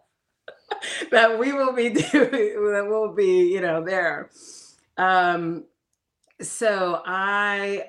that 1.12 1.38
we 1.38 1.52
will 1.52 1.74
be 1.74 1.90
doing 1.90 2.32
that 2.72 2.86
we'll 2.88 3.14
be 3.14 3.52
you 3.52 3.60
know 3.62 3.84
there 3.84 4.30
um 4.98 5.64
so 6.42 7.02
i 7.06 7.86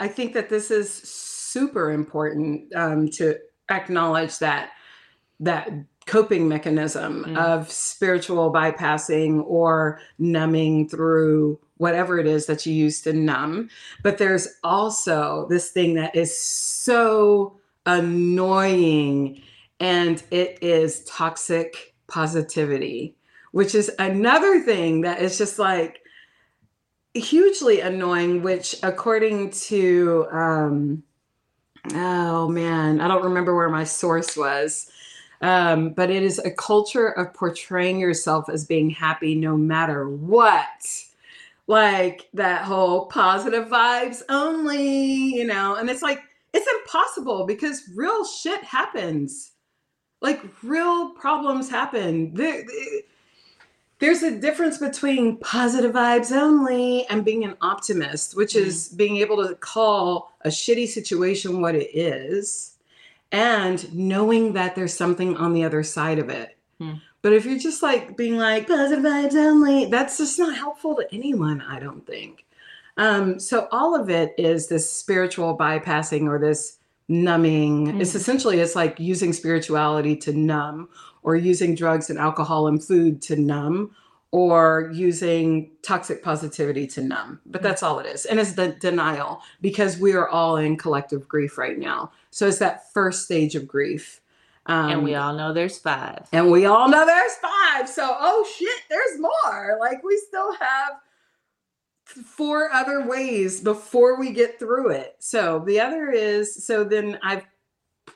i 0.00 0.08
think 0.08 0.32
that 0.32 0.48
this 0.48 0.70
is 0.70 0.90
super 1.54 1.90
important 2.00 2.74
um 2.74 3.08
to 3.18 3.24
acknowledge 3.70 4.34
that 4.38 4.70
that 5.40 5.68
coping 6.06 6.44
mechanism 6.48 7.24
Mm. 7.24 7.36
of 7.38 7.70
spiritual 7.70 8.52
bypassing 8.52 9.42
or 9.46 10.00
numbing 10.18 10.88
through 10.88 11.58
whatever 11.78 12.18
it 12.18 12.26
is 12.26 12.46
that 12.46 12.66
you 12.66 12.74
use 12.86 13.00
to 13.02 13.12
numb 13.12 13.68
but 14.02 14.18
there's 14.18 14.46
also 14.62 15.46
this 15.48 15.66
thing 15.70 15.94
that 15.94 16.14
is 16.14 16.32
so 16.38 17.56
annoying 17.86 19.42
and 19.80 20.22
it 20.30 20.58
is 20.62 21.04
toxic 21.04 21.94
positivity, 22.06 23.16
which 23.52 23.74
is 23.74 23.90
another 23.98 24.60
thing 24.60 25.02
that 25.02 25.20
is 25.20 25.36
just 25.36 25.58
like 25.58 26.00
hugely 27.14 27.80
annoying. 27.80 28.42
Which, 28.42 28.76
according 28.82 29.50
to, 29.68 30.26
um, 30.30 31.02
oh 31.92 32.48
man, 32.48 33.00
I 33.00 33.08
don't 33.08 33.24
remember 33.24 33.54
where 33.54 33.68
my 33.68 33.84
source 33.84 34.36
was, 34.36 34.90
um, 35.40 35.90
but 35.90 36.10
it 36.10 36.22
is 36.22 36.38
a 36.38 36.50
culture 36.50 37.08
of 37.08 37.34
portraying 37.34 37.98
yourself 37.98 38.48
as 38.48 38.64
being 38.64 38.90
happy 38.90 39.34
no 39.34 39.56
matter 39.56 40.08
what. 40.08 40.86
Like 41.66 42.28
that 42.34 42.64
whole 42.64 43.06
positive 43.06 43.68
vibes 43.68 44.22
only, 44.28 45.34
you 45.34 45.44
know, 45.46 45.76
and 45.76 45.88
it's 45.88 46.02
like, 46.02 46.20
it's 46.52 46.66
impossible 46.80 47.46
because 47.46 47.88
real 47.94 48.24
shit 48.24 48.62
happens. 48.62 49.52
Like 50.20 50.42
real 50.62 51.10
problems 51.10 51.68
happen 51.68 52.32
there's 54.00 54.22
a 54.22 54.30
difference 54.38 54.78
between 54.78 55.36
positive 55.38 55.92
vibes 55.92 56.32
only 56.32 57.06
and 57.08 57.24
being 57.24 57.44
an 57.44 57.56
optimist 57.60 58.36
which 58.36 58.54
is 58.56 58.88
being 58.90 59.16
able 59.18 59.46
to 59.46 59.54
call 59.56 60.32
a 60.42 60.48
shitty 60.48 60.86
situation 60.88 61.60
what 61.60 61.74
it 61.74 61.90
is 61.94 62.76
and 63.32 63.92
knowing 63.94 64.52
that 64.52 64.74
there's 64.74 64.94
something 64.94 65.36
on 65.36 65.52
the 65.54 65.64
other 65.64 65.82
side 65.82 66.18
of 66.18 66.28
it 66.28 66.56
Hmm. 66.80 66.94
but 67.22 67.32
if 67.32 67.44
you're 67.46 67.58
just 67.58 67.82
like 67.84 68.16
being 68.16 68.36
like 68.36 68.66
positive 68.66 69.04
vibes 69.04 69.34
only 69.36 69.84
that's 69.86 70.18
just 70.18 70.38
not 70.40 70.56
helpful 70.56 70.96
to 70.96 71.06
anyone 71.14 71.60
i 71.62 71.78
don't 71.78 72.04
think 72.06 72.44
um, 72.96 73.40
so 73.40 73.66
all 73.72 74.00
of 74.00 74.08
it 74.08 74.34
is 74.38 74.68
this 74.68 74.88
spiritual 74.90 75.58
bypassing 75.58 76.28
or 76.28 76.38
this 76.38 76.78
numbing. 77.08 78.00
It's 78.00 78.12
Mhm. 78.12 78.16
essentially 78.16 78.60
it's 78.60 78.76
like 78.76 79.00
using 79.00 79.32
spirituality 79.32 80.14
to 80.18 80.32
numb, 80.32 80.88
or 81.24 81.34
using 81.34 81.74
drugs 81.74 82.10
and 82.10 82.18
alcohol 82.18 82.68
and 82.68 82.84
food 82.84 83.20
to 83.22 83.34
numb, 83.34 83.90
or 84.30 84.90
using 84.92 85.70
toxic 85.82 86.22
positivity 86.22 86.86
to 86.88 87.02
numb. 87.02 87.40
But 87.46 87.62
that's 87.62 87.82
all 87.82 87.98
it 87.98 88.06
is, 88.06 88.24
and 88.24 88.38
it's 88.38 88.52
the 88.52 88.68
denial 88.68 89.40
because 89.60 89.98
we 89.98 90.12
are 90.12 90.28
all 90.28 90.56
in 90.56 90.76
collective 90.76 91.26
grief 91.26 91.58
right 91.58 91.78
now. 91.78 92.12
So 92.30 92.46
it's 92.46 92.58
that 92.58 92.92
first 92.92 93.24
stage 93.24 93.54
of 93.54 93.66
grief. 93.66 94.20
Um, 94.66 94.90
and 94.90 95.04
we 95.04 95.14
all 95.14 95.34
know 95.34 95.52
there's 95.52 95.78
five. 95.78 96.26
and 96.32 96.50
we 96.50 96.64
all 96.66 96.88
know 96.88 97.04
there's 97.04 97.34
five. 97.34 97.88
So, 97.88 98.16
oh 98.18 98.48
shit, 98.56 98.80
there's 98.88 99.20
more. 99.20 99.76
Like, 99.78 100.02
we 100.02 100.16
still 100.26 100.54
have 100.54 100.92
four 102.06 102.72
other 102.72 103.06
ways 103.06 103.60
before 103.60 104.18
we 104.18 104.30
get 104.32 104.58
through 104.58 104.90
it. 104.90 105.16
So, 105.18 105.62
the 105.66 105.80
other 105.80 106.10
is 106.10 106.66
so 106.66 106.82
then 106.82 107.18
I've 107.22 107.44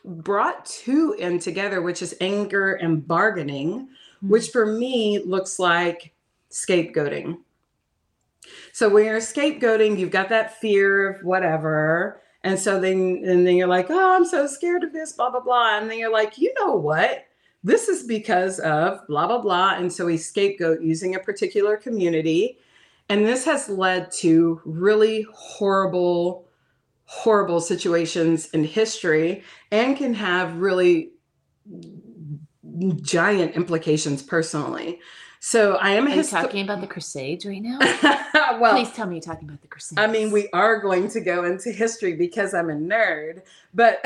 brought 0.09 0.65
two 0.67 1.15
in 1.19 1.39
together, 1.39 1.83
which 1.83 2.03
is 2.03 2.17
anger 2.21 2.75
and 2.75 3.07
bargaining, 3.07 3.89
hmm. 4.21 4.29
which 4.29 4.49
for 4.49 4.67
me 4.67 5.21
looks 5.21 5.59
like 5.59 6.13
scapegoating. 6.51 7.39
So 8.73 8.89
when 8.89 9.05
you're 9.05 9.21
scapegoating, 9.21 9.99
you've 9.99 10.11
got 10.11 10.29
that 10.31 10.59
fear 10.59 11.11
of 11.11 11.25
whatever. 11.25 12.23
And 12.45 12.59
so 12.59 12.81
then 12.81 13.23
and 13.27 13.47
then 13.47 13.57
you're 13.57 13.69
like, 13.69 13.91
oh, 13.91 14.17
I'm 14.17 14.25
so 14.25 14.47
scared 14.47 14.85
of 14.85 14.93
this, 14.93 15.13
blah, 15.13 15.31
blah, 15.31 15.41
blah. 15.41 15.79
And 15.79 15.91
then 15.91 15.99
you're 15.99 16.13
like, 16.13 16.39
you 16.39 16.55
know 16.59 16.75
what? 16.75 17.27
This 17.65 17.89
is 17.89 18.05
because 18.05 18.61
of 18.61 19.07
blah, 19.09 19.27
blah, 19.27 19.41
blah. 19.41 19.75
And 19.75 19.93
so 19.93 20.07
we 20.07 20.17
scapegoat 20.17 20.81
using 20.81 21.15
a 21.15 21.21
particular 21.21 21.77
community. 21.77 22.59
And 23.09 23.27
this 23.27 23.45
has 23.45 23.69
led 23.69 24.11
to 24.13 24.61
really 24.65 25.27
horrible, 25.35 26.48
horrible 27.11 27.59
situations 27.59 28.51
in 28.51 28.63
history 28.63 29.43
and 29.71 29.97
can 29.97 30.13
have 30.13 30.57
really 30.59 31.11
giant 33.01 33.57
implications 33.57 34.23
personally. 34.23 35.01
So 35.41 35.77
I 35.77 35.91
am 35.91 36.07
Are 36.07 36.11
histo- 36.11 36.43
talking 36.43 36.63
about 36.63 36.83
the 36.83 36.87
Crusades 36.87 37.47
right 37.47 37.63
now? 37.63 37.79
well, 38.61 38.75
Please 38.75 38.93
tell 38.93 39.07
me 39.07 39.17
you're 39.17 39.23
talking 39.23 39.49
about 39.49 39.63
the 39.63 39.69
Crusades. 39.69 39.99
I 39.99 40.07
mean, 40.07 40.31
we 40.31 40.51
are 40.53 40.81
going 40.81 41.09
to 41.11 41.21
go 41.21 41.45
into 41.45 41.71
history 41.71 42.15
because 42.15 42.53
I'm 42.53 42.69
a 42.69 42.75
nerd, 42.75 43.41
but 43.73 44.05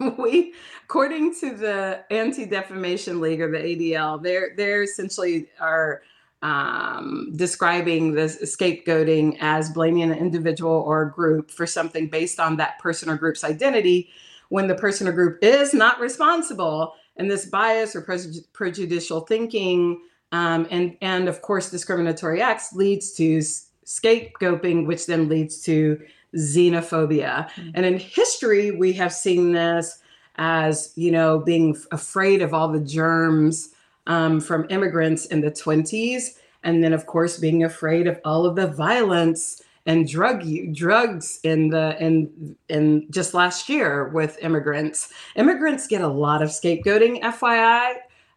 we, 0.18 0.54
according 0.84 1.36
to 1.36 1.54
the 1.54 2.04
Anti 2.10 2.46
Defamation 2.46 3.20
League 3.20 3.40
or 3.40 3.52
the 3.52 3.58
ADL, 3.58 4.20
they're 4.20 4.54
they're 4.56 4.82
essentially 4.82 5.48
are 5.60 6.02
um, 6.42 7.32
describing 7.36 8.14
this 8.14 8.38
scapegoating 8.56 9.36
as 9.40 9.70
blaming 9.70 10.02
an 10.02 10.12
individual 10.12 10.72
or 10.86 11.02
a 11.02 11.10
group 11.10 11.50
for 11.50 11.66
something 11.66 12.08
based 12.08 12.38
on 12.38 12.56
that 12.56 12.78
person 12.78 13.10
or 13.10 13.16
group's 13.16 13.44
identity, 13.44 14.08
when 14.48 14.68
the 14.68 14.74
person 14.74 15.08
or 15.08 15.12
group 15.12 15.38
is 15.42 15.74
not 15.74 16.00
responsible. 16.00 16.94
And 17.16 17.30
this 17.30 17.46
bias 17.46 17.96
or 17.96 18.02
preju- 18.02 18.44
prejudicial 18.52 19.20
thinking 19.22 20.00
um, 20.32 20.66
and 20.70 20.96
and 21.00 21.28
of 21.28 21.42
course 21.42 21.70
discriminatory 21.70 22.42
acts 22.42 22.74
leads 22.74 23.12
to 23.14 23.38
scapegoating 23.84 24.86
which 24.86 25.06
then 25.06 25.28
leads 25.28 25.62
to 25.62 25.98
xenophobia 26.36 27.48
Mhm. 27.50 27.72
and 27.74 27.86
in 27.86 27.98
history 27.98 28.70
we 28.70 28.92
have 28.92 29.12
seen 29.12 29.52
this 29.52 29.98
as 30.36 30.92
you 30.96 31.10
know 31.10 31.38
being 31.38 31.74
afraid 31.90 32.42
of 32.42 32.52
all 32.52 32.68
the 32.68 32.80
germs 32.80 33.70
um, 34.08 34.40
from 34.40 34.66
immigrants 34.70 35.26
in 35.26 35.40
the 35.40 35.50
20s 35.50 36.38
and 36.64 36.82
then 36.82 36.92
of 36.92 37.06
course 37.06 37.38
being 37.38 37.62
afraid 37.62 38.06
of 38.08 38.20
all 38.24 38.44
of 38.44 38.56
the 38.56 38.66
violence 38.66 39.62
and 39.86 40.08
drug 40.08 40.42
drugs 40.74 41.38
in 41.44 41.68
the 41.68 41.96
in 42.04 42.56
in 42.68 43.06
just 43.10 43.32
last 43.34 43.68
year 43.68 44.08
with 44.08 44.36
immigrants 44.42 45.12
immigrants 45.36 45.86
get 45.86 46.00
a 46.00 46.08
lot 46.08 46.42
of 46.42 46.48
scapegoating 46.48 47.20
fyi 47.22 47.94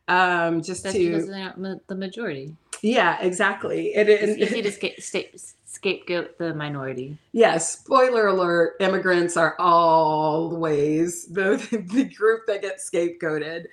um, 0.08 0.62
just 0.62 0.84
That's 0.84 0.96
to 0.96 1.10
because 1.10 1.28
they're 1.28 1.40
not 1.40 1.58
ma- 1.60 1.76
the 1.88 1.96
majority. 1.96 2.56
yeah 2.82 3.18
exactly 3.22 3.88
It's 3.96 4.38
easy 4.38 4.62
to 4.62 4.72
sca- 4.72 5.00
sta- 5.02 5.32
scapegoat 5.66 6.38
the 6.38 6.54
minority. 6.54 7.18
Yes, 7.32 7.80
spoiler 7.80 8.28
alert, 8.28 8.76
immigrants 8.82 9.38
are 9.38 9.56
always 9.60 11.26
the, 11.28 11.56
the 11.94 12.04
group 12.04 12.42
that 12.48 12.62
gets 12.62 12.90
scapegoated. 12.90 13.66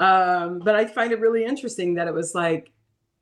Um, 0.00 0.58
but 0.58 0.74
I 0.74 0.86
find 0.86 1.12
it 1.12 1.20
really 1.20 1.44
interesting 1.44 1.94
that 1.94 2.08
it 2.08 2.14
was 2.14 2.34
like 2.34 2.72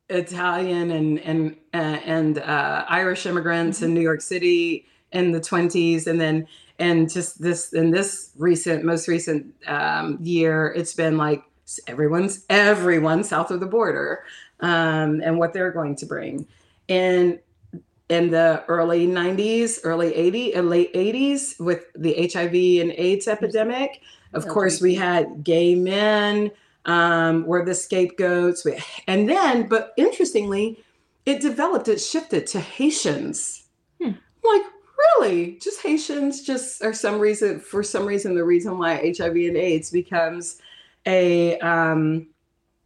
Italian 0.09 0.91
and 0.91 1.19
and 1.21 1.57
uh, 1.75 2.01
and 2.05 2.39
uh, 2.39 2.85
Irish 2.89 3.27
immigrants 3.27 3.83
in 3.83 3.95
New 3.95 4.01
York 4.01 4.21
City 4.21 4.87
in 5.13 5.33
the 5.33 5.41
20s 5.41 6.07
and 6.07 6.21
then 6.21 6.47
and 6.79 7.11
just 7.11 7.41
this 7.41 7.73
in 7.75 7.91
this 7.91 8.31
recent 8.39 8.85
most 8.85 9.07
recent 9.09 9.55
um, 9.67 10.17
year 10.23 10.73
it's 10.75 10.95
been 10.95 11.19
like 11.19 11.43
everyone's 11.87 12.45
everyone 12.49 13.23
south 13.23 13.51
of 13.51 13.61
the 13.61 13.67
border 13.67 14.25
um, 14.61 15.21
and 15.23 15.39
what 15.39 15.53
they're 15.53 15.73
going 15.73 15.97
to 15.97 16.07
bring. 16.07 16.47
And 16.89 17.39
in 18.09 18.31
the 18.31 18.65
early 18.69 19.07
90s, 19.07 19.81
early 19.85 20.13
80s, 20.13 20.57
and 20.57 20.69
late 20.71 20.93
80s 20.93 21.59
with 21.59 21.87
the 21.95 22.29
HIV 22.33 22.55
and 22.83 22.93
AIDS 22.93 23.27
epidemic. 23.27 24.01
Of 24.35 24.49
course, 24.49 24.81
we 24.81 24.95
had 24.95 25.45
gay 25.45 25.75
men 25.75 26.51
um, 26.85 27.47
were 27.47 27.65
the 27.65 27.75
scapegoats. 27.75 28.67
And 29.07 29.29
then, 29.29 29.69
but 29.69 29.93
interestingly, 29.97 30.83
it 31.27 31.41
developed, 31.41 31.89
it 31.89 32.01
shifted 32.01 32.47
to 32.49 32.61
Haitians. 32.61 33.65
Hmm. 34.01 34.13
Like, 34.43 34.63
really? 34.99 35.59
Just 35.63 35.83
Haitians, 35.83 36.43
just 36.43 36.83
or 36.83 36.93
some 36.93 37.19
reason, 37.19 37.61
for 37.61 37.83
some 37.83 38.07
reason, 38.07 38.35
the 38.35 38.45
reason 38.45 38.79
why 38.79 39.13
HIV 39.17 39.37
and 39.37 39.57
AIDS 39.57 39.91
becomes 39.91 40.61
a 41.07 41.59
um, 41.59 42.29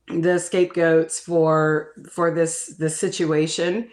the 0.08 0.38
scapegoats 0.38 1.18
for 1.18 1.92
for 2.08 2.30
this 2.30 2.74
this 2.78 2.98
situation 2.98 3.90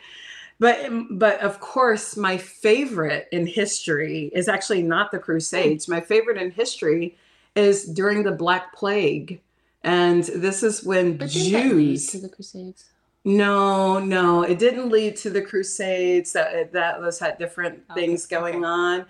but 0.59 0.89
but 1.11 1.39
of 1.41 1.59
course 1.59 2.15
my 2.15 2.37
favorite 2.37 3.27
in 3.31 3.47
history 3.47 4.31
is 4.33 4.47
actually 4.47 4.83
not 4.83 5.11
the 5.11 5.17
crusades 5.17 5.87
my 5.87 5.99
favorite 5.99 6.37
in 6.37 6.51
history 6.51 7.17
is 7.55 7.85
during 7.85 8.21
the 8.21 8.31
black 8.31 8.75
plague 8.75 9.41
and 9.83 10.23
this 10.23 10.63
is 10.63 10.83
when 10.83 11.17
But 11.17 11.29
didn't 11.29 11.51
that 11.53 11.75
lead 11.75 11.99
jews 11.99 12.07
to 12.07 12.19
the 12.19 12.29
Crusades. 12.29 12.85
no 13.25 13.99
no 13.99 14.43
it 14.43 14.59
didn't 14.59 14.89
lead 14.89 15.15
to 15.17 15.29
the 15.29 15.41
crusades 15.41 16.33
that 16.33 16.71
that 16.73 16.99
was 16.99 17.19
had 17.19 17.37
different 17.37 17.83
Okay, 17.91 18.01
things 18.01 18.25
going 18.25 18.57
okay. 18.57 18.65
on 18.65 19.05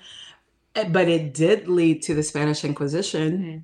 Eh, 0.75 0.89
but 0.89 1.07
it 1.07 1.33
did 1.33 1.67
lead 1.67 2.01
to 2.03 2.13
the 2.15 2.23
spanish 2.23 2.63
inquisition 2.63 3.31
Mhm. 3.37 3.63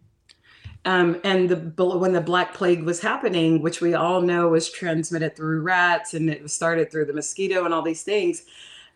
um, 0.86 1.20
and 1.24 1.50
the 1.50 1.58
when 1.98 2.14
the 2.14 2.22
Black 2.22 2.54
Plague 2.54 2.84
was 2.84 3.00
happening, 3.02 3.62
which 3.62 3.82
we 3.82 3.94
all 3.96 4.22
know 4.22 4.50
was 4.50 4.72
transmitted 4.72 5.36
through 5.36 5.62
rats 5.62 6.14
and 6.14 6.30
it 6.30 6.50
started 6.50 6.90
through 6.92 7.06
the 7.06 7.14
mosquito 7.14 7.66
and 7.66 7.74
all 7.74 7.82
these 7.82 8.04
things, 8.04 8.44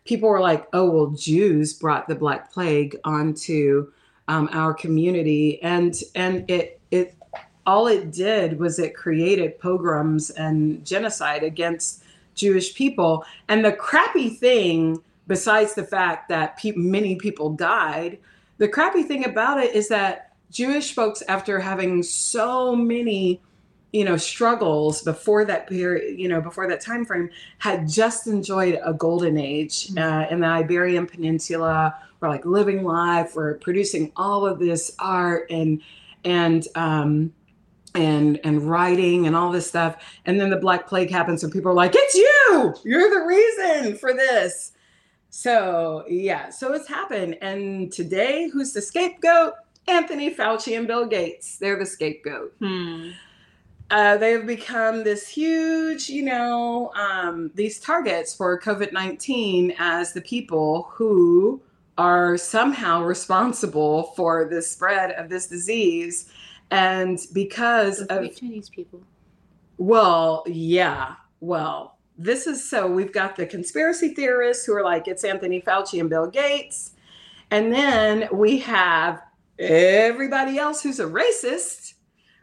people 0.06 0.28
were 0.28 0.40
like, 0.40 0.66
"Oh, 0.72 0.88
well, 0.90 1.08
Jews 1.08 1.74
brought 1.74 2.08
the 2.08 2.14
Black 2.14 2.50
Plague 2.52 2.96
onto 3.04 3.92
um, 4.28 4.48
our 4.52 4.72
community," 4.72 5.60
and 5.62 5.94
and 6.14 6.48
it 6.50 6.80
all 7.66 7.86
it 7.86 8.10
did 8.10 8.58
was 8.58 8.78
it 8.78 8.94
created 8.94 9.58
pogroms 9.58 10.30
and 10.30 10.84
genocide 10.84 11.42
against 11.42 12.02
Jewish 12.34 12.74
people. 12.74 13.24
And 13.48 13.64
the 13.64 13.72
crappy 13.72 14.28
thing, 14.28 15.02
besides 15.26 15.74
the 15.74 15.84
fact 15.84 16.28
that 16.28 16.58
pe- 16.58 16.72
many 16.72 17.16
people 17.16 17.50
died, 17.50 18.18
the 18.58 18.68
crappy 18.68 19.02
thing 19.02 19.24
about 19.24 19.62
it 19.62 19.74
is 19.74 19.88
that 19.88 20.32
Jewish 20.50 20.94
folks, 20.94 21.22
after 21.28 21.58
having 21.58 22.02
so 22.02 22.76
many, 22.76 23.40
you 23.92 24.04
know, 24.04 24.16
struggles 24.16 25.02
before 25.02 25.44
that 25.44 25.68
period, 25.68 26.18
you 26.18 26.28
know, 26.28 26.40
before 26.40 26.68
that 26.68 26.80
time 26.80 27.04
frame, 27.04 27.30
had 27.58 27.88
just 27.88 28.26
enjoyed 28.26 28.78
a 28.84 28.92
golden 28.92 29.36
age 29.38 29.90
uh, 29.96 30.26
in 30.30 30.40
the 30.40 30.46
Iberian 30.46 31.06
Peninsula. 31.06 31.96
We're 32.20 32.28
like 32.28 32.44
living 32.44 32.84
life. 32.84 33.34
We're 33.34 33.54
producing 33.54 34.12
all 34.16 34.46
of 34.46 34.58
this 34.58 34.94
art 34.98 35.50
and 35.50 35.82
and 36.24 36.66
um, 36.74 37.32
and 37.94 38.40
and 38.44 38.62
writing 38.62 39.26
and 39.26 39.36
all 39.36 39.50
this 39.50 39.66
stuff. 39.66 39.96
And 40.26 40.40
then 40.40 40.50
the 40.50 40.56
Black 40.56 40.86
Plague 40.86 41.10
happens, 41.10 41.42
and 41.42 41.52
people 41.52 41.70
are 41.70 41.74
like, 41.74 41.92
"It's 41.94 42.14
you! 42.14 42.74
You're 42.84 43.10
the 43.10 43.24
reason 43.26 43.96
for 43.96 44.12
this." 44.12 44.72
So 45.30 46.04
yeah, 46.08 46.50
so 46.50 46.72
it's 46.72 46.88
happened. 46.88 47.36
And 47.40 47.92
today, 47.92 48.48
who's 48.48 48.72
the 48.72 48.82
scapegoat? 48.82 49.54
Anthony 49.86 50.34
Fauci 50.34 50.76
and 50.78 50.86
Bill 50.86 51.06
Gates. 51.06 51.58
They're 51.58 51.78
the 51.78 51.86
scapegoat. 51.86 52.54
Hmm. 52.58 53.10
Uh, 53.90 54.16
they 54.16 54.32
have 54.32 54.46
become 54.46 55.04
this 55.04 55.28
huge, 55.28 56.08
you 56.08 56.22
know, 56.22 56.90
um, 56.94 57.50
these 57.54 57.78
targets 57.78 58.34
for 58.34 58.58
COVID 58.58 58.92
19 58.92 59.74
as 59.78 60.12
the 60.12 60.22
people 60.22 60.88
who 60.90 61.60
are 61.98 62.36
somehow 62.36 63.02
responsible 63.02 64.04
for 64.16 64.46
the 64.46 64.62
spread 64.62 65.12
of 65.12 65.28
this 65.28 65.46
disease. 65.46 66.30
And 66.70 67.18
because 67.32 68.00
of 68.02 68.36
Chinese 68.36 68.68
people. 68.68 69.02
well, 69.78 70.44
yeah. 70.46 71.14
Well, 71.40 71.98
this 72.16 72.46
is 72.46 72.68
so 72.68 72.86
we've 72.86 73.12
got 73.12 73.36
the 73.36 73.46
conspiracy 73.46 74.14
theorists 74.14 74.64
who 74.64 74.74
are 74.74 74.84
like, 74.84 75.08
it's 75.08 75.24
Anthony 75.24 75.60
Fauci 75.60 76.00
and 76.00 76.08
Bill 76.08 76.26
Gates. 76.26 76.92
And 77.50 77.72
then 77.72 78.28
we 78.32 78.58
have 78.58 79.22
everybody 79.58 80.58
else 80.58 80.82
who's 80.82 81.00
a 81.00 81.04
racist 81.04 81.94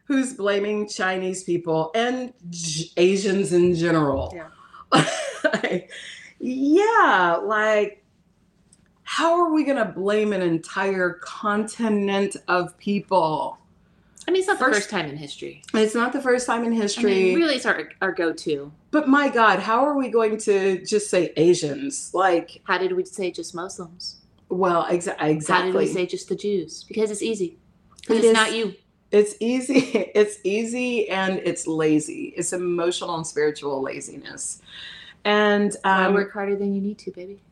who's 0.06 0.34
blaming 0.34 0.88
Chinese 0.90 1.44
people 1.44 1.92
and 1.96 2.34
J- 2.50 2.90
Asians 2.98 3.54
in 3.54 3.74
general. 3.76 4.34
Yeah. 4.36 5.08
yeah, 6.40 7.40
like, 7.44 8.04
how 9.04 9.40
are 9.42 9.54
we 9.54 9.64
going 9.64 9.78
to 9.78 9.86
blame 9.86 10.34
an 10.34 10.42
entire 10.42 11.12
continent 11.22 12.36
of 12.50 12.78
people? 12.78 13.58
I 14.32 14.34
mean, 14.34 14.40
it's 14.40 14.48
not 14.48 14.60
the 14.60 14.64
First- 14.66 14.78
first 14.80 14.90
time 14.90 15.10
in 15.10 15.18
history. 15.18 15.62
It's 15.74 15.94
not 15.94 16.14
the 16.14 16.22
first 16.22 16.46
time 16.48 16.64
in 16.64 16.72
I 16.72 16.76
history. 16.78 17.12
mean, 17.14 17.36
really, 17.36 17.56
it's 17.56 17.66
our, 17.66 17.90
our 18.02 18.14
go-to. 18.14 18.72
But 18.90 19.10
my 19.10 19.28
God, 19.28 19.60
how 19.60 19.84
are 19.84 19.98
we 19.98 20.08
going 20.10 20.38
to 20.38 20.86
just 20.86 21.10
say 21.10 21.34
Asians? 21.36 22.12
Like, 22.14 22.62
How 22.64 22.78
did 22.78 22.94
we 22.94 23.04
say 23.04 23.30
just 23.32 23.54
Muslims? 23.54 24.22
well, 24.48 24.86
exa- 24.86 25.16
exactly. 25.22 25.54
How 25.54 25.66
did 25.66 25.76
we 25.76 25.88
say 25.88 26.06
just 26.06 26.30
the 26.30 26.36
Jews? 26.36 26.86
Because 26.86 27.12
it's 27.12 27.22
easy. 27.22 27.58
Because 28.00 28.16
It 28.16 28.20
it's 28.20 28.28
is- 28.28 28.34
not 28.34 28.54
you. 28.56 28.74
it's 29.12 29.36
easy. 29.42 29.80
It's 30.16 30.38
easy 30.46 31.10
and 31.10 31.40
it's 31.44 31.68
lazy. 31.68 32.34
It's 32.38 32.54
emotional 32.54 33.16
and 33.16 33.28
spiritual 33.28 33.82
laziness. 33.82 34.62
And 35.26 35.76
um, 35.84 36.14
work 36.14 36.32
harder 36.32 36.56
than 36.56 36.74
you 36.74 36.80
need 36.82 36.98
to, 37.00 37.12
baby? 37.12 37.42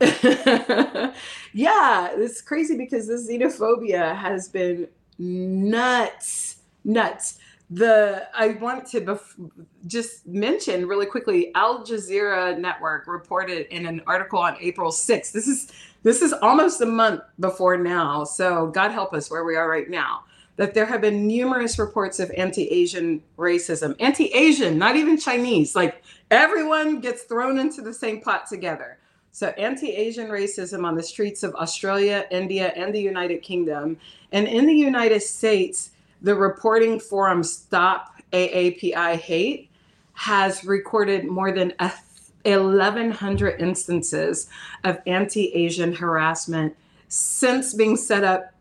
yeah, 1.52 2.08
it's 2.16 2.40
crazy 2.40 2.76
because 2.76 3.06
this 3.06 3.28
xenophobia 3.28 4.16
has 4.16 4.48
been 4.48 4.88
nuts, 5.18 6.56
nuts. 6.84 7.38
The 7.70 8.26
I 8.34 8.48
want 8.60 8.86
to 8.88 9.00
bef- 9.00 9.50
just 9.86 10.26
mention 10.26 10.86
really 10.86 11.06
quickly. 11.06 11.52
Al 11.54 11.84
Jazeera 11.84 12.58
Network 12.58 13.06
reported 13.06 13.72
in 13.74 13.86
an 13.86 14.02
article 14.06 14.40
on 14.40 14.56
April 14.60 14.90
6th. 14.90 15.30
This 15.32 15.46
is 15.46 15.72
this 16.02 16.20
is 16.20 16.32
almost 16.32 16.80
a 16.80 16.86
month 16.86 17.22
before 17.38 17.76
now. 17.76 18.24
So 18.24 18.66
God 18.68 18.90
help 18.90 19.12
us 19.14 19.30
where 19.30 19.44
we 19.44 19.54
are 19.54 19.68
right 19.68 19.88
now. 19.88 20.24
That 20.56 20.74
there 20.74 20.84
have 20.84 21.00
been 21.00 21.26
numerous 21.26 21.78
reports 21.78 22.20
of 22.20 22.30
anti-Asian 22.36 23.22
racism, 23.38 23.94
anti-Asian, 24.00 24.76
not 24.76 24.96
even 24.96 25.18
Chinese. 25.18 25.76
Like 25.76 26.02
everyone 26.30 27.00
gets 27.00 27.22
thrown 27.22 27.58
into 27.58 27.82
the 27.82 27.94
same 27.94 28.20
pot 28.20 28.46
together. 28.48 28.98
So, 29.32 29.48
anti 29.50 29.90
Asian 29.92 30.28
racism 30.28 30.84
on 30.84 30.96
the 30.96 31.02
streets 31.02 31.42
of 31.42 31.54
Australia, 31.54 32.26
India, 32.30 32.72
and 32.74 32.92
the 32.94 33.00
United 33.00 33.42
Kingdom. 33.42 33.96
And 34.32 34.48
in 34.48 34.66
the 34.66 34.74
United 34.74 35.22
States, 35.22 35.90
the 36.22 36.34
reporting 36.34 37.00
forum 37.00 37.42
Stop 37.42 38.14
AAPI 38.32 39.16
Hate 39.16 39.70
has 40.12 40.64
recorded 40.64 41.26
more 41.26 41.52
than 41.52 41.72
1,100 41.78 43.60
instances 43.60 44.48
of 44.84 44.98
anti 45.06 45.52
Asian 45.54 45.94
harassment 45.94 46.76
since 47.08 47.74
being 47.74 47.96
set 47.96 48.22
up 48.24 48.54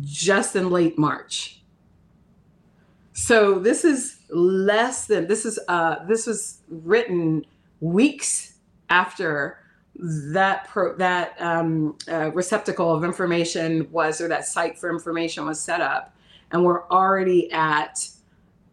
just 0.00 0.56
in 0.56 0.70
late 0.70 0.98
March. 0.98 1.60
So 3.12 3.58
this 3.58 3.84
is 3.84 4.18
less 4.30 5.06
than 5.06 5.26
this 5.28 5.44
is 5.44 5.58
uh 5.68 6.04
this 6.06 6.26
was 6.26 6.62
written 6.70 7.44
weeks 7.80 8.54
after 8.88 9.58
that 9.96 10.66
pro 10.68 10.96
that 10.96 11.34
um, 11.40 11.98
uh, 12.10 12.30
receptacle 12.32 12.94
of 12.94 13.04
information 13.04 13.90
was 13.92 14.20
or 14.20 14.28
that 14.28 14.46
site 14.46 14.78
for 14.78 14.88
information 14.90 15.44
was 15.44 15.60
set 15.60 15.80
up 15.80 16.14
and 16.52 16.64
we're 16.64 16.86
already 16.88 17.50
at 17.52 18.06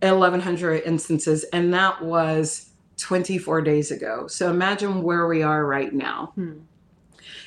1100 0.01 0.83
instances 0.83 1.43
and 1.53 1.73
that 1.73 2.01
was 2.01 2.69
24 2.97 3.61
days 3.61 3.91
ago. 3.91 4.27
So 4.27 4.49
imagine 4.49 5.01
where 5.01 5.27
we 5.27 5.41
are 5.41 5.65
right 5.65 5.93
now. 5.93 6.31
Hmm. 6.35 6.59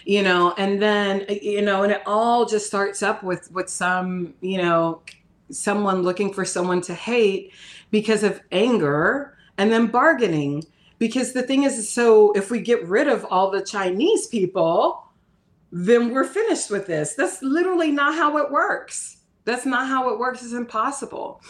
you 0.04 0.22
know 0.22 0.52
and 0.58 0.82
then 0.82 1.24
you 1.28 1.62
know 1.62 1.84
and 1.84 1.92
it 1.92 2.02
all 2.06 2.44
just 2.44 2.66
starts 2.66 3.02
up 3.02 3.22
with 3.22 3.50
with 3.52 3.68
some 3.70 4.34
you 4.40 4.58
know 4.58 5.02
someone 5.50 6.02
looking 6.02 6.32
for 6.32 6.44
someone 6.44 6.80
to 6.80 6.94
hate 6.94 7.52
because 7.90 8.22
of 8.22 8.40
anger 8.50 9.36
and 9.58 9.70
then 9.70 9.86
bargaining. 9.86 10.64
Because 10.98 11.32
the 11.32 11.42
thing 11.42 11.64
is 11.64 11.92
so 11.92 12.32
if 12.32 12.50
we 12.50 12.60
get 12.60 12.86
rid 12.86 13.08
of 13.08 13.24
all 13.26 13.50
the 13.50 13.62
chinese 13.62 14.26
people 14.28 15.04
then 15.74 16.10
we're 16.12 16.24
finished 16.24 16.70
with 16.70 16.86
this. 16.86 17.14
That's 17.14 17.42
literally 17.42 17.90
not 17.90 18.14
how 18.14 18.36
it 18.36 18.50
works 18.50 19.16
that's 19.44 19.66
not 19.66 19.88
how 19.88 20.10
it 20.12 20.18
works. 20.18 20.42
It's 20.42 20.52
impossible. 20.52 21.40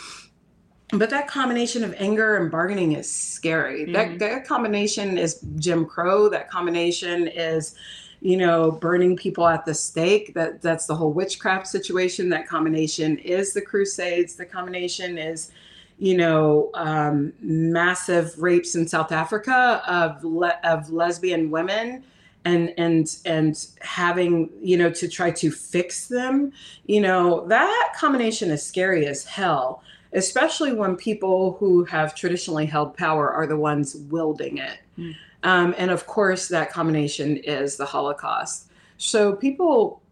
But 0.95 1.09
that 1.11 1.27
combination 1.27 1.85
of 1.85 1.95
anger 1.99 2.37
and 2.37 2.51
bargaining 2.51 2.93
is 2.93 3.11
scary. 3.11 3.91
That, 3.93 4.09
Mhm. 4.11 4.19
that 4.19 4.47
combination 4.47 5.17
is 5.17 5.41
jim 5.57 5.87
crow. 5.87 6.29
That 6.29 6.51
combination 6.51 7.29
is 7.29 7.75
you 8.21 8.37
know 8.37 8.71
burning 8.71 9.17
people 9.17 9.49
at 9.49 9.65
the 9.65 9.75
stake. 9.75 10.35
That 10.35 10.61
that's 10.63 10.87
the 10.87 10.95
whole 10.95 11.13
witchcraft 11.13 11.67
situation. 11.67 12.29
That 12.29 12.47
combination 12.47 13.17
is 13.19 13.53
the 13.55 13.63
crusades. 13.63 14.35
The 14.35 14.45
combination 14.47 15.17
is 15.19 15.51
you 15.99 16.17
know 16.17 16.71
um, 16.75 17.33
massive 17.41 18.35
rapes 18.39 18.75
in 18.75 18.89
south 18.89 19.13
africa 19.13 19.83
of 19.87 20.25
le- 20.25 20.59
of 20.65 20.91
lesbian 20.91 21.51
women 21.51 22.03
and 22.45 22.73
and 22.77 23.17
and 23.25 23.67
having 23.81 24.51
you 24.61 24.77
know 24.77 24.91
to 24.91 25.09
try 25.09 25.31
to 25.31 25.51
fix 25.51 26.09
them 26.09 26.53
you 26.87 27.01
know 27.01 27.47
that 27.47 27.93
combination 27.97 28.51
is 28.51 28.65
scary 28.65 29.07
as 29.07 29.25
hell 29.25 29.83
especially 30.15 30.73
when 30.73 30.95
people 30.97 31.57
who 31.59 31.85
have 31.85 32.15
traditionally 32.15 32.67
held 32.67 32.97
power 32.97 33.31
are 33.33 33.47
the 33.47 33.57
ones 33.57 33.97
wielding 34.11 34.59
it 34.59 34.79
Mm. 34.99 35.15
um, 35.43 35.75
and 35.79 35.91
of 35.91 36.07
course 36.07 36.49
that 36.49 36.71
combination 36.71 37.39
is 37.39 37.77
the 37.77 37.87
holocaust 37.87 38.69
so 38.99 39.35
people 39.35 40.03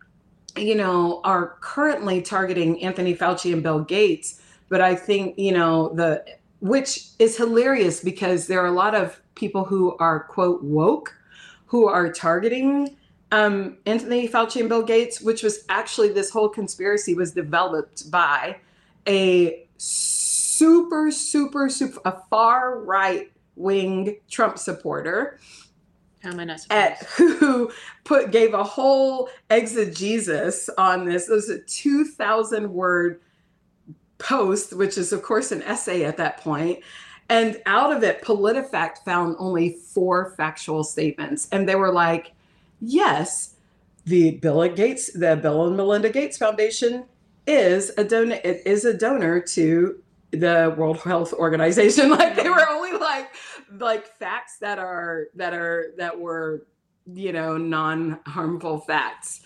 you 0.57 0.75
know 0.75 1.21
are 1.23 1.57
currently 1.61 2.23
targeting 2.23 2.83
anthony 2.83 3.15
fauci 3.15 3.53
and 3.53 3.63
bill 3.63 3.81
gates 3.81 4.41
but 4.71 4.81
i 4.81 4.95
think 4.95 5.39
you 5.39 5.53
know 5.53 5.91
the 5.95 6.25
which 6.61 7.09
is 7.19 7.37
hilarious 7.37 8.03
because 8.03 8.47
there 8.47 8.61
are 8.61 8.67
a 8.67 8.73
lot 8.73 8.95
of 8.95 9.21
people 9.35 9.65
who 9.65 9.97
are 9.99 10.21
quote 10.21 10.63
woke 10.63 11.15
who 11.71 11.87
are 11.87 12.13
targeting 12.13 12.97
um, 13.31 13.79
Anthony 13.87 14.29
Fauci 14.29 14.59
and 14.59 14.69
Bill 14.69 14.83
Gates, 14.83 15.21
which 15.21 15.45
was 15.45 15.65
actually 15.69 16.09
this 16.09 16.29
whole 16.29 16.49
conspiracy 16.49 17.15
was 17.15 17.31
developed 17.31 18.11
by 18.11 18.57
a 19.07 19.69
super, 19.77 21.13
super, 21.13 21.69
super, 21.69 22.01
a 22.05 22.17
far 22.29 22.81
right 22.81 23.31
wing 23.55 24.17
Trump 24.29 24.59
supporter 24.59 25.39
How 26.25 26.31
am 26.31 26.41
I 26.41 26.45
not 26.45 26.67
at, 26.71 27.05
who 27.17 27.71
put 28.03 28.33
gave 28.33 28.53
a 28.53 28.65
whole 28.65 29.29
exegesis 29.49 30.69
on 30.77 31.05
this. 31.05 31.29
It 31.29 31.33
was 31.33 31.51
a 31.51 31.61
2,000 31.61 32.69
word 32.69 33.21
post, 34.19 34.77
which 34.77 34.99
is, 34.99 35.13
of 35.13 35.23
course, 35.23 35.53
an 35.53 35.63
essay 35.63 36.03
at 36.05 36.17
that 36.17 36.39
point. 36.39 36.81
And 37.31 37.63
out 37.65 37.97
of 37.97 38.03
it, 38.03 38.23
PolitiFact 38.23 39.05
found 39.05 39.37
only 39.39 39.77
four 39.95 40.35
factual 40.37 40.83
statements. 40.83 41.49
And 41.53 41.69
they 41.69 41.77
were 41.77 41.93
like, 41.93 42.33
yes, 42.81 43.55
the 44.05 44.33
Bill 44.33 44.69
Gates, 44.69 45.13
the 45.13 45.37
Bill 45.37 45.69
and 45.69 45.77
Melinda 45.77 46.11
Gates 46.11 46.37
Foundation 46.37 47.05
is 47.47 47.93
a 47.97 48.03
donor, 48.03 48.41
it 48.43 48.63
is 48.67 48.85
a 48.85 48.93
donor 48.93 49.41
to 49.41 50.03
the 50.33 50.75
World 50.77 50.99
Health 50.99 51.33
Organization. 51.33 52.11
Like 52.21 52.35
they 52.35 52.51
were 52.51 52.69
only 52.69 52.93
like 52.99 53.31
like 53.79 54.09
facts 54.19 54.59
that 54.59 54.81
are 54.81 55.29
that 55.37 55.55
are 55.55 55.93
that 55.99 56.19
were, 56.19 56.67
you 57.15 57.33
know, 57.33 57.57
non-harmful 57.57 58.81
facts 58.81 59.43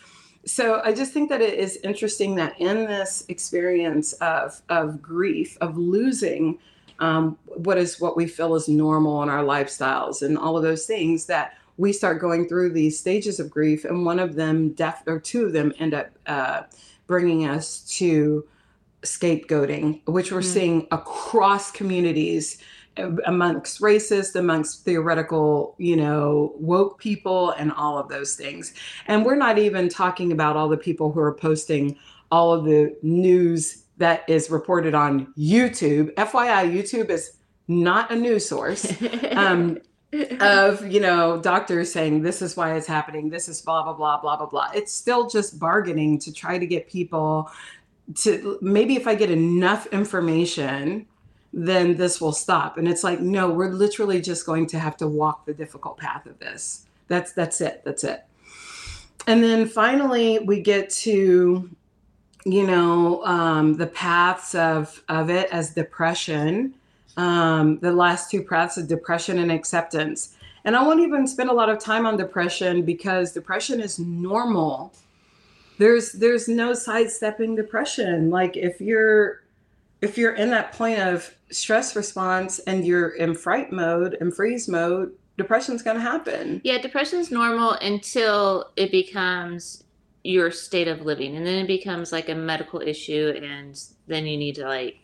so 0.47 0.83
i 0.85 0.93
just 0.93 1.15
think 1.15 1.31
that 1.31 1.41
it 1.41 1.55
is 1.55 1.79
interesting 1.85 2.35
that 2.35 2.55
in 2.61 2.85
this 2.85 3.25
experience 3.29 4.13
of 4.15 4.61
of 4.69 5.01
grief 5.01 5.57
of 5.63 5.79
losing 5.79 6.59
um, 7.01 7.39
what 7.47 7.79
is 7.79 8.01
what 8.01 8.17
we 8.17 8.27
feel 8.27 8.55
is 8.55 8.69
normal 8.69 9.23
in 9.23 9.29
our 9.29 9.43
lifestyles 9.43 10.23
and 10.23 10.39
all 10.39 10.57
of 10.57 10.63
those 10.63 10.87
things 10.87 11.27
that 11.27 11.55
we 11.77 11.93
start 11.93 12.21
going 12.21 12.49
through 12.49 12.71
these 12.71 12.99
stages 12.99 13.41
of 13.41 13.51
grief 13.51 13.85
and 13.85 14.07
one 14.07 14.19
of 14.19 14.35
them 14.37 14.71
def 14.71 15.03
or 15.07 15.19
two 15.19 15.47
of 15.47 15.53
them 15.53 15.73
end 15.79 15.93
up 15.95 16.11
uh, 16.27 16.63
bringing 17.07 17.47
us 17.47 17.81
to 17.81 18.47
scapegoating 19.03 20.01
which 20.07 20.33
we're 20.33 20.41
Mm. 20.41 20.45
seeing 20.45 20.87
across 20.93 21.71
communities 21.71 22.59
uh, 22.97 23.11
amongst 23.27 23.81
racist 23.81 24.35
amongst 24.37 24.85
theoretical 24.85 25.75
you 25.79 25.97
know 25.97 26.53
woke 26.57 26.99
people 26.99 27.51
and 27.53 27.73
all 27.73 27.99
of 27.99 28.09
those 28.09 28.35
things 28.35 28.73
and 29.07 29.25
we're 29.27 29.35
not 29.37 29.59
even 29.59 29.89
talking 29.89 30.33
about 30.33 30.57
all 30.57 30.69
the 30.69 30.77
people 30.77 31.13
who 31.13 31.21
are 31.21 31.35
posting 31.35 31.97
all 32.31 32.53
of 32.53 32.65
the 32.65 32.97
news 33.03 33.84
that 33.99 34.25
is 34.29 34.51
reported 34.51 34.95
on 34.95 35.33
YouTube. 35.39 36.15
FYI, 36.15 36.73
YouTube 36.73 37.11
is 37.11 37.37
not 37.69 38.11
a 38.11 38.17
news 38.17 38.49
source 38.49 38.93
um, 39.33 39.79
of, 40.41 40.87
you 40.87 41.01
know, 41.01 41.41
doctors 41.41 41.93
saying 41.93 42.23
this 42.23 42.43
is 42.43 42.57
why 42.57 42.75
it's 42.75 42.87
happening, 42.87 43.31
this 43.31 43.49
is 43.49 43.61
blah, 43.61 43.83
blah, 43.83 43.95
blah, 43.95 44.21
blah, 44.21 44.37
blah, 44.37 44.47
blah. 44.47 44.71
It's 44.75 44.93
still 44.93 45.29
just 45.29 45.59
bargaining 45.59 46.19
to 46.21 46.33
try 46.33 46.59
to 46.59 46.67
get 46.67 46.89
people 46.89 47.51
to 48.17 48.59
maybe 48.61 48.97
if 48.97 49.07
I 49.07 49.15
get 49.15 49.31
enough 49.31 49.87
information, 49.87 51.07
then 51.53 51.97
this 51.97 52.21
will 52.21 52.33
stop. 52.33 52.79
And 52.79 52.89
it's 52.89 53.05
like, 53.05 53.21
no, 53.21 53.51
we're 53.51 53.71
literally 53.71 54.21
just 54.21 54.45
going 54.45 54.67
to 54.69 54.79
have 54.79 54.97
to 54.99 55.09
walk 55.09 55.47
the 55.47 55.55
difficult 55.55 55.97
path 55.97 56.27
of 56.27 56.39
this. 56.39 56.87
That's 57.09 57.33
that's 57.33 57.61
it. 57.61 57.83
That's 57.85 58.05
it. 58.05 58.25
And 59.27 59.43
then 59.43 59.67
finally, 59.67 60.39
we 60.41 60.61
get 60.61 60.91
to, 60.91 61.71
you 62.45 62.67
know, 62.67 63.25
um, 63.25 63.75
the 63.75 63.87
paths 63.87 64.55
of 64.55 65.03
of 65.09 65.31
it 65.31 65.49
as 65.51 65.71
depression. 65.71 66.75
Um, 67.17 67.79
the 67.79 67.93
last 67.93 68.31
two 68.31 68.43
paths 68.43 68.77
of 68.77 68.89
depression 68.89 69.39
and 69.39 69.53
acceptance. 69.53 70.37
And 70.65 70.77
I 70.77 70.83
won't 70.83 71.01
even 71.01 71.29
spend 71.29 71.49
a 71.49 71.53
lot 71.53 71.69
of 71.69 71.79
time 71.79 72.07
on 72.07 72.17
depression 72.17 72.83
because 72.83 73.33
depression 73.33 73.81
is 73.81 73.99
normal. 73.99 74.93
There's 75.79 76.13
there's 76.13 76.49
no 76.49 76.75
sidestepping 76.75 77.55
depression. 77.55 78.31
Like 78.31 78.57
if 78.57 78.81
you're 78.81 79.43
if 80.01 80.19
you're 80.19 80.35
in 80.35 80.51
that 80.51 80.73
point 80.73 81.01
of 81.01 81.35
stress 81.51 81.95
response 81.95 82.59
and 82.61 82.87
you're 82.87 83.11
in 83.11 83.35
fright 83.35 83.73
mode 83.73 84.17
and 84.21 84.35
freeze 84.35 84.69
mode, 84.69 85.13
depression's 85.37 85.83
going 85.83 85.97
to 85.97 86.03
happen. 86.03 86.61
Yeah, 86.65 86.79
depression 86.79 87.21
is 87.21 87.31
normal 87.31 87.73
until 87.73 88.71
it 88.77 88.91
becomes 88.91 89.84
your 90.25 90.53
state 90.53 90.89
of 90.89 91.03
living, 91.03 91.37
and 91.37 91.47
then 91.47 91.65
it 91.65 91.69
becomes 91.69 92.13
like 92.13 92.31
a 92.31 92.37
medical 92.37 92.81
issue, 92.83 93.35
and 93.43 93.81
then 94.09 94.27
you 94.27 94.39
need 94.39 94.57
to 94.57 94.67
like 94.69 94.97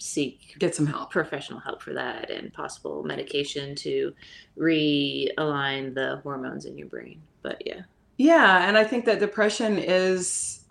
seek 0.00 0.58
Get 0.58 0.74
some 0.74 0.86
help. 0.86 1.10
professional 1.10 1.60
help 1.60 1.82
for 1.82 1.94
that 1.94 2.30
and 2.30 2.52
possible 2.54 3.04
medication 3.04 3.74
to 3.76 4.14
realign 4.58 5.94
the 5.94 6.20
hormones 6.24 6.66
in 6.66 6.78
your 6.78 6.88
brain. 6.88 7.22
But 7.42 7.66
yeah, 7.66 7.82
Yeah, 8.16 8.68
and 8.68 8.76
I 8.78 8.84
think 8.84 9.04
that 9.06 9.18
depression 9.20 9.78
is 9.78 10.64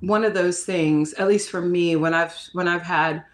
one 0.00 0.24
of 0.24 0.34
those 0.34 0.64
things, 0.64 1.12
at 1.14 1.28
least 1.28 1.50
for 1.50 1.60
me, 1.60 1.96
when 1.96 2.14
I've 2.14 2.34
when 2.52 2.68
I've 2.68 2.82
had 2.82 3.24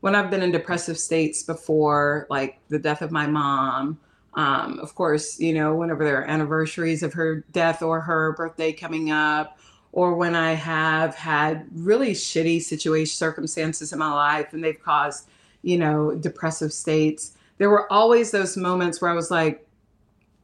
when 0.00 0.14
I've 0.14 0.30
been 0.30 0.42
in 0.42 0.52
depressive 0.52 0.98
states 0.98 1.42
before, 1.42 2.26
like 2.30 2.60
the 2.68 2.78
death 2.78 3.02
of 3.02 3.10
my 3.10 3.26
mom, 3.26 3.98
um, 4.36 4.78
of 4.80 4.94
course, 4.94 5.38
you 5.38 5.54
know, 5.54 5.74
whenever 5.74 6.04
there 6.04 6.20
are 6.20 6.24
anniversaries 6.24 7.02
of 7.02 7.12
her 7.14 7.44
death 7.52 7.82
or 7.82 8.00
her 8.00 8.32
birthday 8.32 8.72
coming 8.72 9.10
up, 9.10 9.58
or 9.92 10.14
when 10.14 10.34
I 10.34 10.54
have 10.54 11.14
had 11.14 11.66
really 11.72 12.12
shitty 12.12 12.62
situation 12.62 13.14
circumstances 13.14 13.92
in 13.92 13.98
my 13.98 14.12
life 14.12 14.52
and 14.52 14.62
they've 14.62 14.82
caused, 14.82 15.28
you 15.62 15.78
know, 15.78 16.14
depressive 16.16 16.72
states, 16.72 17.32
there 17.58 17.70
were 17.70 17.90
always 17.92 18.32
those 18.32 18.56
moments 18.56 19.00
where 19.00 19.10
I 19.10 19.14
was 19.14 19.30
like, 19.30 19.66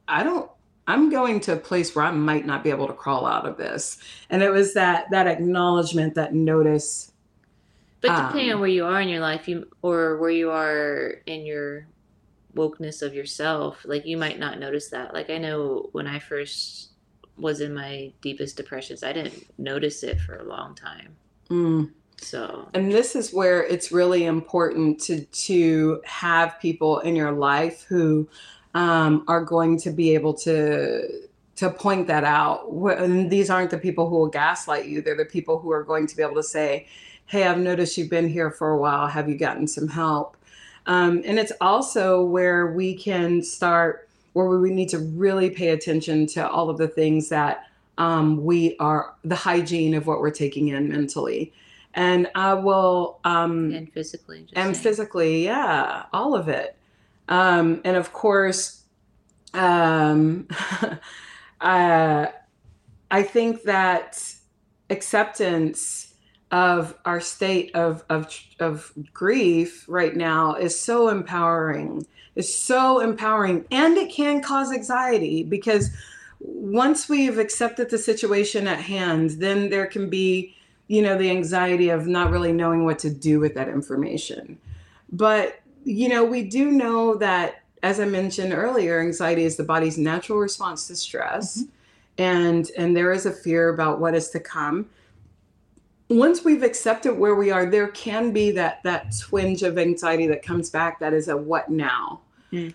I 0.07 0.23
don't 0.23 0.49
I'm 0.87 1.09
going 1.09 1.39
to 1.41 1.53
a 1.53 1.57
place 1.57 1.95
where 1.95 2.03
I 2.03 2.11
might 2.11 2.45
not 2.45 2.63
be 2.63 2.69
able 2.69 2.87
to 2.87 2.93
crawl 2.93 3.25
out 3.25 3.45
of 3.45 3.55
this. 3.57 3.97
And 4.29 4.41
it 4.41 4.49
was 4.49 4.73
that 4.73 5.09
that 5.11 5.27
acknowledgement, 5.27 6.15
that 6.15 6.33
notice. 6.33 7.11
but 8.01 8.09
depending 8.09 8.49
Um, 8.49 8.55
on 8.55 8.61
where 8.61 8.69
you 8.69 8.85
are 8.85 8.99
in 8.99 9.09
your 9.09 9.19
life, 9.19 9.47
you 9.47 9.67
or 9.81 10.17
where 10.17 10.31
you 10.31 10.49
are 10.51 11.21
in 11.25 11.45
your 11.45 11.87
wokeness 12.55 13.01
of 13.01 13.13
yourself, 13.13 13.81
like 13.85 14.05
you 14.05 14.17
might 14.17 14.39
not 14.39 14.59
notice 14.59 14.89
that. 14.89 15.13
Like 15.13 15.29
I 15.29 15.37
know 15.37 15.89
when 15.91 16.07
I 16.07 16.19
first 16.19 16.91
was 17.37 17.61
in 17.61 17.73
my 17.73 18.11
deepest 18.21 18.57
depressions, 18.57 19.03
I 19.03 19.13
didn't 19.13 19.47
notice 19.57 20.03
it 20.03 20.19
for 20.19 20.37
a 20.37 20.43
long 20.43 20.75
time. 20.75 21.15
Mm. 21.49 21.91
So 22.17 22.69
And 22.73 22.91
this 22.91 23.15
is 23.15 23.33
where 23.33 23.63
it's 23.63 23.91
really 23.91 24.25
important 24.25 24.99
to 25.01 25.21
to 25.25 26.01
have 26.05 26.59
people 26.59 26.99
in 26.99 27.15
your 27.15 27.31
life 27.31 27.83
who 27.83 28.27
um, 28.73 29.25
are 29.27 29.43
going 29.43 29.77
to 29.79 29.89
be 29.89 30.13
able 30.13 30.33
to 30.35 31.07
to 31.57 31.69
point 31.69 32.07
that 32.07 32.23
out. 32.23 32.67
And 32.69 33.29
these 33.29 33.49
aren't 33.49 33.71
the 33.71 33.77
people 33.77 34.09
who 34.09 34.17
will 34.17 34.27
gaslight 34.27 34.85
you. 34.85 35.01
They're 35.01 35.17
the 35.17 35.25
people 35.25 35.59
who 35.59 35.71
are 35.71 35.83
going 35.83 36.07
to 36.07 36.15
be 36.15 36.23
able 36.23 36.35
to 36.35 36.43
say, 36.43 36.87
hey, 37.25 37.45
I've 37.45 37.59
noticed 37.59 37.97
you've 37.97 38.09
been 38.09 38.29
here 38.29 38.51
for 38.51 38.71
a 38.71 38.77
while. 38.77 39.07
Have 39.07 39.29
you 39.29 39.37
gotten 39.37 39.67
some 39.67 39.87
help? 39.87 40.37
Um, 40.91 41.21
and 41.25 41.39
it's 41.39 41.53
also 41.61 42.21
where 42.21 42.67
we 42.73 42.93
can 42.93 43.41
start, 43.41 44.09
where 44.33 44.59
we 44.59 44.71
need 44.71 44.89
to 44.89 44.99
really 44.99 45.49
pay 45.49 45.69
attention 45.69 46.27
to 46.27 46.45
all 46.45 46.69
of 46.69 46.77
the 46.77 46.89
things 46.89 47.29
that 47.29 47.63
um, 47.97 48.43
we 48.43 48.75
are, 48.77 49.15
the 49.23 49.37
hygiene 49.37 49.93
of 49.93 50.05
what 50.05 50.19
we're 50.19 50.31
taking 50.31 50.67
in 50.67 50.89
mentally. 50.89 51.53
And 51.93 52.29
I 52.35 52.55
will, 52.55 53.21
um, 53.23 53.71
and 53.71 53.93
physically. 53.93 54.41
just 54.41 54.57
and 54.57 54.75
saying. 54.75 54.83
physically, 54.83 55.45
yeah, 55.45 56.07
all 56.11 56.35
of 56.35 56.49
it. 56.49 56.75
Um, 57.29 57.79
and 57.85 57.95
of 57.95 58.11
course, 58.11 58.83
um, 59.53 60.45
uh, 61.61 62.25
I 63.09 63.23
think 63.23 63.63
that 63.63 64.21
acceptance 64.89 66.10
of 66.51 66.97
our 67.05 67.21
state 67.21 67.73
of, 67.75 68.03
of, 68.09 68.37
of 68.59 68.91
grief 69.13 69.85
right 69.87 70.15
now 70.15 70.55
is 70.55 70.79
so 70.79 71.09
empowering. 71.09 72.05
Is 72.33 72.57
so 72.57 73.01
empowering, 73.01 73.65
and 73.71 73.97
it 73.97 74.09
can 74.09 74.41
cause 74.41 74.71
anxiety 74.71 75.43
because 75.43 75.89
once 76.39 77.09
we've 77.09 77.37
accepted 77.37 77.89
the 77.89 77.97
situation 77.97 78.67
at 78.67 78.79
hand, 78.79 79.31
then 79.31 79.69
there 79.69 79.85
can 79.85 80.09
be, 80.09 80.55
you 80.87 81.01
know, 81.01 81.17
the 81.17 81.29
anxiety 81.29 81.89
of 81.89 82.07
not 82.07 82.31
really 82.31 82.53
knowing 82.53 82.85
what 82.85 82.99
to 82.99 83.09
do 83.09 83.41
with 83.41 83.53
that 83.55 83.67
information. 83.67 84.57
But 85.11 85.59
you 85.83 86.09
know, 86.09 86.23
we 86.23 86.43
do 86.43 86.71
know 86.71 87.15
that, 87.15 87.63
as 87.83 87.99
I 87.99 88.05
mentioned 88.05 88.53
earlier, 88.53 89.01
anxiety 89.01 89.43
is 89.43 89.57
the 89.57 89.63
body's 89.63 89.97
natural 89.97 90.37
response 90.37 90.87
to 90.87 90.95
stress, 90.95 91.63
mm-hmm. 91.63 91.69
and 92.17 92.71
and 92.77 92.95
there 92.95 93.11
is 93.11 93.25
a 93.25 93.31
fear 93.31 93.69
about 93.69 93.99
what 93.99 94.15
is 94.15 94.29
to 94.29 94.39
come. 94.39 94.89
Once 96.11 96.43
we've 96.43 96.63
accepted 96.63 97.17
where 97.17 97.35
we 97.35 97.51
are, 97.51 97.65
there 97.65 97.87
can 97.87 98.31
be 98.31 98.51
that 98.51 98.83
that 98.83 99.13
twinge 99.17 99.63
of 99.63 99.77
anxiety 99.77 100.27
that 100.27 100.43
comes 100.43 100.69
back. 100.69 100.99
That 100.99 101.13
is 101.13 101.27
a 101.27 101.37
what 101.37 101.69
now. 101.69 102.21
Mm. 102.51 102.73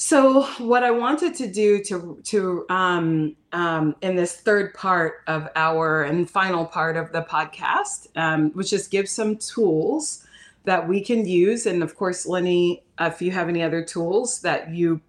So 0.00 0.44
what 0.58 0.84
I 0.84 0.92
wanted 0.92 1.34
to 1.34 1.50
do 1.50 1.82
to 1.84 2.20
to 2.24 2.64
um, 2.70 3.36
um, 3.52 3.96
in 4.00 4.14
this 4.14 4.36
third 4.36 4.72
part 4.74 5.22
of 5.26 5.48
our 5.56 6.04
and 6.04 6.30
final 6.30 6.64
part 6.64 6.96
of 6.96 7.10
the 7.10 7.22
podcast 7.22 8.06
um, 8.16 8.52
was 8.54 8.70
just 8.70 8.90
give 8.90 9.08
some 9.08 9.36
tools 9.36 10.24
that 10.64 10.86
we 10.86 11.00
can 11.00 11.26
use. 11.26 11.66
And 11.66 11.82
of 11.82 11.96
course, 11.96 12.26
Lenny, 12.26 12.84
if 13.00 13.20
you 13.20 13.32
have 13.32 13.48
any 13.48 13.62
other 13.62 13.84
tools 13.84 14.40
that 14.42 14.70
you 14.70 15.00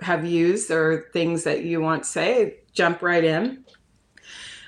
have 0.00 0.24
used 0.24 0.70
or 0.70 1.08
things 1.12 1.42
that 1.44 1.64
you 1.64 1.80
want 1.80 2.04
to 2.04 2.08
say, 2.08 2.58
jump 2.72 3.02
right 3.02 3.24
in. 3.24 3.64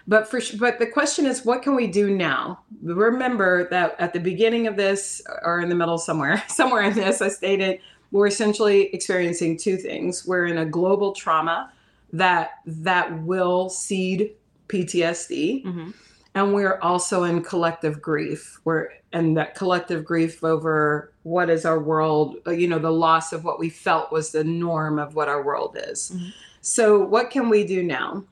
But 0.09 0.27
for 0.27 0.41
but 0.59 0.79
the 0.79 0.87
question 0.87 1.27
is, 1.27 1.45
what 1.45 1.63
can 1.63 1.77
we 1.77 1.87
do 1.87 2.11
now? 2.17 2.61
Remember 2.83 3.69
that 3.69 3.95
at 4.01 4.13
the 4.15 4.21
beginning 4.21 4.67
of 4.67 4.75
this, 4.75 5.21
or 5.45 5.61
in 5.61 5.69
the 5.69 5.75
middle 5.75 5.99
somewhere, 5.99 6.43
somewhere 6.49 6.83
in 6.83 6.95
this, 6.95 7.21
I 7.21 7.29
stated 7.29 7.81
we're 8.11 8.27
essentially 8.27 8.87
experiencing 8.95 9.59
two 9.59 9.77
things. 9.77 10.27
We're 10.27 10.47
in 10.47 10.57
a 10.59 10.65
global 10.65 11.13
trauma 11.13 11.71
that 12.15 12.53
that 12.65 13.23
will 13.23 13.69
seed 13.69 14.35
PTSD 14.69 15.65
Mhm. 15.65 15.95
and 16.35 16.55
we're 16.55 16.79
also 16.81 17.25
in 17.25 17.43
collective 17.43 18.01
grief 18.01 18.61
we're 18.65 18.89
and 19.13 19.37
that 19.37 19.55
collective 19.55 20.05
grief 20.05 20.43
over 20.45 21.13
what 21.23 21.49
is 21.51 21.65
our 21.67 21.79
world 21.79 22.37
uh, 22.47 22.51
you 22.51 22.67
know 22.69 22.79
the 22.79 22.91
loss 22.93 23.33
of 23.33 23.45
what 23.45 23.59
we 23.59 23.69
felt 23.71 24.11
was 24.13 24.31
the 24.33 24.45
norm 24.45 24.99
of 24.99 25.15
what 25.15 25.29
our 25.29 25.43
world 25.43 25.77
is 25.91 26.13
Mhm. 26.15 26.33
so 26.61 26.99
what 26.99 27.31
can 27.31 27.49
we 27.51 27.63
do 27.67 27.83
now 27.83 28.25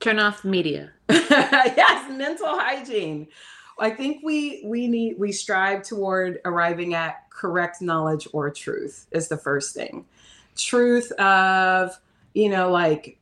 Turn 0.00 0.18
off 0.18 0.44
media. 0.44 0.90
yes 1.30 2.10
mental 2.10 2.48
hygiene. 2.48 3.28
I 3.80 3.90
think 3.90 4.22
we 4.24 4.62
we 4.64 4.88
need 4.88 5.18
we 5.18 5.32
strive 5.32 5.82
toward 5.82 6.40
arriving 6.44 6.94
at 6.94 7.30
correct 7.30 7.80
knowledge 7.80 8.26
or 8.32 8.50
truth 8.50 9.06
is 9.12 9.28
the 9.28 9.36
first 9.36 9.74
thing. 9.74 10.04
Truth 10.56 11.12
of 11.12 11.98
you 12.34 12.48
know 12.48 12.70
like 12.70 13.18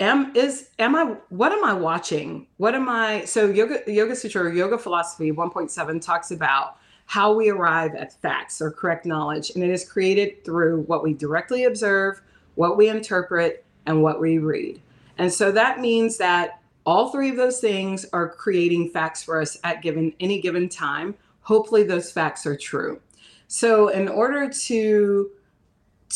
am 0.00 0.34
is 0.36 0.68
am 0.78 0.94
i 0.94 1.16
what 1.30 1.52
am 1.52 1.64
i 1.64 1.72
watching? 1.72 2.46
What 2.58 2.74
am 2.74 2.88
i 2.88 3.24
so 3.24 3.46
yoga 3.46 3.80
yoga 3.86 4.14
sutra 4.14 4.44
or 4.44 4.52
yoga 4.52 4.78
philosophy 4.78 5.32
1.7 5.32 6.00
talks 6.00 6.30
about 6.30 6.76
how 7.06 7.34
we 7.34 7.50
arrive 7.50 7.94
at 7.94 8.12
facts 8.20 8.62
or 8.62 8.70
correct 8.70 9.06
knowledge 9.06 9.50
and 9.50 9.62
it 9.62 9.70
is 9.70 9.88
created 9.88 10.44
through 10.44 10.82
what 10.82 11.02
we 11.02 11.12
directly 11.14 11.64
observe 11.64 12.22
what 12.54 12.76
we 12.76 12.88
interpret 12.88 13.64
and 13.86 14.02
what 14.02 14.20
we 14.20 14.38
read. 14.38 14.80
And 15.18 15.32
so 15.32 15.52
that 15.52 15.80
means 15.80 16.16
that 16.18 16.60
all 16.84 17.10
three 17.10 17.30
of 17.30 17.36
those 17.36 17.60
things 17.60 18.04
are 18.12 18.28
creating 18.28 18.90
facts 18.90 19.22
for 19.22 19.40
us 19.40 19.56
at 19.64 19.82
given 19.82 20.12
any 20.20 20.40
given 20.40 20.68
time. 20.68 21.14
Hopefully 21.40 21.82
those 21.82 22.12
facts 22.12 22.46
are 22.46 22.56
true. 22.56 23.00
So 23.48 23.88
in 23.88 24.08
order 24.08 24.48
to 24.48 25.30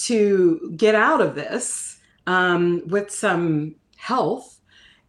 to 0.04 0.74
get 0.76 0.94
out 0.94 1.20
of 1.20 1.34
this 1.34 1.98
um, 2.26 2.82
with 2.86 3.10
some 3.10 3.74
health 3.96 4.60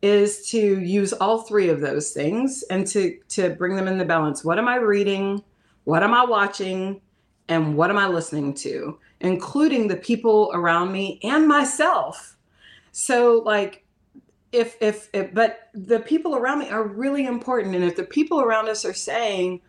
is 0.01 0.49
to 0.49 0.80
use 0.80 1.12
all 1.14 1.39
three 1.39 1.70
of 1.70 1.82
those 1.82 2.12
things 2.12 2.64
and 2.70 2.88
to 2.88 3.18
to 3.28 3.49
bring 3.51 3.76
them 3.76 3.88
in 3.88 3.97
the 3.97 4.05
balance. 4.05 4.43
What 4.43 4.57
am 4.57 4.68
i 4.68 4.76
reading? 4.78 5.43
What 5.84 6.03
am 6.03 6.14
i 6.14 6.24
watching? 6.24 7.01
And 7.49 7.76
what 7.76 7.89
am 7.89 7.97
i 7.97 8.07
listening 8.07 8.53
to? 8.55 8.97
Including 9.20 9.88
the 9.88 9.97
people 9.97 10.51
around 10.53 10.91
me 10.91 11.20
and 11.24 11.47
myself. 11.47 12.38
So 12.91 13.41
like 13.45 13.84
if 14.52 14.78
if, 14.82 15.10
if 15.14 15.34
but 15.34 15.70
the 15.74 16.00
people 16.00 16.36
around 16.36 16.60
me 16.60 16.70
are 16.70 16.84
really 16.84 17.26
important. 17.26 17.76
And 17.76 17.84
if 17.84 17.95
the 17.95 18.04
people 18.04 18.41
around 18.41 18.68
us 18.70 18.86
are 18.86 18.93
saying 18.93 19.62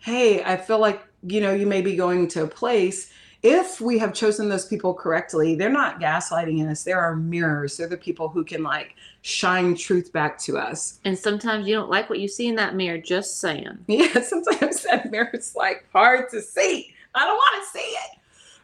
hey 0.00 0.42
i 0.44 0.56
feel 0.56 0.78
like 0.78 1.02
you 1.22 1.40
know 1.40 1.52
you 1.52 1.66
may 1.66 1.80
be 1.80 1.94
going 1.94 2.26
to 2.26 2.42
a 2.42 2.46
place 2.46 3.12
if 3.42 3.80
we 3.80 3.98
have 3.98 4.12
chosen 4.12 4.48
those 4.48 4.66
people 4.66 4.92
correctly 4.92 5.54
they're 5.54 5.70
not 5.70 5.98
gaslighting 5.98 6.68
us. 6.68 6.84
They're 6.84 7.00
our 7.00 7.16
mirrors. 7.16 7.78
They're 7.78 7.88
the 7.88 7.96
people 7.96 8.28
who 8.28 8.44
can 8.44 8.62
like 8.62 8.96
shine 9.22 9.74
truth 9.74 10.12
back 10.12 10.38
to 10.40 10.58
us. 10.58 11.00
And 11.06 11.18
sometimes 11.18 11.66
you 11.66 11.74
don't 11.74 11.88
like 11.88 12.10
what 12.10 12.18
you 12.18 12.28
see 12.28 12.48
in 12.48 12.56
that 12.56 12.74
mirror. 12.74 12.98
Just 12.98 13.40
saying. 13.40 13.78
yeah 13.86 14.20
sometimes 14.20 14.82
that 14.82 15.10
mirror's 15.10 15.54
like 15.54 15.86
hard 15.92 16.28
to 16.30 16.42
see. 16.42 16.94
I 17.14 17.24
don't 17.24 17.36
want 17.36 17.64
to 17.64 17.78
see 17.78 17.84
it 17.84 18.19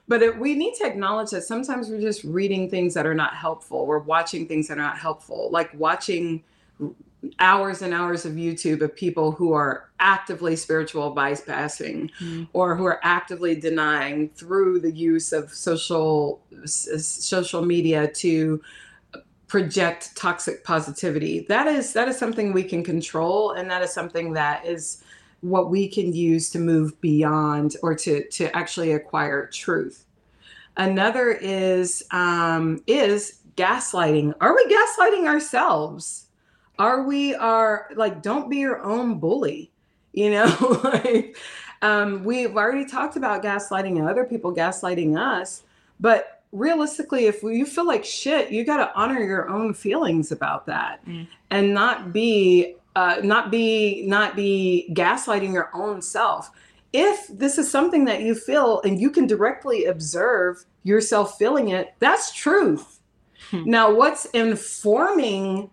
but 0.09 0.23
it, 0.23 0.39
we 0.39 0.55
need 0.55 0.75
to 0.75 0.85
acknowledge 0.87 1.31
that 1.31 1.43
sometimes 1.43 1.89
we're 1.89 2.01
just 2.01 2.23
reading 2.25 2.71
things 2.71 2.95
that 2.95 3.07
are 3.07 3.15
not 3.15 3.35
helpful. 3.35 3.87
We're 3.87 3.99
watching 3.99 4.47
things 4.47 4.69
that 4.69 4.79
are 4.79 4.83
not 4.83 4.99
helpful 4.99 5.51
like 5.51 5.71
watching 5.75 6.43
hours 7.41 7.83
and 7.83 7.93
hours 7.93 8.25
of 8.25 8.35
youtube 8.35 8.83
of 8.83 8.95
people 8.95 9.33
who 9.33 9.53
are 9.53 9.89
actively 9.99 10.55
spiritual 10.55 11.13
bypassing 11.17 12.09
Mhm. 12.21 12.47
or 12.53 12.77
who 12.77 12.85
are 12.85 13.01
actively 13.03 13.57
denying 13.57 14.29
through 14.37 14.79
the 14.81 14.93
use 14.93 15.33
of 15.33 15.53
social 15.53 16.41
s- 16.63 16.87
social 17.03 17.65
media 17.65 18.07
to 18.07 18.61
project 19.49 20.15
toxic 20.17 20.65
positivity. 20.65 21.47
That 21.49 21.67
is 21.69 21.93
that 21.95 22.09
is 22.09 22.19
something 22.19 22.53
we 22.53 22.65
can 22.65 22.83
control 22.85 23.53
and 23.53 23.71
that 23.71 23.83
is 23.83 23.93
something 23.93 24.33
that 24.35 24.67
is 24.67 25.03
what 25.41 25.71
we 25.71 25.87
can 25.89 26.13
use 26.13 26.51
to 26.51 26.59
move 26.59 27.01
beyond 27.01 27.77
or 27.83 27.95
to 27.95 28.25
to 28.29 28.55
actually 28.57 28.93
acquire 28.93 29.47
truth 29.47 30.05
another 30.77 31.31
is 31.31 32.03
um 32.11 32.83
is 32.87 33.41
gaslighting. 33.57 34.35
Are 34.41 34.55
we 34.55 34.67
gaslighting 34.67 35.27
ourselves? 35.27 36.27
Are 36.79 37.03
we 37.05 37.35
are 37.35 37.89
like 37.97 38.23
don't 38.23 38.51
be 38.51 38.59
your 38.59 38.83
own 38.83 39.19
bully 39.19 39.71
you 40.13 40.31
know? 40.31 40.81
Like 40.85 41.37
um, 41.83 42.25
we've 42.25 42.57
already 42.57 42.87
talked 42.87 43.17
about 43.17 43.43
gaslighting 43.43 43.99
and 43.99 44.09
other 44.09 44.25
people 44.25 44.55
gaslighting 44.55 45.19
us 45.19 45.63
but 46.01 46.43
realistically 46.53 47.27
if 47.27 47.43
you 47.43 47.67
feel 47.67 47.87
like 47.87 48.05
shit 48.05 48.51
you 48.51 48.65
got 48.65 48.79
to 48.79 48.91
honor 48.95 49.21
your 49.23 49.49
own 49.51 49.75
feelings 49.75 50.33
about 50.33 50.65
that 50.67 51.05
Mm. 51.07 51.27
and 51.51 51.75
not 51.75 52.13
be 52.13 52.77
uh, 52.95 53.17
not 53.23 53.51
be 53.51 54.05
not 54.07 54.37
be 54.37 54.89
gaslighting 54.95 55.53
your 55.53 55.71
own 55.75 56.01
self 56.01 56.51
if 56.93 57.27
this 57.29 57.59
is 57.59 57.71
something 57.71 58.05
that 58.07 58.23
you 58.23 58.35
feel 58.35 58.81
and 58.83 59.01
you 59.01 59.11
can 59.11 59.27
directly 59.27 59.85
observe 59.87 60.65
yourself 60.83 61.37
feeling 61.39 61.71
it 61.71 61.95
that's 61.99 62.33
truth. 62.33 63.01
Hmm. 63.51 63.63
now 63.67 63.95
what's 63.95 64.25
informing 64.27 65.71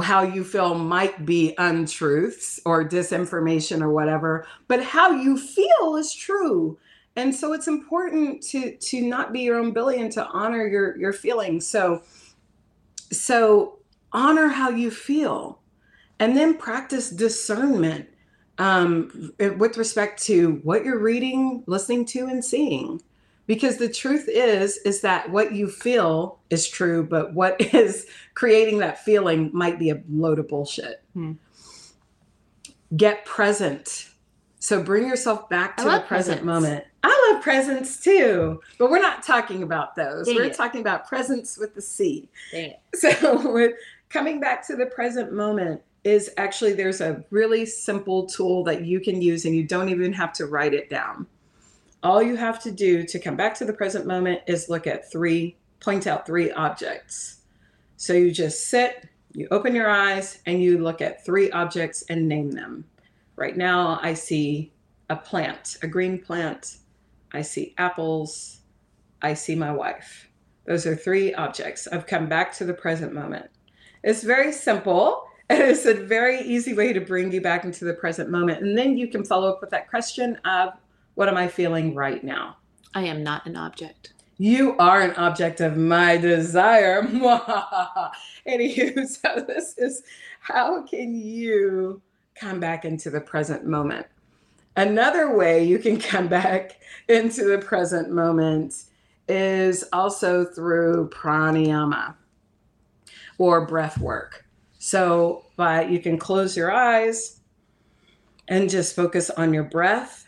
how 0.00 0.22
you 0.22 0.44
feel 0.44 0.74
might 0.74 1.26
be 1.26 1.54
untruths 1.58 2.60
or 2.64 2.88
disinformation 2.88 3.82
or 3.82 3.90
whatever 3.90 4.46
but 4.68 4.82
how 4.82 5.10
you 5.10 5.36
feel 5.36 5.96
is 5.96 6.14
true. 6.14 6.78
And 7.14 7.34
so 7.34 7.52
it's 7.52 7.68
important 7.68 8.42
to 8.44 8.76
to 8.76 9.02
not 9.02 9.32
be 9.32 9.40
your 9.40 9.58
own 9.58 9.72
bully 9.72 10.00
and 10.00 10.10
to 10.12 10.26
honor 10.26 10.66
your 10.66 10.96
your 10.96 11.12
feelings. 11.12 11.66
So 11.66 12.02
so 13.10 13.78
honor 14.12 14.48
how 14.48 14.70
you 14.70 14.90
feel 14.90 15.60
and 16.18 16.36
then 16.36 16.56
practice 16.56 17.10
discernment 17.10 18.08
um, 18.58 19.32
with 19.58 19.76
respect 19.76 20.22
to 20.24 20.60
what 20.62 20.84
you're 20.84 20.98
reading 20.98 21.64
listening 21.66 22.04
to 22.06 22.26
and 22.26 22.44
seeing 22.44 23.00
because 23.46 23.78
the 23.78 23.88
truth 23.88 24.26
is 24.28 24.76
is 24.78 25.00
that 25.00 25.30
what 25.30 25.52
you 25.52 25.68
feel 25.68 26.38
is 26.50 26.68
true 26.68 27.02
but 27.04 27.32
what 27.34 27.60
is 27.74 28.06
creating 28.34 28.78
that 28.78 29.02
feeling 29.04 29.50
might 29.52 29.78
be 29.78 29.90
a 29.90 30.00
load 30.10 30.38
of 30.38 30.48
bullshit 30.48 31.02
Hmm. 31.14 31.32
get 32.96 33.24
present 33.24 34.08
So 34.60 34.82
bring 34.82 35.08
yourself 35.08 35.48
back 35.48 35.76
to 35.78 35.84
the 35.84 36.00
present 36.06 36.06
presents. 36.06 36.44
moment. 36.44 36.84
I 37.02 37.32
love 37.32 37.42
presents 37.42 38.00
too, 38.00 38.60
but 38.78 38.90
we're 38.92 39.00
not 39.00 39.24
talking 39.24 39.64
about 39.64 39.96
those. 39.96 40.26
Dang 40.28 40.36
we're 40.36 40.44
it. 40.44 40.54
talking 40.54 40.80
about 40.80 41.04
presence 41.08 41.58
with 41.58 41.74
the 41.74 41.82
C. 41.82 42.28
Dang 42.52 42.70
it. 42.70 42.80
So 42.96 43.50
with 43.52 43.72
coming 44.08 44.38
back 44.38 44.64
to 44.68 44.76
the 44.76 44.86
present 44.86 45.32
moment 45.32 45.80
is 46.04 46.30
actually 46.36 46.72
there's 46.72 47.00
a 47.00 47.24
really 47.30 47.64
simple 47.64 48.26
tool 48.26 48.64
that 48.64 48.84
you 48.84 49.00
can 49.00 49.22
use 49.22 49.44
and 49.44 49.54
you 49.54 49.64
don't 49.64 49.88
even 49.88 50.12
have 50.12 50.32
to 50.34 50.46
write 50.46 50.74
it 50.74 50.90
down. 50.90 51.26
All 52.02 52.22
you 52.22 52.36
have 52.36 52.60
to 52.64 52.72
do 52.72 53.04
to 53.04 53.18
come 53.20 53.36
back 53.36 53.54
to 53.56 53.64
the 53.64 53.72
present 53.72 54.06
moment 54.06 54.40
is 54.48 54.68
look 54.68 54.88
at 54.88 55.10
three, 55.10 55.56
point 55.80 56.06
out 56.06 56.26
three 56.26 56.50
objects. 56.50 57.42
So 57.96 58.12
you 58.14 58.32
just 58.32 58.68
sit, 58.68 59.08
you 59.32 59.46
open 59.52 59.74
your 59.74 59.88
eyes, 59.88 60.40
and 60.46 60.60
you 60.60 60.78
look 60.78 61.00
at 61.00 61.24
three 61.24 61.50
objects 61.52 62.02
and 62.08 62.26
name 62.26 62.50
them. 62.50 62.84
Right 63.36 63.56
now, 63.56 64.00
I 64.02 64.14
see 64.14 64.72
a 65.08 65.16
plant, 65.16 65.76
a 65.82 65.86
green 65.86 66.18
plant. 66.18 66.78
I 67.32 67.42
see 67.42 67.74
apples. 67.78 68.60
I 69.22 69.34
see 69.34 69.54
my 69.54 69.70
wife. 69.70 70.28
Those 70.66 70.86
are 70.86 70.96
three 70.96 71.32
objects. 71.34 71.86
I've 71.86 72.06
come 72.06 72.28
back 72.28 72.52
to 72.54 72.64
the 72.64 72.74
present 72.74 73.12
moment. 73.12 73.46
It's 74.02 74.24
very 74.24 74.52
simple. 74.52 75.28
And 75.48 75.62
It's 75.62 75.86
a 75.86 75.94
very 75.94 76.40
easy 76.40 76.72
way 76.74 76.92
to 76.92 77.00
bring 77.00 77.32
you 77.32 77.40
back 77.40 77.64
into 77.64 77.84
the 77.84 77.94
present 77.94 78.30
moment. 78.30 78.62
And 78.62 78.76
then 78.76 78.96
you 78.96 79.08
can 79.08 79.24
follow 79.24 79.48
up 79.48 79.60
with 79.60 79.70
that 79.70 79.88
question 79.88 80.36
of, 80.44 80.70
what 81.14 81.28
am 81.28 81.36
I 81.36 81.48
feeling 81.48 81.94
right 81.94 82.22
now? 82.22 82.56
I 82.94 83.02
am 83.02 83.22
not 83.22 83.46
an 83.46 83.56
object. 83.56 84.12
You 84.38 84.76
are 84.78 85.00
an 85.00 85.14
object 85.16 85.60
of 85.60 85.76
my 85.76 86.16
desire. 86.16 87.02
Anywho, 88.48 89.06
so 89.06 89.44
this 89.46 89.76
is 89.78 90.02
how 90.40 90.82
can 90.82 91.14
you 91.14 92.02
come 92.34 92.58
back 92.58 92.84
into 92.84 93.10
the 93.10 93.20
present 93.20 93.66
moment? 93.66 94.06
Another 94.76 95.36
way 95.36 95.62
you 95.62 95.78
can 95.78 95.98
come 96.00 96.28
back 96.28 96.80
into 97.08 97.44
the 97.44 97.58
present 97.58 98.10
moment 98.10 98.84
is 99.28 99.84
also 99.92 100.44
through 100.44 101.08
pranayama 101.10 102.14
or 103.38 103.66
breath 103.66 103.98
work. 103.98 104.41
So, 104.84 105.44
but 105.56 105.90
you 105.90 106.00
can 106.00 106.18
close 106.18 106.56
your 106.56 106.72
eyes 106.72 107.40
and 108.48 108.68
just 108.68 108.96
focus 108.96 109.30
on 109.30 109.54
your 109.54 109.62
breath 109.64 110.22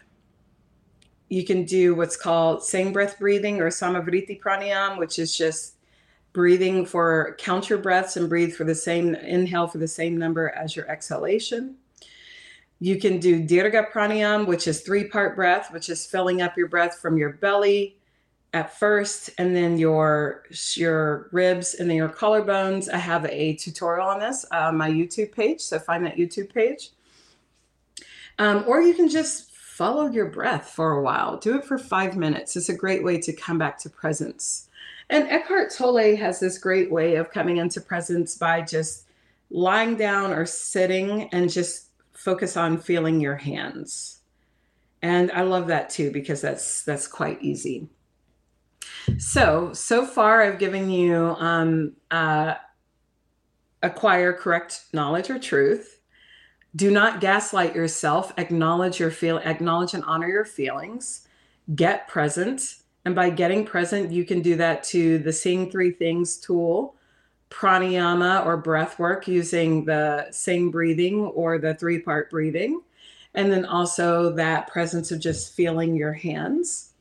you 1.29 1.45
can 1.45 1.65
do 1.65 1.95
what's 1.95 2.17
called 2.17 2.65
same 2.65 2.93
breath 2.93 3.19
breathing 3.19 3.61
or 3.61 3.69
samavriti 3.69 4.41
pranayam, 4.41 4.99
which 4.99 5.19
is 5.19 5.37
just 5.37 5.75
breathing 6.33 6.85
for 6.85 7.37
count 7.39 7.69
your 7.69 7.79
breaths 7.79 8.17
and 8.17 8.29
breathe 8.29 8.53
for 8.53 8.65
the 8.65 8.75
same 8.75 9.15
inhale 9.15 9.67
for 9.67 9.79
the 9.79 9.89
same 9.89 10.17
number 10.17 10.51
as 10.51 10.77
your 10.77 10.89
exhalation. 10.91 11.77
You 12.81 12.99
can 13.01 13.19
do 13.19 13.43
dirga 13.43 13.91
pranayam, 13.91 14.47
which 14.47 14.69
is 14.69 14.81
three 14.83 15.05
part 15.05 15.37
breath, 15.37 15.73
which 15.73 15.89
is 15.89 16.07
filling 16.07 16.43
up 16.43 16.57
your 16.57 16.69
breath 16.69 16.99
from 16.99 17.17
your 17.17 17.33
belly 17.35 17.97
at 18.55 18.79
first, 18.79 19.31
and 19.37 19.55
then 19.55 19.77
your 19.77 20.45
your 20.75 21.29
ribs, 21.33 21.75
and 21.75 21.91
then 21.91 21.97
your 21.97 22.09
collarbones. 22.09 22.89
I 22.91 22.97
have 22.97 23.27
a 23.27 23.57
tutorial 23.57 24.07
on 24.07 24.21
this 24.21 24.47
on 24.53 24.79
my 24.79 24.91
YouTube 24.91 25.33
page, 25.33 25.61
so 25.61 25.79
find 25.79 26.07
that 26.07 26.17
YouTube 26.17 26.55
page. 26.55 26.91
Um, 28.39 28.65
or 28.67 28.81
you 28.81 28.95
can 28.95 29.09
just 29.09 29.53
follow 29.53 30.07
your 30.07 30.27
breath 30.27 30.71
for 30.71 30.93
a 30.93 31.03
while. 31.03 31.37
Do 31.37 31.59
it 31.59 31.65
for 31.65 31.79
five 31.79 32.17
minutes. 32.17 32.57
It's 32.57 32.69
a 32.69 32.77
great 32.77 33.03
way 33.03 33.21
to 33.21 33.33
come 33.33 33.59
back 33.59 33.79
to 33.81 33.91
presence. 33.91 34.69
And 35.11 35.29
Eckhart 35.29 35.73
Tolle 35.73 36.17
has 36.17 36.41
this 36.41 36.57
great 36.57 36.91
way 36.91 37.17
of 37.17 37.31
coming 37.31 37.59
into 37.59 37.81
presence 37.81 38.37
by 38.37 38.63
just 38.63 39.05
lying 39.51 39.97
down 39.97 40.33
or 40.33 40.47
sitting 40.47 41.29
and 41.31 41.51
just 41.53 41.89
focus 42.13 42.57
on 42.57 42.79
feeling 42.79 43.21
your 43.21 43.37
hands. 43.37 44.21
And 45.03 45.31
I 45.33 45.43
love 45.43 45.67
that 45.67 45.91
too 45.91 46.11
because 46.11 46.41
that's 46.41 46.83
that's 46.85 47.07
quite 47.07 47.43
easy. 47.43 47.89
So 49.19 49.73
so 49.73 50.07
far, 50.07 50.43
I've 50.43 50.59
given 50.59 50.91
you 50.91 51.37
um, 51.39 51.93
uh, 52.11 52.55
acquire 53.83 54.33
correct 54.33 54.85
knowledge 54.93 55.31
or 55.31 55.39
truth. 55.39 56.01
Do 56.77 56.91
not 56.91 57.21
gaslight 57.21 57.75
yourself. 57.75 58.33
Acknowledge 58.37 58.99
your 58.99 59.11
feel 59.11 59.39
acknowledge 59.39 59.95
and 59.95 60.05
honor 60.05 60.29
your 60.29 60.45
feelings. 60.45 61.29
Get 61.75 62.09
present. 62.09 62.77
And 63.05 63.15
by 63.15 63.31
getting 63.31 63.65
present 63.65 64.11
you 64.11 64.25
can 64.25 64.41
do 64.41 64.57
that 64.57 64.83
to 64.85 65.19
the 65.19 65.33
seeing 65.33 65.71
three 65.71 65.91
things 65.91 66.39
tool 66.39 66.97
pranayama 67.51 68.45
or 68.45 68.57
breath 68.57 68.99
work 68.99 69.29
using 69.29 69.85
the 69.85 70.27
same 70.33 70.71
breathing 70.71 71.21
or 71.21 71.59
the 71.59 71.75
three 71.75 72.01
part 72.01 72.31
breathing. 72.31 72.81
And 73.35 73.53
then 73.53 73.65
also 73.65 74.33
that 74.33 74.69
presence 74.69 75.13
of 75.13 75.21
just 75.21 75.55
feeling 75.55 75.95
your 75.95 76.13
hands 76.13 76.94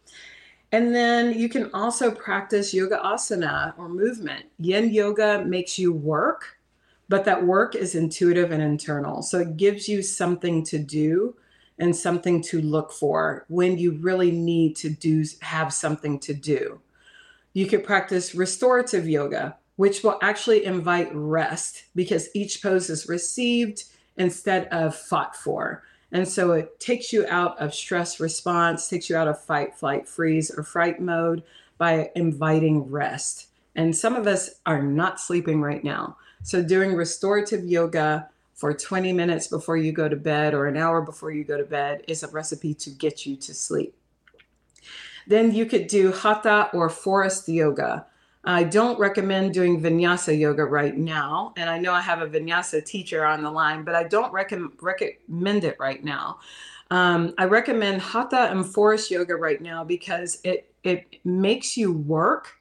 and 0.73 0.93
then 0.93 1.37
you 1.37 1.47
can 1.47 1.69
also 1.73 2.11
practice 2.11 2.73
yoga 2.73 2.99
asana 3.05 3.73
or 3.77 3.87
movement 3.87 4.45
yin 4.59 4.93
yoga 4.93 5.45
makes 5.45 5.79
you 5.79 5.93
work 5.93 6.57
but 7.13 7.25
that 7.25 7.45
work 7.45 7.75
is 7.75 7.95
intuitive 7.95 8.51
and 8.51 8.63
internal. 8.63 9.21
So 9.21 9.39
it 9.39 9.57
gives 9.57 9.87
you 9.87 10.01
something 10.01 10.63
to 10.65 10.79
do 10.79 11.35
and 11.77 11.95
something 11.95 12.41
to 12.43 12.61
look 12.61 12.91
for 12.91 13.45
when 13.49 13.77
you 13.77 13.99
really 13.99 14.31
need 14.31 14.75
to 14.77 14.89
do 14.89 15.23
have 15.41 15.73
something 15.73 16.19
to 16.21 16.33
do. 16.33 16.79
You 17.53 17.67
could 17.67 17.83
practice 17.83 18.33
restorative 18.33 19.07
yoga, 19.07 19.57
which 19.75 20.03
will 20.03 20.17
actually 20.21 20.65
invite 20.65 21.13
rest 21.13 21.83
because 21.93 22.29
each 22.33 22.63
pose 22.63 22.89
is 22.89 23.07
received 23.07 23.83
instead 24.17 24.67
of 24.69 24.95
fought 24.95 25.35
for. 25.35 25.83
And 26.13 26.27
so 26.27 26.51
it 26.51 26.79
takes 26.79 27.11
you 27.11 27.25
out 27.27 27.59
of 27.59 27.73
stress 27.73 28.19
response, 28.19 28.87
takes 28.87 29.09
you 29.09 29.17
out 29.17 29.27
of 29.27 29.43
fight, 29.43 29.75
flight, 29.75 30.07
freeze, 30.07 30.51
or 30.51 30.63
fright 30.63 31.01
mode 31.01 31.43
by 31.79 32.11
inviting 32.15 32.89
rest. 32.89 33.47
And 33.75 33.97
some 33.97 34.15
of 34.15 34.27
us 34.27 34.51
are 34.67 34.81
not 34.81 35.19
sleeping 35.19 35.59
right 35.59 35.83
now. 35.83 36.17
So, 36.43 36.61
doing 36.61 36.93
restorative 36.93 37.65
yoga 37.65 38.29
for 38.53 38.73
20 38.73 39.11
minutes 39.11 39.47
before 39.47 39.77
you 39.77 39.91
go 39.91 40.07
to 40.07 40.15
bed 40.15 40.53
or 40.53 40.67
an 40.67 40.77
hour 40.77 41.01
before 41.01 41.31
you 41.31 41.43
go 41.43 41.57
to 41.57 41.63
bed 41.63 42.03
is 42.07 42.21
a 42.21 42.27
recipe 42.27 42.75
to 42.75 42.91
get 42.91 43.25
you 43.25 43.35
to 43.37 43.53
sleep. 43.53 43.95
Then 45.25 45.53
you 45.53 45.65
could 45.65 45.87
do 45.87 46.11
hatha 46.11 46.69
or 46.73 46.89
forest 46.89 47.49
yoga. 47.49 48.05
I 48.45 48.63
don't 48.63 48.99
recommend 48.99 49.53
doing 49.53 49.81
vinyasa 49.81 50.37
yoga 50.37 50.65
right 50.65 50.97
now. 50.97 51.53
And 51.55 51.69
I 51.69 51.77
know 51.79 51.93
I 51.93 52.01
have 52.01 52.21
a 52.21 52.27
vinyasa 52.27 52.85
teacher 52.85 53.25
on 53.25 53.41
the 53.41 53.51
line, 53.51 53.83
but 53.83 53.95
I 53.95 54.03
don't 54.03 54.33
recommend 54.33 54.73
recommend 54.81 55.63
it 55.63 55.77
right 55.79 56.03
now. 56.03 56.39
Um, 56.91 57.33
I 57.37 57.45
recommend 57.45 58.01
hatha 58.01 58.49
and 58.51 58.65
forest 58.65 59.09
yoga 59.09 59.35
right 59.35 59.61
now 59.61 59.83
because 59.83 60.39
it 60.43 60.73
it 60.83 61.17
makes 61.23 61.77
you 61.77 61.93
work 61.93 62.51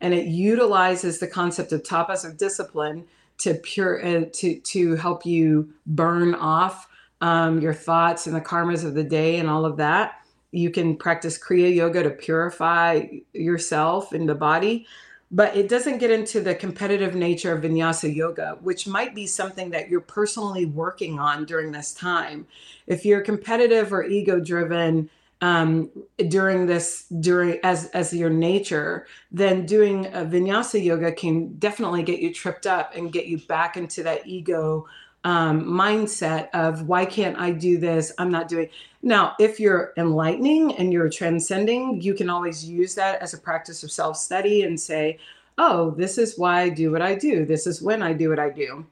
and 0.00 0.12
it 0.14 0.26
utilizes 0.26 1.18
the 1.18 1.26
concept 1.26 1.72
of 1.72 1.82
tapas 1.82 2.24
or 2.24 2.32
discipline 2.32 3.04
to 3.38 3.54
pure 3.54 4.04
uh, 4.04 4.24
to 4.34 4.60
to 4.60 4.96
help 4.96 5.24
you 5.24 5.72
burn 5.86 6.34
off 6.34 6.86
um, 7.20 7.60
your 7.60 7.74
thoughts 7.74 8.26
and 8.26 8.36
the 8.36 8.40
karmas 8.40 8.84
of 8.84 8.94
the 8.94 9.04
day 9.04 9.38
and 9.38 9.48
all 9.48 9.64
of 9.64 9.76
that. 9.78 10.16
You 10.52 10.70
can 10.70 10.96
practice 10.96 11.38
Kriya 11.38 11.74
Yoga 11.74 12.02
to 12.02 12.10
purify 12.10 13.06
yourself 13.32 14.12
and 14.12 14.28
the 14.28 14.34
body, 14.34 14.86
but 15.30 15.56
it 15.56 15.68
doesn't 15.68 15.98
get 15.98 16.10
into 16.10 16.40
the 16.40 16.54
competitive 16.54 17.14
nature 17.14 17.52
of 17.52 17.62
Vinyasa 17.62 18.14
Yoga, 18.14 18.58
which 18.62 18.86
might 18.86 19.14
be 19.14 19.26
something 19.26 19.70
that 19.70 19.88
you're 19.88 20.00
personally 20.00 20.66
working 20.66 21.18
on 21.18 21.44
during 21.44 21.70
this 21.70 21.94
time. 21.94 22.46
If 22.86 23.04
you're 23.04 23.20
competitive 23.20 23.92
or 23.92 24.04
ego 24.04 24.40
driven, 24.40 25.08
um, 25.42 25.90
during 26.28 26.66
this 26.66 27.06
during 27.20 27.58
as 27.62 27.86
as 27.94 28.12
your 28.12 28.28
nature 28.28 29.06
then 29.32 29.64
doing 29.64 30.04
a 30.06 30.24
vinyasa 30.24 30.82
yoga 30.82 31.12
can 31.12 31.54
definitely 31.54 32.02
get 32.02 32.20
you 32.20 32.32
tripped 32.32 32.66
up 32.66 32.94
and 32.94 33.10
get 33.10 33.24
you 33.24 33.38
back 33.38 33.78
into 33.78 34.02
that 34.02 34.26
ego 34.26 34.86
um, 35.24 35.64
mindset 35.64 36.48
of 36.54 36.88
why 36.88 37.04
can't 37.04 37.38
i 37.38 37.50
do 37.50 37.78
this? 37.78 38.12
I'm 38.18 38.30
not 38.30 38.48
doing 38.48 38.68
now 39.02 39.34
if 39.38 39.60
you're 39.60 39.92
enlightening 39.96 40.74
and 40.76 40.92
you're 40.92 41.10
transcending 41.10 42.00
you 42.00 42.14
can 42.14 42.30
always 42.30 42.64
use 42.64 42.94
that 42.94 43.20
as 43.22 43.34
a 43.34 43.38
practice 43.38 43.82
of 43.82 43.90
self-study 43.90 44.62
and 44.62 44.78
say 44.78 45.18
oh 45.58 45.90
this 45.92 46.18
is 46.18 46.38
why 46.38 46.62
i 46.62 46.68
do 46.68 46.90
what 46.90 47.02
i 47.02 47.14
do. 47.14 47.44
This 47.44 47.66
is 47.66 47.82
when 47.82 48.02
i 48.02 48.12
do 48.12 48.30
what 48.30 48.38
i 48.38 48.50
do. 48.50 48.86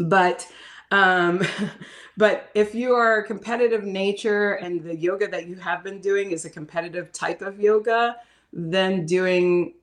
But 0.00 0.46
um, 0.90 1.42
but 2.16 2.50
if 2.54 2.74
you 2.74 2.94
are 2.94 3.18
a 3.18 3.24
competitive 3.24 3.84
nature 3.84 4.54
and 4.54 4.82
the 4.82 4.96
yoga 4.96 5.28
that 5.28 5.46
you 5.46 5.56
have 5.56 5.82
been 5.82 6.00
doing 6.00 6.30
is 6.30 6.44
a 6.44 6.50
competitive 6.50 7.12
type 7.12 7.42
of 7.42 7.60
yoga, 7.60 8.16
then 8.52 9.04
doing 9.04 9.74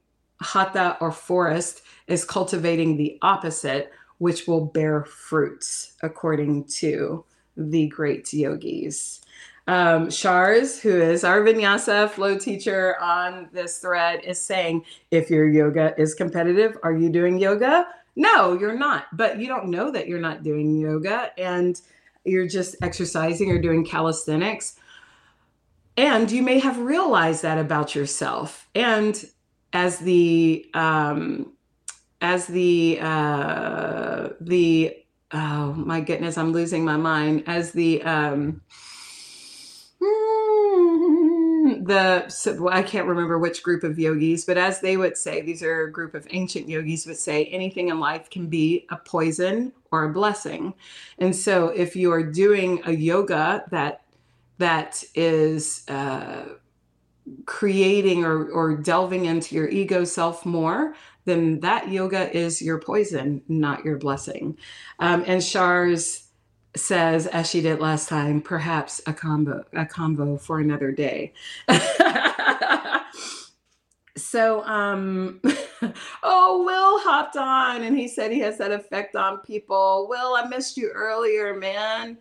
hatha 0.41 0.97
or 1.01 1.11
forest 1.11 1.81
is 2.07 2.25
cultivating 2.25 2.97
the 2.97 3.17
opposite, 3.21 3.91
which 4.21 4.45
will 4.45 4.63
bear 4.63 5.03
fruits, 5.03 5.93
according 6.03 6.63
to 6.63 7.25
the 7.57 7.87
great 7.87 8.31
yogis. 8.31 9.19
Um, 9.65 10.11
Shars, 10.11 10.79
who 10.79 11.01
is 11.01 11.23
our 11.23 11.41
vinyasa 11.41 12.07
flow 12.07 12.37
teacher 12.37 13.01
on 13.01 13.49
this 13.51 13.79
thread, 13.79 14.23
is 14.23 14.39
saying 14.39 14.85
if 15.09 15.31
your 15.31 15.49
yoga 15.49 15.95
is 15.99 16.13
competitive, 16.13 16.77
are 16.83 16.93
you 16.95 17.09
doing 17.09 17.39
yoga? 17.39 17.87
No, 18.15 18.53
you're 18.59 18.77
not. 18.77 19.05
But 19.11 19.39
you 19.39 19.47
don't 19.47 19.69
know 19.69 19.89
that 19.89 20.07
you're 20.07 20.19
not 20.19 20.43
doing 20.43 20.77
yoga. 20.79 21.31
And 21.39 21.81
you're 22.23 22.47
just 22.47 22.75
exercising 22.83 23.49
or 23.49 23.57
doing 23.57 23.83
calisthenics. 23.83 24.75
And 25.97 26.29
you 26.29 26.43
may 26.43 26.59
have 26.59 26.77
realized 26.77 27.41
that 27.41 27.57
about 27.57 27.95
yourself. 27.95 28.69
And 28.75 29.25
as 29.73 29.97
the 29.97 30.69
um, 30.75 31.53
as 32.21 32.45
the 32.45 32.99
uh, 33.01 34.29
the 34.39 34.97
oh 35.31 35.73
my 35.73 36.01
goodness, 36.01 36.37
I'm 36.37 36.51
losing 36.51 36.85
my 36.85 36.97
mind. 36.97 37.43
As 37.47 37.71
the 37.71 38.01
um, 38.03 38.61
the 41.83 42.57
well, 42.59 42.73
I 42.73 42.83
can't 42.83 43.07
remember 43.07 43.39
which 43.39 43.63
group 43.63 43.83
of 43.83 43.97
yogis, 43.97 44.45
but 44.45 44.57
as 44.57 44.81
they 44.81 44.97
would 44.97 45.17
say, 45.17 45.41
these 45.41 45.63
are 45.63 45.85
a 45.85 45.91
group 45.91 46.13
of 46.13 46.27
ancient 46.29 46.69
yogis 46.69 47.05
would 47.07 47.17
say, 47.17 47.45
anything 47.45 47.89
in 47.89 47.99
life 47.99 48.29
can 48.29 48.47
be 48.47 48.85
a 48.89 48.97
poison 48.97 49.73
or 49.91 50.05
a 50.05 50.13
blessing. 50.13 50.73
And 51.19 51.35
so, 51.35 51.69
if 51.69 51.95
you 51.95 52.11
are 52.11 52.23
doing 52.23 52.81
a 52.85 52.91
yoga 52.91 53.63
that 53.71 54.03
that 54.59 55.03
is 55.15 55.83
uh, 55.87 56.43
creating 57.45 58.23
or, 58.23 58.49
or 58.49 58.75
delving 58.75 59.25
into 59.25 59.55
your 59.55 59.67
ego 59.69 60.03
self 60.03 60.45
more, 60.45 60.95
then 61.25 61.59
that 61.59 61.89
yoga 61.89 62.35
is 62.35 62.61
your 62.61 62.79
poison, 62.79 63.41
not 63.47 63.85
your 63.85 63.97
blessing. 63.97 64.57
Um, 64.99 65.23
and 65.27 65.43
Shars 65.43 66.27
says, 66.75 67.27
as 67.27 67.49
she 67.49 67.61
did 67.61 67.79
last 67.79 68.09
time, 68.09 68.41
perhaps 68.41 69.01
a 69.05 69.13
combo, 69.13 69.63
a 69.73 69.85
combo 69.85 70.37
for 70.37 70.59
another 70.59 70.91
day. 70.91 71.33
so, 74.17 74.63
um, 74.65 75.41
oh, 76.23 76.63
Will 76.65 76.99
hopped 76.99 77.35
on 77.35 77.83
and 77.83 77.97
he 77.97 78.07
said 78.07 78.31
he 78.31 78.39
has 78.39 78.57
that 78.57 78.71
effect 78.71 79.15
on 79.15 79.39
people. 79.39 80.07
Will, 80.09 80.35
I 80.35 80.47
missed 80.47 80.77
you 80.77 80.89
earlier, 80.89 81.53
man. 81.55 82.17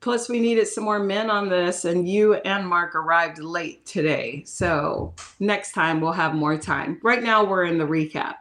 Plus, 0.00 0.28
we 0.28 0.38
needed 0.38 0.68
some 0.68 0.84
more 0.84 1.00
men 1.00 1.28
on 1.28 1.48
this, 1.48 1.84
and 1.84 2.08
you 2.08 2.34
and 2.34 2.66
Mark 2.66 2.94
arrived 2.94 3.38
late 3.38 3.84
today. 3.84 4.44
So, 4.46 5.12
next 5.40 5.72
time 5.72 6.00
we'll 6.00 6.12
have 6.12 6.34
more 6.34 6.56
time. 6.56 7.00
Right 7.02 7.22
now, 7.22 7.44
we're 7.44 7.64
in 7.64 7.78
the 7.78 7.84
recap. 7.84 8.36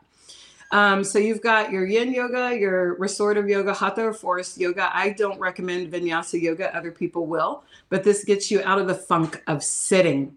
Um, 0.72 1.04
so 1.04 1.18
you've 1.18 1.42
got 1.42 1.72
your 1.72 1.86
yin 1.86 2.14
yoga, 2.14 2.58
your 2.58 2.96
restorative 2.96 3.48
yoga, 3.48 3.74
hatha 3.74 4.08
or 4.08 4.14
forest 4.14 4.58
yoga. 4.58 4.90
I 4.94 5.12
don't 5.12 5.40
recommend 5.40 5.92
vinyasa 5.92 6.42
yoga, 6.42 6.76
other 6.76 6.92
people 6.92 7.26
will, 7.26 7.64
but 7.90 8.04
this 8.04 8.26
gets 8.26 8.52
you 8.52 8.62
out 8.64 8.78
of 8.78 8.88
the 8.88 8.96
funk 8.96 9.42
of 9.48 9.64
sitting. 9.64 10.36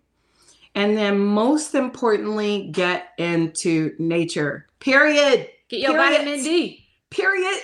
And 0.77 0.97
then 0.97 1.19
most 1.19 1.75
importantly, 1.75 2.69
get 2.71 3.09
into 3.19 3.95
nature. 3.99 4.69
Period. 4.79 5.49
Get 5.69 5.81
your 5.81 5.93
Period. 5.93 6.19
vitamin 6.19 6.45
D. 6.45 6.87
Period. 7.11 7.59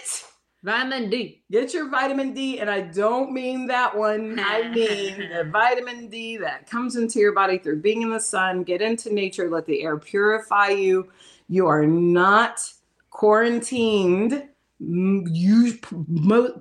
Vitamin 0.66 1.09
D. 1.09 1.44
Get 1.48 1.72
your 1.72 1.88
vitamin 1.88 2.34
D, 2.34 2.59
and 2.59 2.68
I 2.68 2.80
don't 2.80 3.30
mean 3.30 3.68
that 3.68 3.97
one. 3.97 4.36
I 4.40 4.68
mean 4.74 5.30
the 5.32 5.44
vitamin 5.44 6.09
D 6.09 6.36
that 6.38 6.68
comes 6.68 6.97
into 6.97 7.20
your 7.20 7.30
body 7.30 7.56
through 7.56 7.82
being 7.82 8.02
in 8.02 8.10
the 8.10 8.18
sun. 8.18 8.64
Get 8.64 8.82
into 8.82 9.14
nature, 9.14 9.48
let 9.48 9.64
the 9.64 9.82
air 9.82 9.97
purify 9.97 10.70
you. 10.70 11.09
You 11.48 11.68
are 11.68 11.86
not 11.86 12.68
quarantined. 13.10 14.48
You 14.80 15.78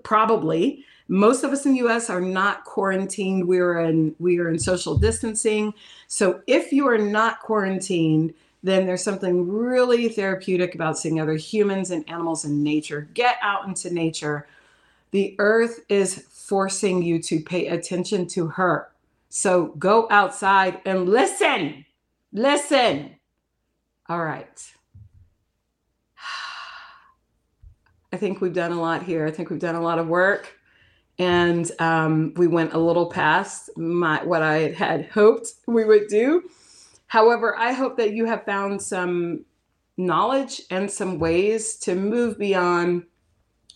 probably 0.04 0.86
most 1.08 1.44
of 1.44 1.52
us 1.52 1.66
in 1.66 1.74
the 1.74 1.80
US 1.80 2.10
are 2.10 2.22
not 2.22 2.64
quarantined. 2.64 3.48
We 3.48 3.58
are 3.60 3.80
in 3.80 4.16
we 4.20 4.40
are 4.40 4.50
in 4.50 4.60
social 4.60 4.96
distancing. 4.96 5.74
So 6.08 6.42
if 6.46 6.72
you 6.72 6.88
are 6.88 7.00
not 7.00 7.42
quarantined, 7.42 8.36
then 8.66 8.88
there's 8.88 9.04
something 9.04 9.48
really 9.48 10.10
therapeutic 10.10 10.74
about 10.74 10.98
seeing 10.98 11.20
other 11.20 11.36
humans 11.36 11.92
and 11.92 12.08
animals 12.10 12.46
in 12.46 12.64
nature. 12.64 13.08
Get 13.14 13.38
out 13.44 13.68
into 13.68 13.94
nature. 13.94 14.48
The 15.12 15.36
earth 15.38 15.82
is 15.88 16.26
forcing 16.30 17.04
you 17.04 17.22
to 17.22 17.42
pay 17.42 17.68
attention 17.68 18.26
to 18.30 18.48
her. 18.48 18.90
So 19.30 19.68
go 19.78 20.08
outside 20.10 20.82
and 20.84 21.08
listen. 21.08 21.86
Listen. 22.34 23.12
All 24.10 24.24
right. 24.24 24.74
I 28.12 28.18
think 28.18 28.42
we've 28.42 28.52
done 28.52 28.72
a 28.72 28.82
lot 28.82 29.04
here. 29.04 29.28
I 29.28 29.32
think 29.32 29.52
we've 29.52 29.60
done 29.60 29.76
a 29.76 29.82
lot 29.82 30.00
of 30.00 30.08
work. 30.08 30.58
And 31.20 31.72
um, 31.78 32.34
we 32.36 32.48
went 32.48 32.74
a 32.74 32.80
little 32.80 33.12
past 33.12 33.70
my 33.78 34.24
what 34.24 34.42
I 34.42 34.72
had 34.72 35.06
hoped 35.06 35.50
we 35.68 35.86
would 35.86 36.08
do. 36.08 36.50
However, 37.16 37.58
I 37.58 37.72
hope 37.72 37.96
that 37.96 38.12
you 38.12 38.26
have 38.26 38.44
found 38.44 38.82
some 38.82 39.46
knowledge 39.96 40.62
and 40.70 40.92
some 40.92 41.18
ways 41.18 41.78
to 41.78 41.96
move 41.96 42.38
beyond 42.38 43.06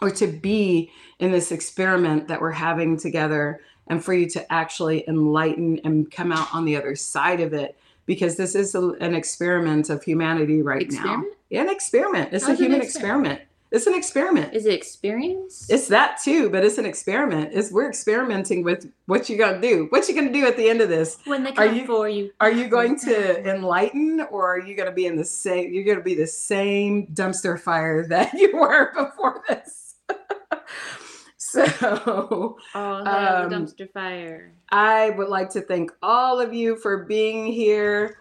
or 0.01 0.11
to 0.11 0.27
be 0.27 0.91
in 1.19 1.31
this 1.31 1.53
experiment 1.53 2.27
that 2.27 2.41
we're 2.41 2.51
having 2.51 2.97
together 2.97 3.61
and 3.87 4.03
for 4.03 4.13
you 4.13 4.29
to 4.31 4.51
actually 4.51 5.07
enlighten 5.07 5.79
and 5.85 6.11
come 6.11 6.33
out 6.33 6.53
on 6.53 6.65
the 6.65 6.75
other 6.75 6.97
side 6.97 7.39
of 7.39 7.53
it 7.53 7.77
because 8.05 8.35
this 8.35 8.55
is 8.55 8.75
a, 8.75 8.89
an 8.99 9.15
experiment 9.15 9.89
of 9.89 10.03
humanity 10.03 10.61
right 10.61 10.81
Experiment? 10.81 11.23
now. 11.29 11.35
Yeah, 11.49 11.61
an 11.61 11.69
experiment. 11.69 12.33
It's 12.33 12.45
How's 12.45 12.59
a 12.59 12.61
human 12.61 12.81
experiment? 12.81 13.35
experiment. 13.35 13.48
It's 13.71 13.85
an 13.85 13.93
experiment. 13.93 14.53
Is 14.55 14.65
it 14.65 14.73
experience? 14.73 15.67
It's 15.69 15.87
that 15.89 16.19
too, 16.23 16.49
but 16.49 16.65
it's 16.65 16.79
an 16.79 16.85
experiment. 16.87 17.51
It's 17.53 17.71
we're 17.71 17.87
experimenting 17.87 18.63
with 18.63 18.91
what 19.05 19.29
you're 19.29 19.37
gonna 19.37 19.61
do. 19.61 19.85
What 19.91 20.09
you 20.09 20.15
gonna 20.15 20.33
do 20.33 20.47
at 20.47 20.57
the 20.57 20.67
end 20.67 20.81
of 20.81 20.89
this? 20.89 21.17
when 21.25 21.43
they 21.43 21.53
Are 21.53 21.67
you- 21.67 21.85
for 21.85 22.09
you. 22.09 22.31
Are 22.41 22.51
you 22.51 22.67
going 22.67 22.99
to 23.05 23.47
enlighten, 23.47 24.21
or 24.31 24.55
are 24.55 24.59
you 24.59 24.75
gonna 24.75 24.91
be 24.91 25.05
in 25.05 25.15
the 25.15 25.23
same? 25.25 25.71
You're 25.71 25.83
gonna 25.83 26.01
be 26.03 26.15
the 26.15 26.25
same 26.27 27.07
dumpster 27.13 27.59
fire 27.59 28.07
that 28.07 28.33
you 28.41 28.55
were 28.57 28.91
before 28.95 29.43
this. 29.47 29.95
so 31.37 32.57
Oh, 32.75 32.97
Um, 32.99 33.49
dumpster 33.51 33.91
fire. 33.91 34.53
I 34.71 35.11
would 35.11 35.29
like 35.29 35.49
to 35.51 35.61
thank 35.61 35.91
all 36.01 36.39
of 36.39 36.53
you 36.53 36.75
for 36.77 37.05
being 37.05 37.45
here 37.47 38.17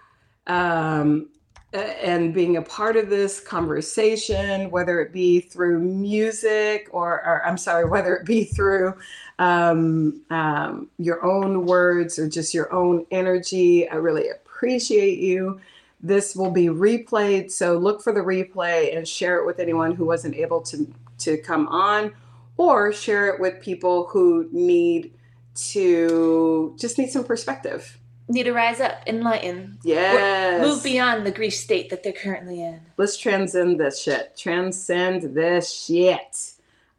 um, 0.47 1.29
and 1.73 2.33
being 2.33 2.57
a 2.57 2.63
part 2.63 2.97
of 2.97 3.11
this 3.11 3.41
conversation, 3.41 4.71
whether 4.71 5.01
it 5.01 5.13
be 5.13 5.41
through 5.41 5.81
music 5.81 6.89
or, 6.93 7.25
or 7.27 7.45
I'm 7.45 7.59
sorry, 7.59 7.85
whether 7.89 8.17
it 8.17 8.27
be 8.27 8.45
through 8.45 8.95
um, 9.39 10.23
um, 10.31 10.89
your 10.99 11.25
own 11.25 11.67
words 11.67 12.19
or 12.19 12.29
just 12.29 12.55
your 12.55 12.73
own 12.73 13.07
energy. 13.11 13.89
I 13.89 13.97
really 13.97 14.29
appreciate 14.31 15.19
you. 15.19 15.61
This 16.01 16.37
will 16.37 16.53
be 16.53 16.67
replayed, 16.67 17.51
so 17.51 17.77
look 17.77 18.03
for 18.03 18.13
the 18.13 18.21
replay 18.21 18.97
and 18.97 19.07
share 19.07 19.39
it 19.39 19.47
with 19.47 19.59
anyone 19.59 19.93
who 19.97 20.05
wasn't 20.05 20.37
able 20.37 20.61
to, 20.63 20.87
to 21.19 21.37
come 21.39 21.67
on, 21.67 22.15
or 22.57 22.93
share 22.93 23.35
it 23.35 23.41
with 23.41 23.61
people 23.61 24.07
who 24.07 24.49
need 24.53 25.13
to 25.57 26.73
just 26.79 26.99
need 26.99 27.11
some 27.11 27.25
perspective. 27.25 27.99
Need 28.29 28.43
to 28.45 28.53
rise 28.53 28.79
up, 28.81 29.03
enlighten, 29.07 29.79
Yes. 29.83 30.61
move 30.61 30.83
beyond 30.83 31.25
the 31.25 31.31
grief 31.31 31.55
state 31.55 31.89
that 31.91 32.03
they're 32.03 32.13
currently 32.13 32.63
in. 32.63 32.81
Let's 32.99 33.17
transcend 33.17 33.81
this 33.81 34.01
shit. 34.03 34.37
Transcend 34.37 35.35
this 35.35 35.73
shit. 35.73 36.53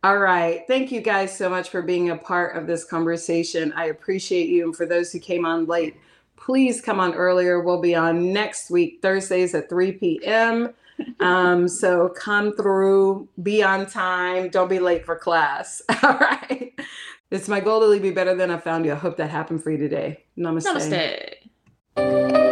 All 0.03 0.18
right. 0.18 0.64
Thank 0.68 0.91
you 0.91 1.01
guys 1.01 1.35
so 1.38 1.49
much 1.49 1.69
for 1.69 1.81
being 1.81 2.10
a 2.10 2.15
part 2.15 2.56
of 2.56 2.65
this 2.65 2.84
conversation. 2.84 3.72
I 3.73 3.85
appreciate 3.85 4.49
you. 4.49 4.64
And 4.64 4.76
for 4.76 4.85
those 4.88 5.11
who 5.11 5.19
came 5.19 5.45
on 5.45 5.65
late, 5.65 5.97
please 6.38 6.81
come 6.81 6.99
on 6.99 7.14
earlier. 7.14 7.60
We'll 7.60 7.81
be 7.81 7.93
on 7.95 8.34
next 8.34 8.72
week, 8.72 8.99
Thursdays 9.01 9.53
at 9.53 9.69
3 9.69 9.91
p.m. 9.93 10.73
Um, 11.22 11.69
so 11.69 12.10
come 12.10 12.51
through, 12.57 13.26
be 13.41 13.64
on 13.64 13.85
time, 13.85 14.49
don't 14.49 14.68
be 14.69 14.80
late 14.80 15.06
for 15.06 15.15
class. 15.15 15.81
All 16.03 16.18
right. 16.18 16.73
It's 17.31 17.47
my 17.47 17.60
goal 17.60 17.80
to 17.81 17.85
leave 17.85 18.03
you 18.03 18.14
better 18.14 18.34
than 18.35 18.49
I 18.49 18.57
found 18.57 18.85
you. 18.85 18.93
I 18.93 18.95
hope 18.95 19.18
that 19.18 19.30
happened 19.30 19.61
for 19.64 19.69
you 19.72 19.77
today. 19.77 20.26
Namaste. 20.38 21.38
Namaste. 21.95 22.48